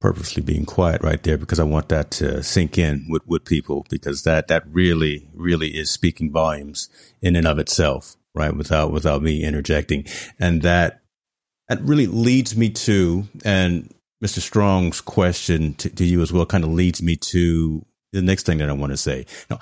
Purposely 0.00 0.42
being 0.42 0.64
quiet 0.64 1.02
right 1.02 1.22
there 1.22 1.36
because 1.36 1.60
I 1.60 1.64
want 1.64 1.90
that 1.90 2.10
to 2.12 2.42
sink 2.42 2.78
in 2.78 3.06
with, 3.08 3.26
with 3.26 3.44
people 3.44 3.86
because 3.90 4.22
that, 4.22 4.48
that 4.48 4.64
really, 4.66 5.28
really 5.34 5.68
is 5.76 5.90
speaking 5.90 6.32
volumes 6.32 6.88
in 7.20 7.36
and 7.36 7.46
of 7.46 7.58
itself, 7.58 8.16
right? 8.34 8.56
Without, 8.56 8.92
without 8.92 9.22
me 9.22 9.44
interjecting. 9.44 10.06
And 10.38 10.62
that, 10.62 11.02
that 11.68 11.82
really 11.82 12.06
leads 12.06 12.56
me 12.56 12.70
to, 12.70 13.28
and 13.44 13.92
Mr. 14.24 14.40
Strong's 14.40 15.00
question 15.00 15.74
to, 15.74 15.90
to 15.90 16.04
you 16.04 16.22
as 16.22 16.32
well 16.32 16.46
kind 16.46 16.64
of 16.64 16.70
leads 16.70 17.02
me 17.02 17.16
to 17.16 17.84
the 18.12 18.22
next 18.22 18.46
thing 18.46 18.58
that 18.58 18.70
I 18.70 18.72
want 18.72 18.92
to 18.92 18.96
say. 18.96 19.26
Now, 19.50 19.60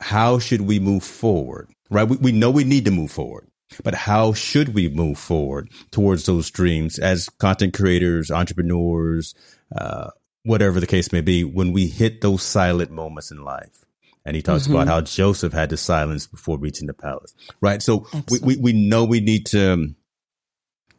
how 0.00 0.38
should 0.38 0.62
we 0.62 0.80
move 0.80 1.04
forward? 1.04 1.68
Right? 1.90 2.08
We, 2.08 2.16
we 2.16 2.32
know 2.32 2.50
we 2.50 2.64
need 2.64 2.86
to 2.86 2.90
move 2.90 3.10
forward. 3.10 3.48
But 3.84 3.94
how 3.94 4.32
should 4.32 4.74
we 4.74 4.88
move 4.88 5.18
forward 5.18 5.70
towards 5.90 6.24
those 6.24 6.50
dreams 6.50 6.98
as 6.98 7.28
content 7.38 7.74
creators, 7.74 8.30
entrepreneurs, 8.30 9.34
uh, 9.74 10.10
whatever 10.44 10.80
the 10.80 10.86
case 10.86 11.12
may 11.12 11.20
be, 11.20 11.44
when 11.44 11.72
we 11.72 11.86
hit 11.86 12.20
those 12.20 12.42
silent 12.42 12.90
moments 12.90 13.30
in 13.30 13.44
life. 13.44 13.84
And 14.24 14.36
he 14.36 14.42
talks 14.42 14.64
mm-hmm. 14.64 14.74
about 14.74 14.88
how 14.88 15.00
Joseph 15.00 15.52
had 15.52 15.70
to 15.70 15.76
silence 15.76 16.26
before 16.26 16.58
reaching 16.58 16.86
the 16.86 16.94
palace, 16.94 17.34
right? 17.60 17.80
So 17.80 18.06
we, 18.30 18.38
we, 18.40 18.56
we, 18.56 18.72
know 18.72 19.04
we 19.04 19.20
need 19.20 19.46
to, 19.46 19.72
um, 19.72 19.96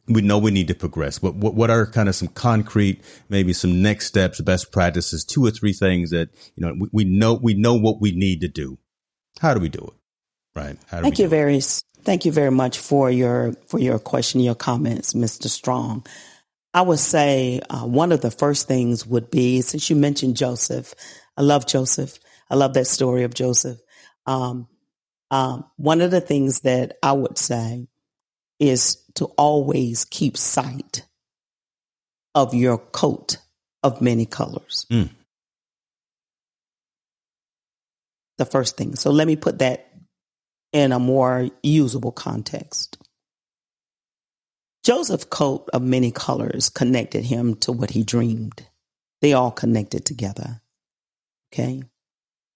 we 0.08 0.22
know 0.22 0.40
we 0.40 0.52
need 0.52 0.68
to 0.70 0.76
progress. 0.76 1.20
But 1.20 1.36
what, 1.36 1.54
what 1.54 1.70
are 1.70 1.86
kind 1.86 2.10
of 2.10 2.16
some 2.16 2.30
concrete, 2.30 3.04
maybe 3.30 3.54
some 3.54 3.82
next 3.82 4.08
steps, 4.08 4.42
best 4.42 4.72
practices, 4.72 5.24
two 5.24 5.46
or 5.46 5.52
three 5.52 5.74
things 5.74 6.10
that, 6.10 6.30
you 6.56 6.66
know, 6.66 6.74
we, 6.80 6.90
we 6.92 7.04
know, 7.04 7.36
we 7.36 7.54
know 7.54 7.76
what 7.76 8.02
we 8.02 8.12
need 8.12 8.42
to 8.42 8.48
do. 8.48 8.80
How 9.40 9.54
do 9.54 9.60
we 9.60 9.70
do 9.70 9.80
it? 9.80 10.60
Right. 10.60 10.78
Thank 10.90 11.20
you 11.20 11.28
very, 11.28 11.58
it? 11.58 11.84
thank 12.04 12.26
you 12.26 12.32
very 12.32 12.52
much 12.52 12.80
for 12.80 13.12
your, 13.12 13.54
for 13.68 13.80
your 13.80 14.00
question, 14.00 14.42
your 14.42 14.56
comments, 14.56 15.14
Mr. 15.14 15.48
Strong. 15.48 16.06
I 16.74 16.82
would 16.82 17.00
say 17.00 17.62
uh, 17.70 17.86
one 17.86 18.12
of 18.12 18.22
the 18.22 18.32
first 18.32 18.68
things 18.68 19.06
would 19.06 19.32
be 19.32 19.62
since 19.62 19.90
you 19.90 19.96
mentioned 19.96 20.38
Joseph, 20.38 20.94
I 21.36 21.42
love 21.42 21.66
Joseph. 21.66 22.20
I 22.50 22.56
love 22.56 22.74
that 22.74 22.88
story 22.88 23.24
of 23.24 23.34
Joseph. 23.34 23.80
Um, 24.26 24.68
um, 25.32 25.66
one 25.78 26.02
of 26.02 26.12
the 26.12 26.22
things 26.22 26.62
that 26.62 26.98
I 27.02 27.14
would 27.14 27.38
say 27.38 27.88
is 28.60 28.98
to 29.16 29.26
always 29.38 30.06
keep 30.06 30.36
sight 30.36 31.06
of 32.36 32.54
your 32.54 32.78
coat 32.78 33.38
of 33.84 34.02
many 34.02 34.26
colors. 34.26 34.86
Mm. 34.92 35.10
The 38.38 38.46
first 38.46 38.78
thing. 38.78 38.96
So 38.96 39.12
let 39.12 39.28
me 39.28 39.36
put 39.36 39.60
that 39.60 39.92
in 40.72 40.92
a 40.92 41.00
more 41.00 41.50
usable 41.64 42.12
context. 42.12 42.98
Joseph's 44.90 45.26
coat 45.26 45.70
of 45.72 45.84
many 45.84 46.10
colors 46.10 46.68
connected 46.68 47.24
him 47.24 47.54
to 47.58 47.72
what 47.72 47.92
he 47.92 48.02
dreamed. 48.04 48.66
They 49.22 49.34
all 49.34 49.52
connected 49.52 50.04
together. 50.04 50.62
Okay. 51.54 51.84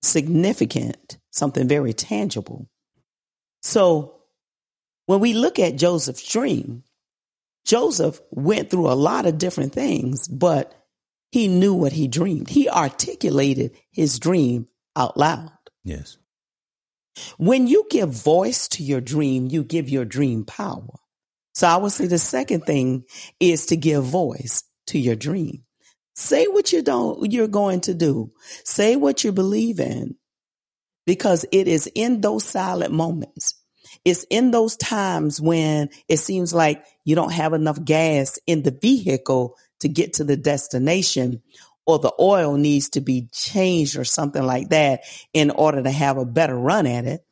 Significant, 0.02 1.20
something 1.30 1.68
very 1.68 1.94
tangible. 1.94 2.68
So 3.62 4.16
when 5.06 5.20
we 5.20 5.36
look 5.36 5.60
at 5.60 5.76
Joseph's 5.76 6.28
dream, 6.28 6.84
Joseph 7.68 8.20
went 8.32 8.72
through 8.72 8.90
a 8.90 8.98
lot 8.98 9.28
of 9.28 9.38
different 9.38 9.74
things, 9.74 10.28
but 10.28 10.74
he 11.32 11.48
knew 11.48 11.76
what 11.76 11.92
he 11.92 12.08
dreamed. 12.08 12.50
He 12.50 12.68
articulated 12.68 13.78
his 13.92 14.18
dream 14.18 14.66
out 14.96 15.18
loud. 15.18 15.52
Yes. 15.84 16.18
When 17.38 17.68
you 17.68 17.86
give 17.92 18.10
voice 18.10 18.68
to 18.70 18.82
your 18.82 19.02
dream, 19.02 19.50
you 19.52 19.64
give 19.64 19.88
your 19.88 20.04
dream 20.04 20.46
power. 20.46 20.96
So 21.54 21.68
I 21.68 21.78
would 21.78 21.92
say 21.92 22.08
the 22.08 22.18
second 22.18 22.66
thing 22.66 23.06
is 23.40 23.68
to 23.68 23.78
give 23.78 24.04
voice 24.04 24.64
to 24.88 25.00
your 25.00 25.16
dream. 25.16 25.64
Say 26.16 26.46
what 26.46 26.72
you 26.72 26.82
don't, 26.82 27.32
you're 27.32 27.48
going 27.48 27.82
to 27.82 27.94
do. 27.94 28.32
Say 28.64 28.96
what 28.96 29.24
you 29.24 29.32
believe 29.32 29.80
in 29.80 30.16
because 31.06 31.46
it 31.52 31.68
is 31.68 31.90
in 31.96 32.22
those 32.22 32.44
silent 32.44 32.94
moments. 32.94 33.56
It's 34.06 34.26
in 34.30 34.52
those 34.52 34.76
times 34.76 35.40
when 35.40 35.90
it 36.08 36.18
seems 36.18 36.54
like 36.54 36.84
you 37.06 37.16
don't 37.16 37.32
have 37.32 37.54
enough 37.54 37.84
gas 37.84 38.40
in 38.48 38.64
the 38.64 38.78
vehicle 38.80 39.56
to 39.80 39.90
get 39.90 40.14
to 40.14 40.24
the 40.24 40.38
destination 40.38 41.42
or 41.86 42.00
the 42.00 42.14
oil 42.20 42.56
needs 42.56 42.90
to 42.90 43.02
be 43.02 43.28
changed 43.34 43.98
or 43.98 44.06
something 44.06 44.44
like 44.44 44.70
that 44.70 45.02
in 45.34 45.52
order 45.52 45.84
to 45.84 45.92
have 45.92 46.18
a 46.18 46.26
better 46.26 46.58
run 46.58 46.86
at 46.86 47.06
it. 47.06 47.26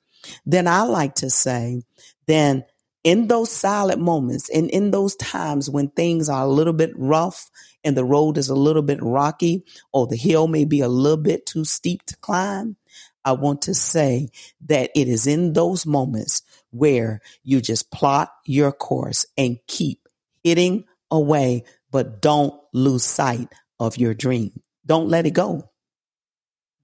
Then 0.46 0.68
I 0.68 0.84
like 0.84 1.16
to 1.16 1.30
say, 1.30 1.84
then 2.28 2.66
in 3.04 3.28
those 3.28 3.52
silent 3.52 4.00
moments 4.00 4.50
and 4.50 4.70
in 4.70 4.92
those 4.92 5.16
times 5.16 5.70
when 5.70 5.90
things 5.90 6.30
are 6.30 6.44
a 6.44 6.50
little 6.50 6.74
bit 6.74 6.92
rough 6.96 7.50
and 7.84 7.98
the 7.98 8.06
road 8.06 8.38
is 8.38 8.50
a 8.50 8.56
little 8.56 8.84
bit 8.84 9.02
rocky 9.02 9.64
or 9.92 10.06
the 10.06 10.16
hill 10.16 10.48
may 10.48 10.66
be 10.66 10.82
a 10.82 10.88
little 10.88 11.18
bit 11.18 11.46
too 11.46 11.66
steep 11.66 12.04
to 12.06 12.16
climb, 12.18 12.78
I 13.26 13.34
want 13.34 13.64
to 13.64 13.74
say 13.74 14.30
that 14.68 14.92
it 14.96 15.08
is 15.08 15.28
in 15.28 15.54
those 15.54 15.86
moments 15.86 16.44
where 16.72 17.22
you 17.44 17.62
just 17.62 17.92
plot 17.92 18.32
your 18.46 18.72
course 18.72 19.26
and 19.38 19.60
keep 19.68 20.08
hitting 20.44 20.86
away, 21.10 21.66
but 21.92 22.22
don't 22.22 22.54
lose 22.74 23.04
sight 23.04 23.50
of 23.80 23.98
your 23.98 24.14
dream. 24.14 24.62
Don't 24.86 25.10
let 25.10 25.26
it 25.26 25.32
go. 25.32 25.70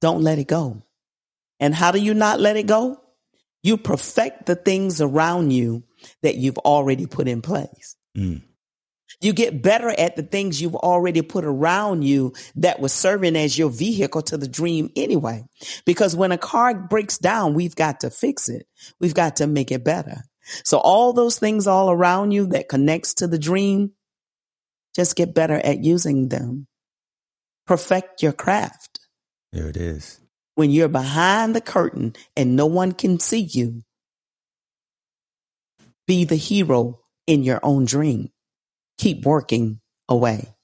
Don't 0.02 0.22
let 0.22 0.40
it 0.40 0.48
go. 0.48 0.84
And 1.60 1.74
how 1.74 1.92
do 1.92 2.00
you 2.00 2.14
not 2.14 2.40
let 2.40 2.58
it 2.58 2.68
go? 2.68 3.02
You 3.64 3.78
perfect 3.78 4.46
the 4.46 4.56
things 4.56 5.02
around 5.02 5.52
you 5.52 5.84
that 6.22 6.36
you've 6.36 6.58
already 6.60 7.06
put 7.06 7.28
in 7.28 7.42
place. 7.42 7.96
Mm. 8.18 8.42
You 9.22 9.34
get 9.34 9.64
better 9.64 9.90
at 9.90 10.16
the 10.16 10.24
things 10.24 10.62
you've 10.62 10.76
already 10.76 11.22
put 11.22 11.46
around 11.46 12.04
you 12.04 12.34
that 12.56 12.80
was 12.80 12.94
serving 12.94 13.36
as 13.36 13.58
your 13.58 13.70
vehicle 13.70 14.22
to 14.24 14.38
the 14.38 14.48
dream 14.48 14.92
anyway. 14.96 15.46
Because 15.86 16.16
when 16.16 16.32
a 16.32 16.38
car 16.38 16.76
breaks 16.76 17.18
down, 17.18 17.54
we've 17.54 17.76
got 17.76 18.02
to 18.02 18.10
fix 18.10 18.50
it. 18.50 18.68
We've 19.00 19.14
got 19.14 19.38
to 19.38 19.48
make 19.48 19.72
it 19.72 19.84
better. 19.84 20.24
So 20.64 20.78
all 20.78 21.14
those 21.14 21.40
things 21.40 21.68
all 21.68 21.90
around 21.90 22.32
you 22.32 22.48
that 22.48 22.70
connects 22.70 23.16
to 23.16 23.28
the 23.28 23.40
dream, 23.40 23.92
just 24.96 25.16
get 25.16 25.34
better 25.34 25.56
at 25.56 25.84
using 25.84 26.30
them. 26.30 26.68
Perfect 27.66 28.22
your 28.22 28.34
craft. 28.34 29.00
There 29.52 29.68
it 29.68 29.78
is. 29.78 30.20
When 30.56 30.70
you're 30.70 30.88
behind 30.88 31.56
the 31.56 31.62
curtain 31.62 32.16
and 32.36 32.56
no 32.56 32.66
one 32.66 32.92
can 32.94 33.20
see 33.20 33.42
you, 33.42 33.82
be 36.08 36.24
the 36.24 36.36
hero 36.36 37.00
in 37.28 37.44
your 37.44 37.60
own 37.62 37.86
dream. 37.86 38.32
Keep 38.98 39.26
working 39.26 39.80
away. 40.10 40.56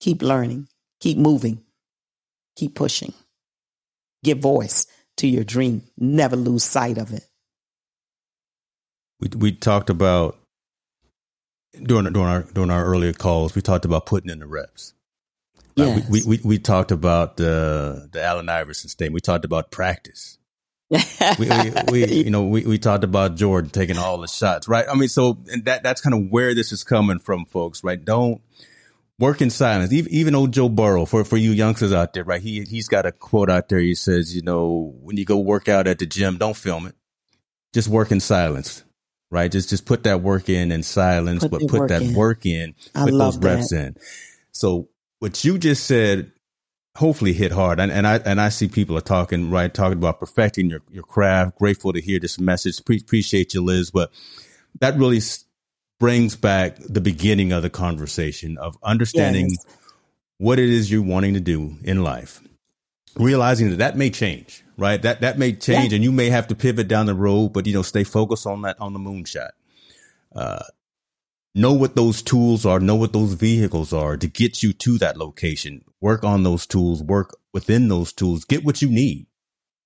Keep 0.00 0.22
learning. 0.22 0.68
Keep 1.00 1.18
moving. 1.18 1.62
Keep 2.56 2.74
pushing. 2.74 3.14
Give 4.22 4.38
voice 4.38 4.86
to 5.18 5.28
your 5.28 5.44
dream. 5.44 5.82
Never 5.96 6.36
lose 6.36 6.64
sight 6.64 6.98
of 6.98 7.12
it. 7.12 7.24
We 9.20 9.28
we 9.36 9.52
talked 9.52 9.90
about 9.90 10.38
during 11.82 12.12
during 12.12 12.28
our 12.28 12.42
during 12.42 12.70
our 12.70 12.84
earlier 12.84 13.12
calls. 13.12 13.54
We 13.54 13.62
talked 13.62 13.84
about 13.84 14.06
putting 14.06 14.30
in 14.30 14.40
the 14.40 14.46
reps. 14.46 14.94
Yes. 15.76 15.98
Uh, 15.98 16.06
we, 16.10 16.22
we, 16.24 16.40
we 16.42 16.58
talked 16.58 16.90
about 16.90 17.36
the 17.36 18.08
the 18.12 18.22
Allen 18.22 18.48
Iverson 18.48 18.90
statement. 18.90 19.14
We 19.14 19.20
talked 19.20 19.44
about 19.44 19.70
practice. 19.70 20.38
We, 20.90 21.48
we, 21.48 21.72
we, 21.90 22.04
you 22.24 22.30
know 22.30 22.44
we, 22.44 22.64
we 22.64 22.78
talked 22.78 23.04
about 23.04 23.36
Jordan 23.36 23.70
taking 23.70 23.98
all 23.98 24.18
the 24.18 24.28
shots, 24.28 24.68
right? 24.68 24.86
I 24.88 24.94
mean, 24.94 25.08
so 25.08 25.38
that 25.62 25.82
that's 25.82 26.00
kind 26.00 26.14
of 26.14 26.30
where 26.30 26.54
this 26.54 26.72
is 26.72 26.84
coming 26.84 27.18
from, 27.18 27.46
folks, 27.46 27.84
right? 27.84 28.02
Don't 28.02 28.40
work 29.18 29.40
in 29.40 29.50
silence. 29.50 29.92
Even, 29.92 30.12
even 30.12 30.34
old 30.34 30.52
Joe 30.52 30.68
Burrow, 30.68 31.04
for 31.04 31.24
for 31.24 31.36
you 31.36 31.52
youngsters 31.52 31.92
out 31.92 32.12
there, 32.12 32.24
right? 32.24 32.42
He 32.42 32.62
he's 32.62 32.88
got 32.88 33.06
a 33.06 33.12
quote 33.12 33.50
out 33.50 33.68
there. 33.68 33.78
He 33.78 33.94
says, 33.94 34.34
you 34.34 34.42
know, 34.42 34.94
when 35.00 35.16
you 35.16 35.24
go 35.24 35.38
work 35.38 35.68
out 35.68 35.86
at 35.86 35.98
the 35.98 36.06
gym, 36.06 36.38
don't 36.38 36.56
film 36.56 36.86
it. 36.86 36.94
Just 37.72 37.88
work 37.88 38.10
in 38.10 38.20
silence 38.20 38.84
right? 39.30 39.50
Just 39.50 39.70
just 39.70 39.86
put 39.86 40.02
that 40.04 40.22
work 40.22 40.48
in 40.48 40.72
in 40.72 40.82
silence, 40.82 41.42
put 41.42 41.50
but 41.50 41.68
put 41.68 41.88
that 41.88 42.02
in. 42.02 42.14
work 42.14 42.46
in, 42.46 42.74
I 42.94 43.04
put 43.04 43.16
those 43.16 43.38
reps 43.38 43.70
that. 43.70 43.86
in. 43.86 43.96
So 44.52 44.88
what 45.20 45.44
you 45.44 45.58
just 45.58 45.84
said 45.84 46.32
hopefully 46.96 47.32
hit 47.32 47.52
hard. 47.52 47.80
And, 47.80 47.90
and 47.92 48.06
I 48.06 48.16
and 48.18 48.40
I 48.40 48.48
see 48.48 48.68
people 48.68 48.96
are 48.96 49.02
talking, 49.02 49.50
right, 49.50 49.72
talking 49.72 49.98
about 49.98 50.20
perfecting 50.20 50.70
your, 50.70 50.82
your 50.90 51.02
craft. 51.02 51.58
Grateful 51.58 51.92
to 51.92 52.00
hear 52.00 52.18
this 52.18 52.38
message. 52.38 52.84
Pre- 52.84 53.00
appreciate 53.00 53.54
you, 53.54 53.62
Liz. 53.62 53.90
But 53.90 54.10
that 54.80 54.96
really 54.96 55.20
brings 55.98 56.36
back 56.36 56.76
the 56.78 57.00
beginning 57.00 57.52
of 57.52 57.62
the 57.62 57.70
conversation 57.70 58.58
of 58.58 58.76
understanding 58.82 59.50
yes. 59.50 59.76
what 60.38 60.58
it 60.58 60.68
is 60.68 60.90
you're 60.90 61.02
wanting 61.02 61.34
to 61.34 61.40
do 61.40 61.76
in 61.84 62.02
life. 62.02 62.40
Realizing 63.16 63.70
that 63.70 63.78
that 63.78 63.96
may 63.96 64.08
change, 64.10 64.62
right? 64.76 65.02
That 65.02 65.22
that 65.22 65.36
may 65.36 65.52
change, 65.52 65.92
yeah. 65.92 65.96
and 65.96 66.04
you 66.04 66.12
may 66.12 66.30
have 66.30 66.46
to 66.48 66.54
pivot 66.54 66.86
down 66.86 67.06
the 67.06 67.14
road, 67.14 67.52
but 67.52 67.66
you 67.66 67.74
know, 67.74 67.82
stay 67.82 68.04
focused 68.04 68.46
on 68.46 68.62
that 68.62 68.80
on 68.80 68.92
the 68.92 69.00
moonshot. 69.00 69.50
Uh, 70.34 70.62
know 71.54 71.72
what 71.72 71.96
those 71.96 72.22
tools 72.22 72.64
are, 72.64 72.80
know 72.80 72.94
what 72.94 73.12
those 73.12 73.34
vehicles 73.34 73.92
are 73.92 74.16
to 74.16 74.26
get 74.26 74.62
you 74.62 74.72
to 74.72 74.98
that 74.98 75.16
location. 75.16 75.84
Work 76.00 76.24
on 76.24 76.42
those 76.42 76.66
tools, 76.66 77.02
work 77.02 77.36
within 77.52 77.88
those 77.88 78.12
tools, 78.12 78.44
get 78.44 78.64
what 78.64 78.80
you 78.82 78.88
need. 78.88 79.26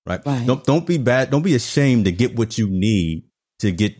Right? 0.05 0.23
right. 0.25 0.45
Don't 0.45 0.63
don't 0.63 0.85
be 0.85 0.99
bad, 0.99 1.31
don't 1.31 1.41
be 1.41 1.55
ashamed 1.55 2.05
to 2.05 2.11
get 2.11 2.35
what 2.37 2.57
you 2.57 2.67
need 2.69 3.23
to 3.59 3.71
get 3.71 3.95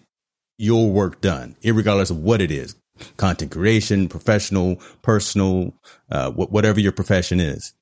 your 0.57 0.89
work 0.89 1.22
done, 1.22 1.55
regardless 1.63 2.11
of 2.11 2.20
what 2.20 2.41
it 2.41 2.51
is. 2.51 2.76
Content 3.18 3.51
creation, 3.51 4.07
professional, 4.07 4.78
personal, 5.01 5.74
uh, 6.09 6.32
whatever 6.32 6.80
your 6.80 6.93
profession 6.93 7.39
is. 7.39 7.74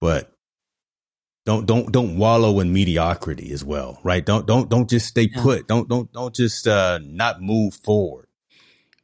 But 0.00 0.32
don't 1.44 1.66
don't 1.66 1.90
don't 1.90 2.16
wallow 2.16 2.60
in 2.60 2.72
mediocrity 2.72 3.52
as 3.52 3.64
well, 3.64 3.98
right? 4.04 4.24
Don't 4.24 4.46
don't 4.46 4.70
don't 4.70 4.88
just 4.88 5.06
stay 5.06 5.28
put. 5.28 5.66
Don't 5.66 5.88
don't 5.88 6.10
don't 6.12 6.34
just 6.34 6.68
uh, 6.68 7.00
not 7.02 7.42
move 7.42 7.74
forward. 7.74 8.27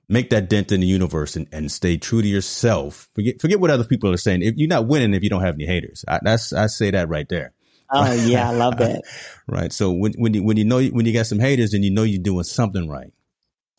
Make 0.09 0.31
that 0.31 0.51
dent 0.51 0.71
in 0.71 0.81
the 0.81 0.87
universe 0.87 1.37
and, 1.37 1.49
and 1.51 1.73
stay 1.73 1.97
true 1.97 2.21
to 2.21 2.29
yourself. 2.29 3.09
Forget 3.15 3.41
forget 3.41 3.61
what 3.61 3.71
other 3.71 3.85
people 3.85 4.11
are 4.13 4.19
saying. 4.19 4.43
If 4.43 4.55
you're 4.57 4.69
not 4.69 4.87
winning, 4.87 5.15
if 5.15 5.23
you 5.23 5.31
don't 5.31 5.43
have 5.43 5.55
any 5.55 5.67
haters, 5.67 6.05
I, 6.07 6.21
that's 6.23 6.53
I 6.53 6.67
say 6.67 6.91
that 6.91 7.09
right 7.09 7.29
there. 7.29 7.53
Oh 7.91 8.13
yeah, 8.13 8.49
I 8.49 8.53
love 8.53 8.77
that. 8.79 9.03
right. 9.47 9.73
So 9.73 9.93
when 9.93 10.13
when 10.15 10.35
you 10.35 10.43
when 10.43 10.57
you 10.57 10.65
know 10.65 10.83
when 10.83 11.07
you 11.07 11.13
got 11.13 11.27
some 11.27 11.39
haters, 11.39 11.71
then 11.71 11.83
you 11.83 11.91
know 11.91 12.03
you're 12.03 12.23
doing 12.23 12.45
something 12.45 12.89
right. 12.89 13.13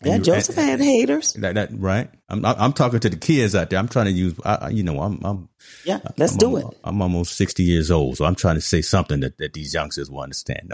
Yeah, 0.03 0.17
Joseph 0.19 0.55
had 0.55 0.79
haters. 0.79 1.33
That, 1.33 1.55
that 1.55 1.69
right. 1.73 2.09
I'm 2.29 2.45
I'm 2.45 2.73
talking 2.73 2.99
to 2.99 3.09
the 3.09 3.17
kids 3.17 3.55
out 3.55 3.69
there. 3.69 3.79
I'm 3.79 3.87
trying 3.87 4.05
to 4.05 4.11
use. 4.11 4.35
I, 4.43 4.69
you 4.69 4.83
know, 4.83 4.99
I'm. 5.01 5.19
I'm 5.23 5.49
yeah, 5.85 5.99
let's 6.17 6.33
I'm, 6.33 6.37
do 6.37 6.57
I'm, 6.57 6.67
it. 6.67 6.77
I'm 6.83 7.01
almost 7.01 7.35
60 7.37 7.63
years 7.63 7.89
old, 7.89 8.17
so 8.17 8.25
I'm 8.25 8.35
trying 8.35 8.55
to 8.55 8.61
say 8.61 8.81
something 8.81 9.21
that, 9.21 9.37
that 9.37 9.53
these 9.53 9.73
youngsters 9.73 10.11
will 10.11 10.21
understand. 10.21 10.73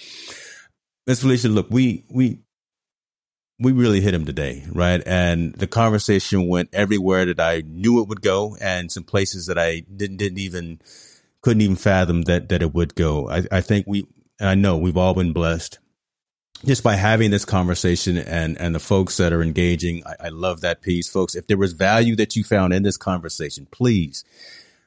Miss 1.06 1.20
Felicia, 1.20 1.48
look, 1.48 1.68
we 1.70 2.04
we 2.10 2.40
we 3.58 3.72
really 3.72 4.00
hit 4.00 4.14
him 4.14 4.24
today, 4.24 4.64
right? 4.70 5.02
And 5.06 5.54
the 5.54 5.66
conversation 5.66 6.48
went 6.48 6.70
everywhere 6.72 7.24
that 7.26 7.40
I 7.40 7.62
knew 7.66 8.00
it 8.02 8.08
would 8.08 8.20
go, 8.22 8.56
and 8.60 8.92
some 8.92 9.04
places 9.04 9.46
that 9.46 9.58
I 9.58 9.80
didn't 9.80 10.18
didn't 10.18 10.38
even 10.38 10.80
couldn't 11.40 11.62
even 11.62 11.76
fathom 11.76 12.22
that 12.22 12.48
that 12.50 12.62
it 12.62 12.74
would 12.74 12.94
go. 12.94 13.30
I, 13.30 13.44
I 13.50 13.60
think 13.60 13.86
we, 13.86 14.06
I 14.40 14.54
know 14.54 14.76
we've 14.76 14.96
all 14.96 15.14
been 15.14 15.32
blessed 15.32 15.78
just 16.64 16.82
by 16.82 16.96
having 16.96 17.30
this 17.30 17.44
conversation 17.44 18.16
and 18.16 18.58
and 18.58 18.74
the 18.74 18.80
folks 18.80 19.16
that 19.18 19.32
are 19.32 19.42
engaging 19.42 20.02
I, 20.06 20.26
I, 20.26 20.28
love 20.28 20.62
that 20.62 20.80
piece 20.80 21.08
folks 21.08 21.34
if 21.34 21.46
there 21.46 21.58
was 21.58 21.72
value 21.72 22.16
that 22.16 22.34
you 22.34 22.44
found 22.44 22.72
in 22.72 22.82
this 22.82 22.96
conversation 22.96 23.66
please 23.70 24.24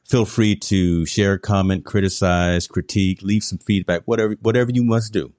feel 0.04 0.26
free 0.26 0.56
to 0.56 1.06
share 1.06 1.38
comment 1.38 1.86
criticize 1.86 2.66
critique 2.66 3.22
leave 3.22 3.44
some 3.44 3.60
feedback 3.60 4.02
whatever 4.06 4.36
whatever 4.42 4.72
you 4.72 4.84
must 4.84 5.14
do 5.14 5.32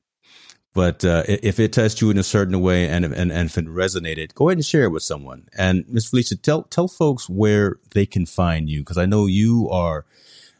but 0.72 1.04
uh, 1.04 1.24
if 1.26 1.58
it 1.58 1.72
touched 1.72 2.00
you 2.00 2.10
in 2.10 2.18
a 2.18 2.22
certain 2.22 2.60
way 2.60 2.88
and, 2.88 3.04
and 3.04 3.32
and 3.32 3.50
if 3.50 3.58
it 3.58 3.66
resonated 3.66 4.34
go 4.34 4.48
ahead 4.48 4.58
and 4.58 4.66
share 4.66 4.84
it 4.84 4.90
with 4.90 5.02
someone 5.02 5.48
and 5.56 5.84
miss 5.88 6.08
felicia 6.08 6.36
tell 6.36 6.62
tell 6.64 6.88
folks 6.88 7.28
where 7.28 7.76
they 7.92 8.06
can 8.06 8.26
find 8.26 8.68
you 8.68 8.80
because 8.80 8.98
i 8.98 9.06
know 9.06 9.26
you 9.26 9.68
are 9.70 10.04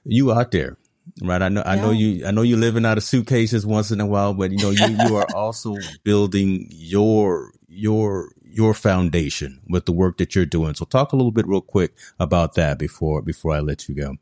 you 0.05 0.33
out 0.33 0.51
there 0.51 0.77
right? 1.23 1.43
I 1.43 1.49
know, 1.49 1.63
yeah. 1.65 1.71
I 1.71 1.77
know 1.77 1.91
you, 1.91 2.27
I 2.27 2.31
know 2.31 2.43
you're 2.43 2.59
living 2.59 2.87
out 2.87 2.99
of 2.99 3.05
suitcases 3.05 3.67
once 3.67 3.91
in 3.91 4.01
a 4.01 4.07
while, 4.07 4.35
but 4.35 4.51
you 4.51 4.59
know, 4.59 4.71
you, 4.71 4.97
you 5.07 5.17
are 5.17 5.27
also 5.35 5.77
building 6.05 6.67
your, 6.71 7.53
your, 7.69 8.33
your 8.43 8.75
foundation 8.75 9.61
with 9.69 9.87
the 9.87 9.93
work 9.93 10.19
that 10.19 10.35
you're 10.35 10.47
doing. 10.47 10.75
So 10.75 10.85
talk 10.85 11.13
a 11.13 11.17
little 11.17 11.33
bit 11.33 11.47
real 11.47 11.61
quick 11.61 11.95
about 12.19 12.55
that 12.55 12.79
before, 12.79 13.23
before 13.23 13.53
I 13.53 13.61
let 13.61 13.89
you 13.89 13.95
go. 13.95 14.17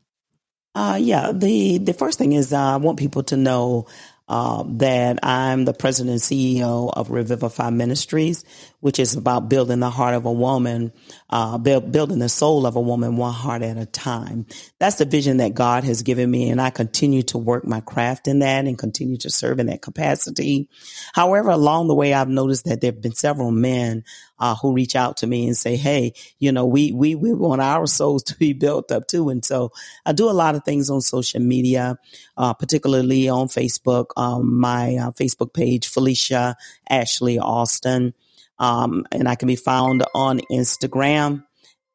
Uh, 0.75 0.97
yeah, 1.01 1.31
the, 1.33 1.79
the 1.79 1.93
first 1.93 2.19
thing 2.19 2.33
is 2.33 2.53
uh, 2.53 2.73
I 2.73 2.77
want 2.77 2.99
people 2.99 3.23
to 3.23 3.37
know 3.37 3.87
uh, 4.29 4.63
that 4.67 5.19
I'm 5.23 5.65
the 5.65 5.73
president 5.73 6.11
and 6.11 6.21
CEO 6.21 6.93
of 6.95 7.09
Revivify 7.09 7.71
Ministries, 7.71 8.45
which 8.79 8.99
is 8.99 9.15
about 9.15 9.49
building 9.49 9.79
the 9.79 9.89
heart 9.89 10.13
of 10.13 10.25
a 10.25 10.31
woman, 10.31 10.93
uh, 11.31 11.57
build, 11.57 11.91
building 11.91 12.19
the 12.19 12.29
soul 12.29 12.67
of 12.67 12.75
a 12.75 12.81
woman 12.81 13.17
one 13.17 13.33
heart 13.33 13.63
at 13.63 13.77
a 13.77 13.87
time. 13.87 14.45
That's 14.77 14.97
the 14.97 15.05
vision 15.05 15.37
that 15.37 15.55
God 15.55 15.83
has 15.83 16.03
given 16.03 16.29
me, 16.29 16.51
and 16.51 16.61
I 16.61 16.69
continue 16.69 17.23
to 17.23 17.39
work 17.39 17.65
my 17.65 17.81
craft 17.81 18.27
in 18.27 18.39
that 18.39 18.65
and 18.65 18.77
continue 18.77 19.17
to 19.17 19.31
serve 19.31 19.59
in 19.59 19.65
that 19.65 19.81
capacity. 19.81 20.69
However, 21.13 21.49
along 21.49 21.87
the 21.87 21.95
way, 21.95 22.13
I've 22.13 22.29
noticed 22.29 22.65
that 22.65 22.81
there 22.81 22.91
have 22.91 23.01
been 23.01 23.15
several 23.15 23.49
men 23.49 24.03
uh, 24.39 24.55
who 24.55 24.73
reach 24.73 24.95
out 24.95 25.17
to 25.17 25.27
me 25.27 25.47
and 25.47 25.57
say, 25.57 25.75
"Hey, 25.75 26.13
you 26.39 26.51
know, 26.51 26.65
we 26.65 26.91
we 26.91 27.15
we 27.15 27.33
want 27.33 27.61
our 27.61 27.87
souls 27.87 28.23
to 28.29 28.35
be 28.37 28.53
built 28.53 28.91
up 28.91 29.07
too." 29.07 29.29
And 29.29 29.43
so 29.43 29.71
I 30.05 30.11
do 30.11 30.29
a 30.29 30.31
lot 30.31 30.55
of 30.55 30.63
things 30.63 30.89
on 30.89 31.01
social 31.01 31.41
media, 31.41 31.97
uh, 32.37 32.53
particularly 32.53 33.29
on 33.29 33.47
Facebook. 33.47 34.07
Um, 34.17 34.59
my 34.59 34.95
uh, 34.95 35.11
Facebook 35.11 35.53
page, 35.53 35.87
Felicia 35.87 36.55
Ashley 36.89 37.39
Alston. 37.39 38.13
Um, 38.59 39.05
and 39.11 39.27
I 39.27 39.35
can 39.35 39.47
be 39.47 39.55
found 39.55 40.03
on 40.13 40.41
Instagram 40.51 41.45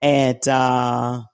at, 0.01 0.49
uh, 0.49 1.25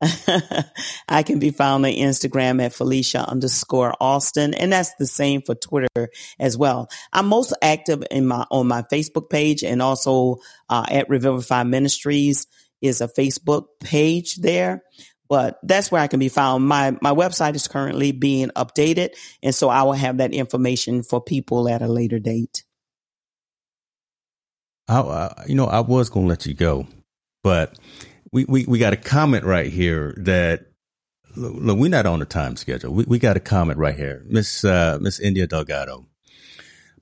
I 1.08 1.22
can 1.22 1.38
be 1.38 1.50
found 1.50 1.84
on 1.84 1.92
Instagram 1.92 2.62
at 2.62 2.72
Felicia 2.72 3.28
underscore 3.28 3.94
Alston. 4.00 4.54
And 4.54 4.72
that's 4.72 4.94
the 4.98 5.06
same 5.06 5.42
for 5.42 5.54
Twitter 5.54 6.08
as 6.38 6.56
well. 6.56 6.88
I'm 7.12 7.26
most 7.26 7.52
active 7.60 8.02
in 8.10 8.26
my, 8.26 8.46
on 8.50 8.68
my 8.68 8.82
Facebook 8.82 9.28
page 9.28 9.62
and 9.62 9.82
also, 9.82 10.36
uh, 10.68 10.86
at 10.90 11.08
Revivify 11.08 11.64
Ministries 11.64 12.46
is 12.80 13.00
a 13.00 13.08
Facebook 13.08 13.66
page 13.80 14.36
there 14.36 14.82
but 15.30 15.60
that's 15.62 15.92
where 15.92 16.02
I 16.02 16.08
can 16.08 16.18
be 16.18 16.28
found. 16.28 16.66
My 16.66 16.90
my 17.00 17.12
website 17.12 17.54
is 17.54 17.68
currently 17.68 18.10
being 18.10 18.48
updated, 18.48 19.10
and 19.42 19.54
so 19.54 19.68
I 19.70 19.84
will 19.84 19.92
have 19.92 20.18
that 20.18 20.34
information 20.34 21.04
for 21.04 21.22
people 21.22 21.68
at 21.68 21.82
a 21.82 21.86
later 21.86 22.18
date. 22.18 22.64
I, 24.88 25.00
I 25.00 25.44
you 25.46 25.54
know, 25.54 25.66
I 25.66 25.80
was 25.80 26.10
going 26.10 26.26
to 26.26 26.28
let 26.28 26.46
you 26.46 26.54
go, 26.54 26.88
but 27.44 27.78
we, 28.32 28.44
we, 28.44 28.64
we 28.64 28.78
got 28.78 28.92
a 28.92 28.96
comment 28.96 29.44
right 29.44 29.70
here 29.70 30.14
that 30.18 30.66
look, 31.36 31.78
we're 31.78 31.88
not 31.88 32.06
on 32.06 32.22
a 32.22 32.26
time 32.26 32.56
schedule. 32.56 32.92
We, 32.92 33.04
we 33.04 33.18
got 33.18 33.36
a 33.36 33.40
comment 33.40 33.78
right 33.78 33.96
here. 33.96 34.24
Miss, 34.26 34.64
uh, 34.64 34.98
Miss 35.00 35.20
India 35.20 35.46
Delgado. 35.46 36.06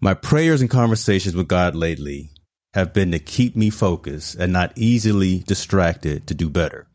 My 0.00 0.14
prayers 0.14 0.60
and 0.60 0.70
conversations 0.70 1.34
with 1.34 1.48
God 1.48 1.74
lately 1.74 2.30
have 2.74 2.92
been 2.92 3.10
to 3.10 3.18
keep 3.18 3.56
me 3.56 3.70
focused 3.70 4.36
and 4.36 4.52
not 4.52 4.72
easily 4.76 5.40
distracted 5.40 6.26
to 6.28 6.34
do 6.34 6.48
better. 6.48 6.86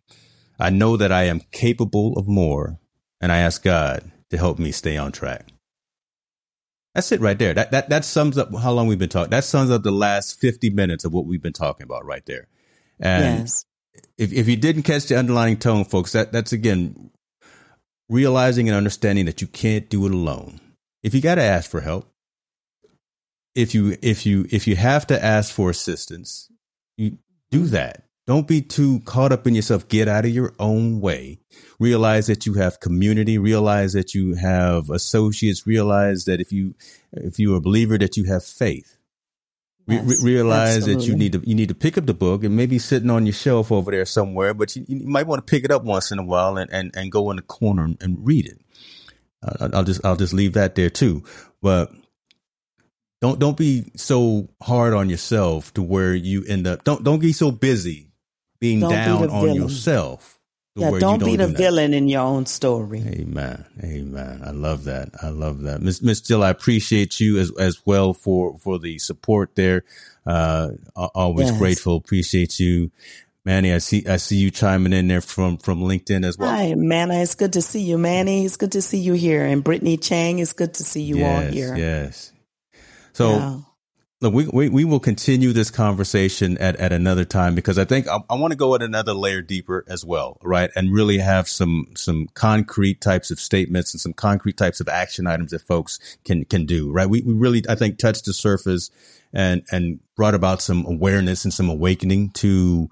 I 0.60 0.70
know 0.70 0.98
that 0.98 1.12
I 1.12 1.24
am 1.24 1.42
capable 1.52 2.14
of 2.18 2.28
more, 2.28 2.80
and 3.20 3.32
I 3.32 3.40
ask 3.40 3.64
God 3.64 4.10
to 4.30 4.38
help 4.38 4.60
me 4.60 4.72
stay 4.72 4.98
on 4.98 5.12
track. 5.12 5.50
That's 6.94 7.12
it 7.12 7.22
right 7.22 7.38
there. 7.38 7.56
That 7.56 7.72
that 7.72 7.90
that 7.90 8.06
sums 8.06 8.38
up 8.38 8.56
how 8.56 8.72
long 8.72 8.88
we've 8.88 9.00
been 9.00 9.10
talking. 9.10 9.32
That 9.32 9.44
sums 9.44 9.72
up 9.72 9.82
the 9.82 9.92
last 9.92 10.40
50 10.40 10.70
minutes 10.70 11.06
of 11.06 11.12
what 11.12 11.26
we've 11.26 11.42
been 11.42 11.52
talking 11.52 11.84
about 11.84 12.06
right 12.06 12.26
there. 12.28 12.48
And 13.00 13.40
yes. 13.40 13.66
If 14.18 14.34
if 14.34 14.48
you 14.48 14.56
didn't 14.56 14.84
catch 14.84 15.06
the 15.06 15.18
underlying 15.18 15.58
tone, 15.58 15.86
folks, 15.86 16.12
that 16.14 16.32
that's 16.32 16.54
again 16.54 17.12
realizing 18.10 18.68
and 18.68 18.78
understanding 18.78 19.26
that 19.26 19.42
you 19.42 19.48
can't 19.48 19.90
do 19.90 20.06
it 20.06 20.14
alone. 20.14 20.60
If 21.02 21.14
you 21.14 21.22
got 21.22 21.36
to 21.36 21.42
ask 21.42 21.70
for 21.70 21.82
help, 21.82 22.10
if 23.56 23.74
you 23.74 23.98
if 24.02 24.26
you 24.26 24.46
if 24.52 24.68
you 24.68 24.76
have 24.76 25.08
to 25.08 25.24
ask 25.24 25.54
for 25.54 25.70
assistance, 25.70 26.50
you 26.98 27.18
do 27.52 27.66
that. 27.68 28.04
Don't 28.26 28.48
be 28.48 28.62
too 28.62 29.02
caught 29.02 29.34
up 29.34 29.48
in 29.48 29.54
yourself. 29.54 29.90
Get 29.90 30.08
out 30.08 30.24
of 30.24 30.32
your 30.32 30.54
own 30.58 31.02
way. 31.02 31.40
Realize 31.78 32.28
that 32.28 32.46
you 32.46 32.54
have 32.54 32.80
community. 32.80 33.38
Realize 33.38 33.92
that 33.94 34.14
you 34.14 34.36
have 34.36 34.90
associates. 34.90 35.68
Realize 35.68 36.24
that 36.26 36.40
if 36.40 36.52
you 36.52 36.74
if 37.12 37.38
you're 37.38 37.58
a 37.58 37.62
believer, 37.62 37.98
that 37.98 38.16
you 38.16 38.24
have 38.26 38.46
faith. 38.46 38.93
Yes, 39.86 40.24
Re- 40.24 40.34
realize 40.34 40.78
absolutely. 40.78 40.96
that 41.06 41.08
you 41.12 41.16
need 41.18 41.32
to 41.34 41.42
you 41.50 41.56
need 41.56 41.68
to 41.70 41.76
pick 41.76 41.98
up 41.98 42.06
the 42.06 42.14
book 42.14 42.44
and 42.46 42.56
maybe 42.56 42.80
sitting 42.80 43.10
on 43.10 43.26
your 43.26 43.34
shelf 43.34 43.72
over 43.72 43.92
there 43.92 44.06
somewhere, 44.06 44.54
but 44.54 44.76
you, 44.76 44.86
you 44.88 45.06
might 45.06 45.28
want 45.28 45.46
to 45.46 45.52
pick 45.52 45.66
it 45.66 45.72
up 45.72 45.84
once 45.84 46.12
in 46.12 46.20
a 46.20 46.24
while 46.24 46.58
and, 46.58 46.72
and, 46.72 46.96
and 46.96 47.12
go 47.12 47.30
in 47.32 47.36
the 47.36 47.42
corner 47.42 47.84
and, 47.84 47.98
and 48.02 48.26
read 48.26 48.46
it. 48.46 48.60
Uh, 49.42 49.70
I'll 49.74 49.84
just 49.84 50.06
I'll 50.06 50.16
just 50.16 50.34
leave 50.34 50.54
that 50.54 50.76
there 50.76 50.90
too. 50.90 51.24
But 51.62 51.92
don't 53.20 53.40
don't 53.40 53.58
be 53.58 53.92
so 53.98 54.50
hard 54.62 54.94
on 54.94 55.10
yourself 55.10 55.74
to 55.74 55.84
where 55.84 56.14
you 56.14 56.46
end 56.46 56.66
up 56.66 56.84
don't 56.86 57.04
don't 57.04 57.20
be 57.20 57.34
so 57.34 57.52
busy 57.52 58.10
being 58.60 58.80
don't 58.80 58.92
down 58.92 59.22
be 59.24 59.34
on 59.34 59.46
villain. 59.48 59.62
yourself. 59.64 60.33
Yeah, 60.76 60.90
don't, 60.90 61.00
don't, 61.00 61.26
be 61.26 61.36
the 61.36 61.48
do 61.48 61.54
villain 61.54 61.94
in 61.94 62.08
your 62.08 62.22
own 62.22 62.48
story. 62.48 63.04
Amen. 63.06 63.64
Amen. 63.84 64.42
I 64.44 64.50
love 64.50 64.86
that. 64.86 65.10
I 65.22 65.30
love 65.30 65.62
that. 65.62 65.82
Miss 65.82 66.02
Miss 66.02 66.20
Jill, 66.20 66.44
I 66.44 66.50
appreciate 66.50 67.20
you 67.20 67.38
as 67.38 67.52
as 67.60 67.86
well 67.86 68.14
for 68.14 68.58
for 68.58 68.80
the 68.80 68.98
support 68.98 69.56
there. 69.56 69.84
Uh 70.26 70.72
always 70.96 71.50
yes. 71.50 71.58
grateful. 71.60 71.98
Appreciate 71.98 72.60
you. 72.60 72.90
Manny, 73.46 73.72
I 73.72 73.78
see 73.78 74.04
I 74.08 74.18
see 74.18 74.38
you 74.38 74.50
chiming 74.50 74.94
in 74.94 75.08
there 75.08 75.22
from 75.22 75.58
from 75.58 75.82
LinkedIn 75.82 76.26
as 76.26 76.40
well. 76.40 76.50
Hi, 76.50 76.74
Manny. 76.74 77.18
It's 77.18 77.36
good 77.36 77.54
to 77.54 77.62
see 77.62 77.82
you, 77.82 78.00
Manny. 78.00 78.44
It's 78.44 78.58
good 78.58 78.72
to 78.72 78.82
see 78.82 79.00
you 79.00 79.14
here. 79.14 79.46
And 79.46 79.64
Brittany 79.64 79.98
Chang, 79.98 80.40
it's 80.40 80.54
good 80.54 80.74
to 80.76 80.84
see 80.84 81.04
you 81.04 81.18
yes, 81.18 81.46
all 81.46 81.52
here. 81.52 81.76
Yes. 81.76 82.32
So 83.14 83.30
yeah 83.30 83.60
look, 84.24 84.34
we, 84.34 84.48
we, 84.48 84.70
we 84.70 84.86
will 84.86 85.02
continue 85.02 85.52
this 85.52 85.70
conversation 85.70 86.58
at, 86.58 86.78
at 86.78 86.94
another 86.94 87.26
time 87.26 87.56
because 87.56 87.78
I 87.78 87.84
think 87.84 88.08
I, 88.08 88.20
I 88.30 88.36
want 88.36 88.52
to 88.52 88.58
go 88.58 88.74
at 88.74 88.82
another 88.82 89.14
layer 89.14 89.42
deeper 89.42 89.84
as 89.88 90.06
well, 90.06 90.38
right? 90.42 90.72
And 90.76 90.94
really 90.94 91.18
have 91.18 91.48
some, 91.50 91.88
some 91.96 92.30
concrete 92.34 93.02
types 93.02 93.32
of 93.32 93.40
statements 93.40 93.94
and 93.94 94.00
some 94.00 94.14
concrete 94.14 94.58
types 94.58 94.80
of 94.80 94.88
action 94.88 95.28
items 95.28 95.52
that 95.52 95.62
folks 95.62 96.00
can, 96.24 96.46
can 96.46 96.66
do, 96.66 96.92
right? 96.92 97.10
We, 97.10 97.22
we 97.22 97.34
really, 97.34 97.64
I 97.68 97.76
think, 97.76 97.98
touched 97.98 98.26
the 98.26 98.34
surface 98.34 98.90
and, 99.34 99.64
and 99.72 100.00
brought 100.16 100.36
about 100.36 100.62
some 100.62 100.86
awareness 100.86 101.44
and 101.44 101.54
some 101.54 101.70
awakening 101.70 102.30
to, 102.32 102.90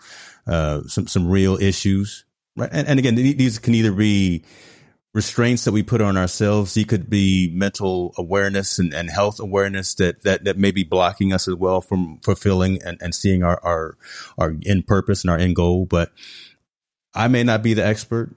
uh, 0.48 0.82
some, 0.84 1.08
some 1.08 1.30
real 1.30 1.56
issues, 1.56 2.26
right? 2.58 2.70
And, 2.72 2.88
and 2.88 3.00
again, 3.00 3.16
these 3.16 3.58
can 3.58 3.74
either 3.74 3.94
be, 3.94 4.44
restraints 5.14 5.66
that 5.66 5.72
we 5.72 5.84
put 5.84 6.02
on 6.02 6.18
ourselves. 6.18 6.74
He 6.74 6.86
could 6.86 7.10
be 7.10 7.52
mental 7.54 8.14
awareness 8.18 8.80
and, 8.80 8.94
and 8.94 9.10
health 9.10 9.40
awareness 9.40 9.94
that, 9.96 10.24
that, 10.24 10.46
that 10.46 10.58
may 10.58 10.72
be 10.72 10.84
blocking 10.84 11.34
us 11.34 11.48
as 11.48 11.56
well 11.56 11.82
from 11.82 12.20
fulfilling 12.24 12.82
and, 12.84 12.98
and 13.02 13.14
seeing 13.14 13.44
our, 13.44 13.60
our, 13.64 13.98
our 14.38 14.56
end 14.66 14.88
purpose 14.88 15.24
and 15.24 15.32
our 15.32 15.38
end 15.38 15.56
goal. 15.56 15.86
But 15.86 16.12
I 17.14 17.28
may 17.28 17.44
not 17.44 17.62
be 17.62 17.74
the 17.74 17.86
expert. 17.86 18.36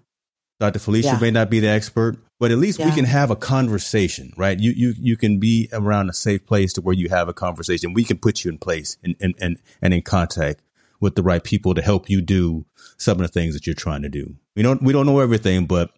Dr. 0.60 0.78
Felicia 0.78 1.08
yeah. 1.08 1.18
may 1.20 1.30
not 1.30 1.50
be 1.50 1.60
the 1.60 1.68
expert, 1.68 2.16
but 2.38 2.50
at 2.50 2.58
least 2.58 2.78
yeah. 2.78 2.86
we 2.86 2.92
can 2.92 3.04
have 3.04 3.30
a 3.30 3.36
conversation, 3.36 4.32
right? 4.36 4.58
You, 4.58 4.72
you, 4.74 4.94
you 4.96 5.16
can 5.16 5.38
be 5.38 5.68
around 5.72 6.08
a 6.08 6.12
safe 6.12 6.46
place 6.46 6.72
to 6.74 6.80
where 6.80 6.94
you 6.94 7.08
have 7.08 7.28
a 7.28 7.34
conversation. 7.34 7.92
We 7.92 8.04
can 8.04 8.18
put 8.18 8.44
you 8.44 8.50
in 8.50 8.58
place 8.58 8.96
and, 9.02 9.16
and, 9.20 9.34
and, 9.40 9.58
and 9.82 9.92
in 9.92 10.02
contact 10.02 10.60
with 11.00 11.16
the 11.16 11.22
right 11.22 11.42
people 11.42 11.74
to 11.74 11.82
help 11.82 12.08
you 12.08 12.22
do 12.22 12.66
some 12.96 13.20
of 13.20 13.26
the 13.26 13.28
things 13.28 13.54
that 13.54 13.66
you're 13.66 13.74
trying 13.74 14.02
to 14.02 14.08
do. 14.08 14.36
We 14.56 14.62
don't 14.62 14.82
we 14.82 14.92
don't 14.92 15.06
know 15.06 15.18
everything, 15.18 15.66
but 15.66 15.90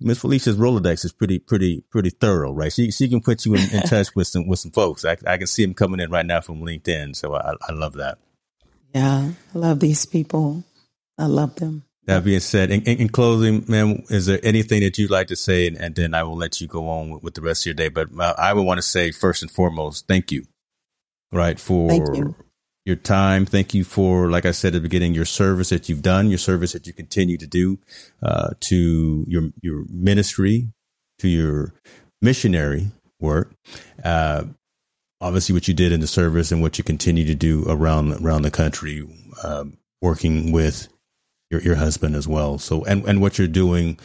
Miss 0.00 0.18
Felicia's 0.18 0.56
Rolodex 0.56 1.04
is 1.04 1.12
pretty 1.12 1.38
pretty 1.38 1.84
pretty 1.90 2.10
thorough, 2.10 2.52
right? 2.52 2.72
She 2.72 2.90
she 2.90 3.08
can 3.08 3.20
put 3.20 3.44
you 3.44 3.54
in, 3.54 3.62
in 3.70 3.82
touch 3.86 4.14
with 4.16 4.26
some 4.26 4.48
with 4.48 4.58
some 4.58 4.72
folks. 4.72 5.04
I, 5.04 5.16
I 5.26 5.36
can 5.36 5.46
see 5.46 5.64
them 5.64 5.74
coming 5.74 6.00
in 6.00 6.10
right 6.10 6.26
now 6.26 6.40
from 6.40 6.60
LinkedIn, 6.60 7.14
so 7.14 7.34
I, 7.34 7.54
I 7.68 7.72
love 7.72 7.94
that. 7.94 8.18
Yeah, 8.94 9.30
I 9.54 9.58
love 9.58 9.78
these 9.78 10.06
people. 10.06 10.64
I 11.16 11.26
love 11.26 11.54
them. 11.56 11.84
That 12.06 12.24
being 12.24 12.40
said, 12.40 12.72
in, 12.72 12.82
in, 12.82 12.98
in, 12.98 13.08
closing, 13.10 13.64
man, 13.68 14.04
is 14.08 14.26
there 14.26 14.40
anything 14.42 14.80
that 14.80 14.98
you'd 14.98 15.10
like 15.10 15.28
to 15.28 15.36
say, 15.36 15.68
and, 15.68 15.76
and 15.76 15.94
then 15.94 16.14
I 16.14 16.24
will 16.24 16.36
let 16.36 16.60
you 16.60 16.66
go 16.66 16.88
on 16.88 17.10
with, 17.10 17.22
with 17.22 17.34
the 17.34 17.42
rest 17.42 17.62
of 17.62 17.66
your 17.66 17.74
day. 17.74 17.88
But 17.88 18.08
uh, 18.18 18.34
I 18.36 18.52
would 18.52 18.64
want 18.64 18.78
to 18.78 18.82
say 18.82 19.12
first 19.12 19.42
and 19.42 19.50
foremost, 19.50 20.08
thank 20.08 20.32
you, 20.32 20.46
right, 21.30 21.60
for 21.60 21.92
you 21.92 22.34
your 22.90 22.96
time. 22.96 23.46
Thank 23.46 23.72
you 23.72 23.84
for, 23.84 24.28
like 24.28 24.44
I 24.44 24.50
said 24.50 24.74
at 24.74 24.82
the 24.82 24.88
beginning, 24.88 25.14
your 25.14 25.24
service 25.24 25.70
that 25.70 25.88
you've 25.88 26.02
done, 26.02 26.28
your 26.28 26.38
service 26.38 26.72
that 26.72 26.86
you 26.86 26.92
continue 26.92 27.38
to 27.38 27.46
do 27.46 27.78
uh, 28.22 28.50
to 28.68 29.24
your 29.28 29.50
your 29.62 29.84
ministry, 29.88 30.68
to 31.20 31.28
your 31.28 31.72
missionary 32.20 32.90
work. 33.20 33.54
Uh, 34.04 34.44
obviously, 35.20 35.52
what 35.52 35.68
you 35.68 35.74
did 35.74 35.92
in 35.92 36.00
the 36.00 36.08
service 36.08 36.50
and 36.50 36.60
what 36.60 36.78
you 36.78 36.84
continue 36.84 37.24
to 37.24 37.34
do 37.34 37.64
around 37.68 38.12
around 38.14 38.42
the 38.42 38.50
country, 38.50 39.06
uh, 39.44 39.64
working 40.02 40.50
with 40.50 40.88
your 41.50 41.62
your 41.62 41.76
husband 41.76 42.16
as 42.16 42.26
well. 42.26 42.58
So, 42.58 42.84
and 42.84 43.04
and 43.04 43.20
what 43.20 43.38
you're 43.38 43.46
doing 43.46 43.98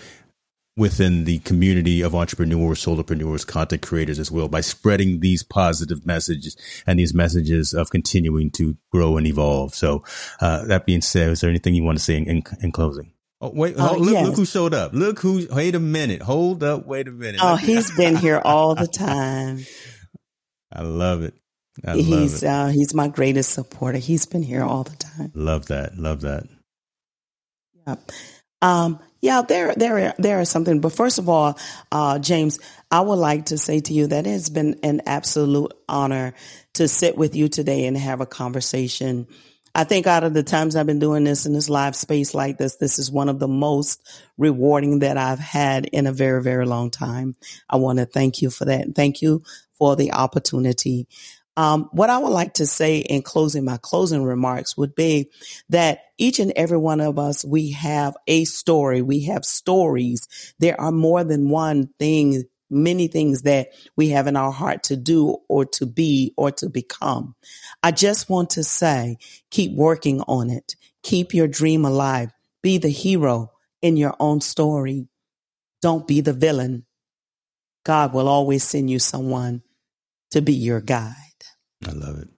within 0.78 1.23
the 1.23 1.39
community 1.39 2.01
of 2.01 2.13
entrepreneurs, 2.13 2.84
solopreneurs, 2.84 3.47
content 3.47 3.82
creators 3.82 4.19
as 4.19 4.30
well 4.30 4.47
by 4.47 4.61
spreading 4.61 5.21
these 5.21 5.41
positive 5.41 6.05
messages 6.05 6.57
and 6.86 6.99
these 6.99 7.13
messages 7.13 7.73
of 7.73 7.89
continuing 7.89 8.51
to 8.51 8.76
grow 8.91 9.17
and 9.17 9.26
evolve. 9.26 9.73
So, 9.73 10.03
uh, 10.41 10.65
that 10.65 10.86
being 10.86 11.01
said, 11.01 11.30
is 11.30 11.41
there 11.41 11.49
anything 11.49 11.76
you 11.76 11.84
want 11.84 11.97
to 11.97 12.03
say 12.03 12.17
in, 12.17 12.28
in, 12.28 12.43
in 12.61 12.71
closing? 12.71 13.13
Oh, 13.41 13.51
wait, 13.53 13.78
uh, 13.78 13.93
look, 13.95 14.11
yes. 14.11 14.26
look 14.26 14.36
who 14.36 14.45
showed 14.45 14.73
up. 14.73 14.93
Look 14.93 15.19
who, 15.19 15.47
wait 15.51 15.76
a 15.76 15.80
minute. 15.80 16.21
Hold 16.21 16.63
up. 16.63 16.86
Wait 16.86 17.07
a 17.07 17.11
minute. 17.11 17.41
Oh, 17.43 17.55
he's 17.55 17.95
been 17.95 18.15
here 18.15 18.41
all 18.45 18.76
the 18.76 18.88
time. 18.88 19.65
I 20.73 20.82
love 20.82 21.21
it. 21.21 21.34
I 21.86 21.97
he's, 21.97 22.43
it. 22.43 22.47
Uh, 22.47 22.67
he's 22.67 22.93
my 22.93 23.07
greatest 23.07 23.51
supporter. 23.51 23.97
He's 23.97 24.26
been 24.26 24.43
here 24.43 24.63
all 24.63 24.84
the 24.84 24.95
time. 24.95 25.32
Love 25.36 25.67
that. 25.67 25.97
Love 25.97 26.21
that. 26.21 26.45
Yeah. 27.86 27.95
Um, 28.62 28.99
yeah, 29.22 29.41
there, 29.41 29.74
there, 29.76 30.14
there 30.18 30.39
is 30.39 30.49
something. 30.49 30.82
But 30.82 30.93
first 30.93 31.18
of 31.18 31.30
all, 31.30 31.58
uh, 31.91 32.20
James, 32.20 32.60
I 32.91 33.01
would 33.01 33.16
like 33.16 33.45
to 33.45 33.58
say 33.58 33.80
to 33.80 33.93
you 33.93 34.08
that 34.08 34.28
it's 34.28 34.49
been 34.49 34.80
an 34.84 35.01
absolute 35.06 35.74
honor 35.89 36.34
to 36.74 36.88
sit 36.88 37.18
with 37.18 37.36
you 37.36 37.47
today 37.47 37.86
and 37.86 37.97
have 37.97 38.22
a 38.22 38.26
conversation. 38.26 39.28
I 39.74 39.84
think 39.84 40.08
out 40.08 40.24
of 40.24 40.34
the 40.34 40.43
times 40.43 40.76
I've 40.76 40.86
been 40.86 40.99
doing 40.99 41.26
this 41.26 41.45
in 41.45 41.53
this 41.53 41.70
live 41.70 41.95
space 41.97 42.34
like 42.34 42.58
this, 42.58 42.78
this 42.78 42.97
is 42.97 43.12
one 43.12 43.28
of 43.28 43.39
the 43.39 43.47
most 43.47 44.01
rewarding 44.38 44.99
that 44.99 45.18
I've 45.18 45.39
had 45.39 45.86
in 45.86 46.08
a 46.08 46.14
very, 46.14 46.41
very 46.41 46.66
long 46.66 46.91
time. 46.91 47.36
I 47.70 47.76
want 47.76 47.99
to 47.99 48.06
thank 48.06 48.41
you 48.41 48.49
for 48.49 48.66
that. 48.66 48.95
Thank 48.95 49.22
you 49.22 49.43
for 49.78 49.97
the 49.97 50.14
opportunity. 50.14 51.08
Um, 51.58 51.89
what 51.93 52.10
I 52.10 52.18
would 52.18 52.32
like 52.32 52.56
to 52.56 52.66
say 52.66 52.97
in 52.97 53.22
closing 53.22 53.64
my 53.64 53.78
closing 53.78 54.24
remarks 54.24 54.76
would 54.76 54.93
be 54.93 55.30
that 55.70 55.99
each 56.18 56.39
and 56.39 56.51
every 56.56 56.78
one 56.78 56.99
of 56.99 57.18
us, 57.18 57.45
we 57.45 57.72
have 57.72 58.16
a 58.28 58.43
story. 58.45 59.01
We 59.01 59.26
have 59.26 59.45
stories. 59.45 60.28
There 60.60 60.80
are 60.80 60.91
more 60.91 61.24
than 61.24 61.49
one 61.49 61.89
thing, 61.97 62.43
many 62.70 63.08
things 63.08 63.43
that 63.43 63.70
we 63.95 64.10
have 64.10 64.28
in 64.28 64.36
our 64.36 64.51
heart 64.51 64.84
to 64.84 64.97
do 64.97 65.38
or 65.47 65.66
to 65.66 65.86
be 65.86 66.34
or 66.36 66.51
to 66.51 66.70
become. 66.70 67.36
I 67.82 67.91
just 67.91 68.30
want 68.30 68.51
to 68.51 68.64
say, 68.64 69.18
keep 69.49 69.72
working 69.74 70.22
on 70.22 70.49
it. 70.49 70.76
Keep 71.03 71.34
your 71.34 71.47
dream 71.47 71.86
alive. 71.86 72.32
Be 72.62 72.80
the 72.80 72.89
hero 72.89 73.51
in 73.82 73.95
your 73.95 74.16
own 74.20 74.41
story. 74.41 75.08
Don't 75.82 76.08
be 76.08 76.20
the 76.20 76.34
villain. 76.34 76.86
God 77.86 78.14
will 78.14 78.28
always 78.28 78.64
send 78.64 78.89
you 78.89 78.99
someone 78.99 79.62
to 80.32 80.41
be 80.41 80.53
your 80.53 80.82
guide. 80.82 81.24
I 81.88 81.91
love 81.91 82.19
it. 82.19 82.29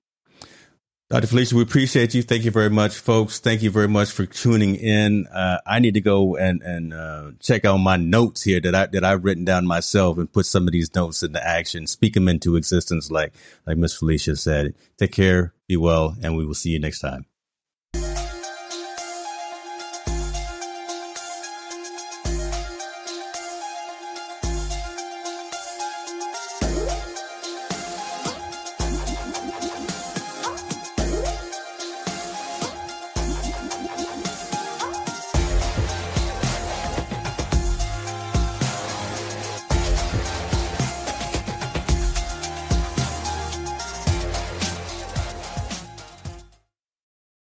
Dr. 1.09 1.27
Felicia, 1.27 1.55
we 1.55 1.61
appreciate 1.61 2.13
you. 2.13 2.21
Thank 2.21 2.43
you 2.43 2.51
very 2.51 2.69
much, 2.69 2.97
folks. 2.97 3.39
Thank 3.39 3.61
you 3.61 3.71
very 3.71 3.87
much 3.87 4.11
for 4.11 4.25
tuning 4.25 4.75
in. 4.75 5.25
Uh, 5.27 5.59
I 5.65 5.79
need 5.79 5.93
to 5.93 6.01
go 6.01 6.35
and 6.35 6.61
and 6.61 6.93
uh, 6.93 7.31
check 7.39 7.63
out 7.63 7.77
my 7.77 7.95
notes 7.95 8.43
here 8.43 8.59
that 8.59 8.75
I 8.75 8.87
that 8.87 9.05
I've 9.05 9.23
written 9.23 9.45
down 9.45 9.65
myself 9.65 10.17
and 10.17 10.29
put 10.29 10.45
some 10.45 10.67
of 10.67 10.73
these 10.73 10.93
notes 10.93 11.23
into 11.23 11.41
action, 11.41 11.87
speak 11.87 12.13
them 12.13 12.27
into 12.27 12.57
existence, 12.57 13.09
like 13.09 13.33
like 13.65 13.77
Miss 13.77 13.95
Felicia 13.95 14.35
said. 14.35 14.75
Take 14.97 15.13
care. 15.13 15.53
Be 15.65 15.77
well, 15.77 16.17
and 16.21 16.35
we 16.35 16.45
will 16.45 16.53
see 16.53 16.71
you 16.71 16.79
next 16.79 16.99
time. 16.99 17.25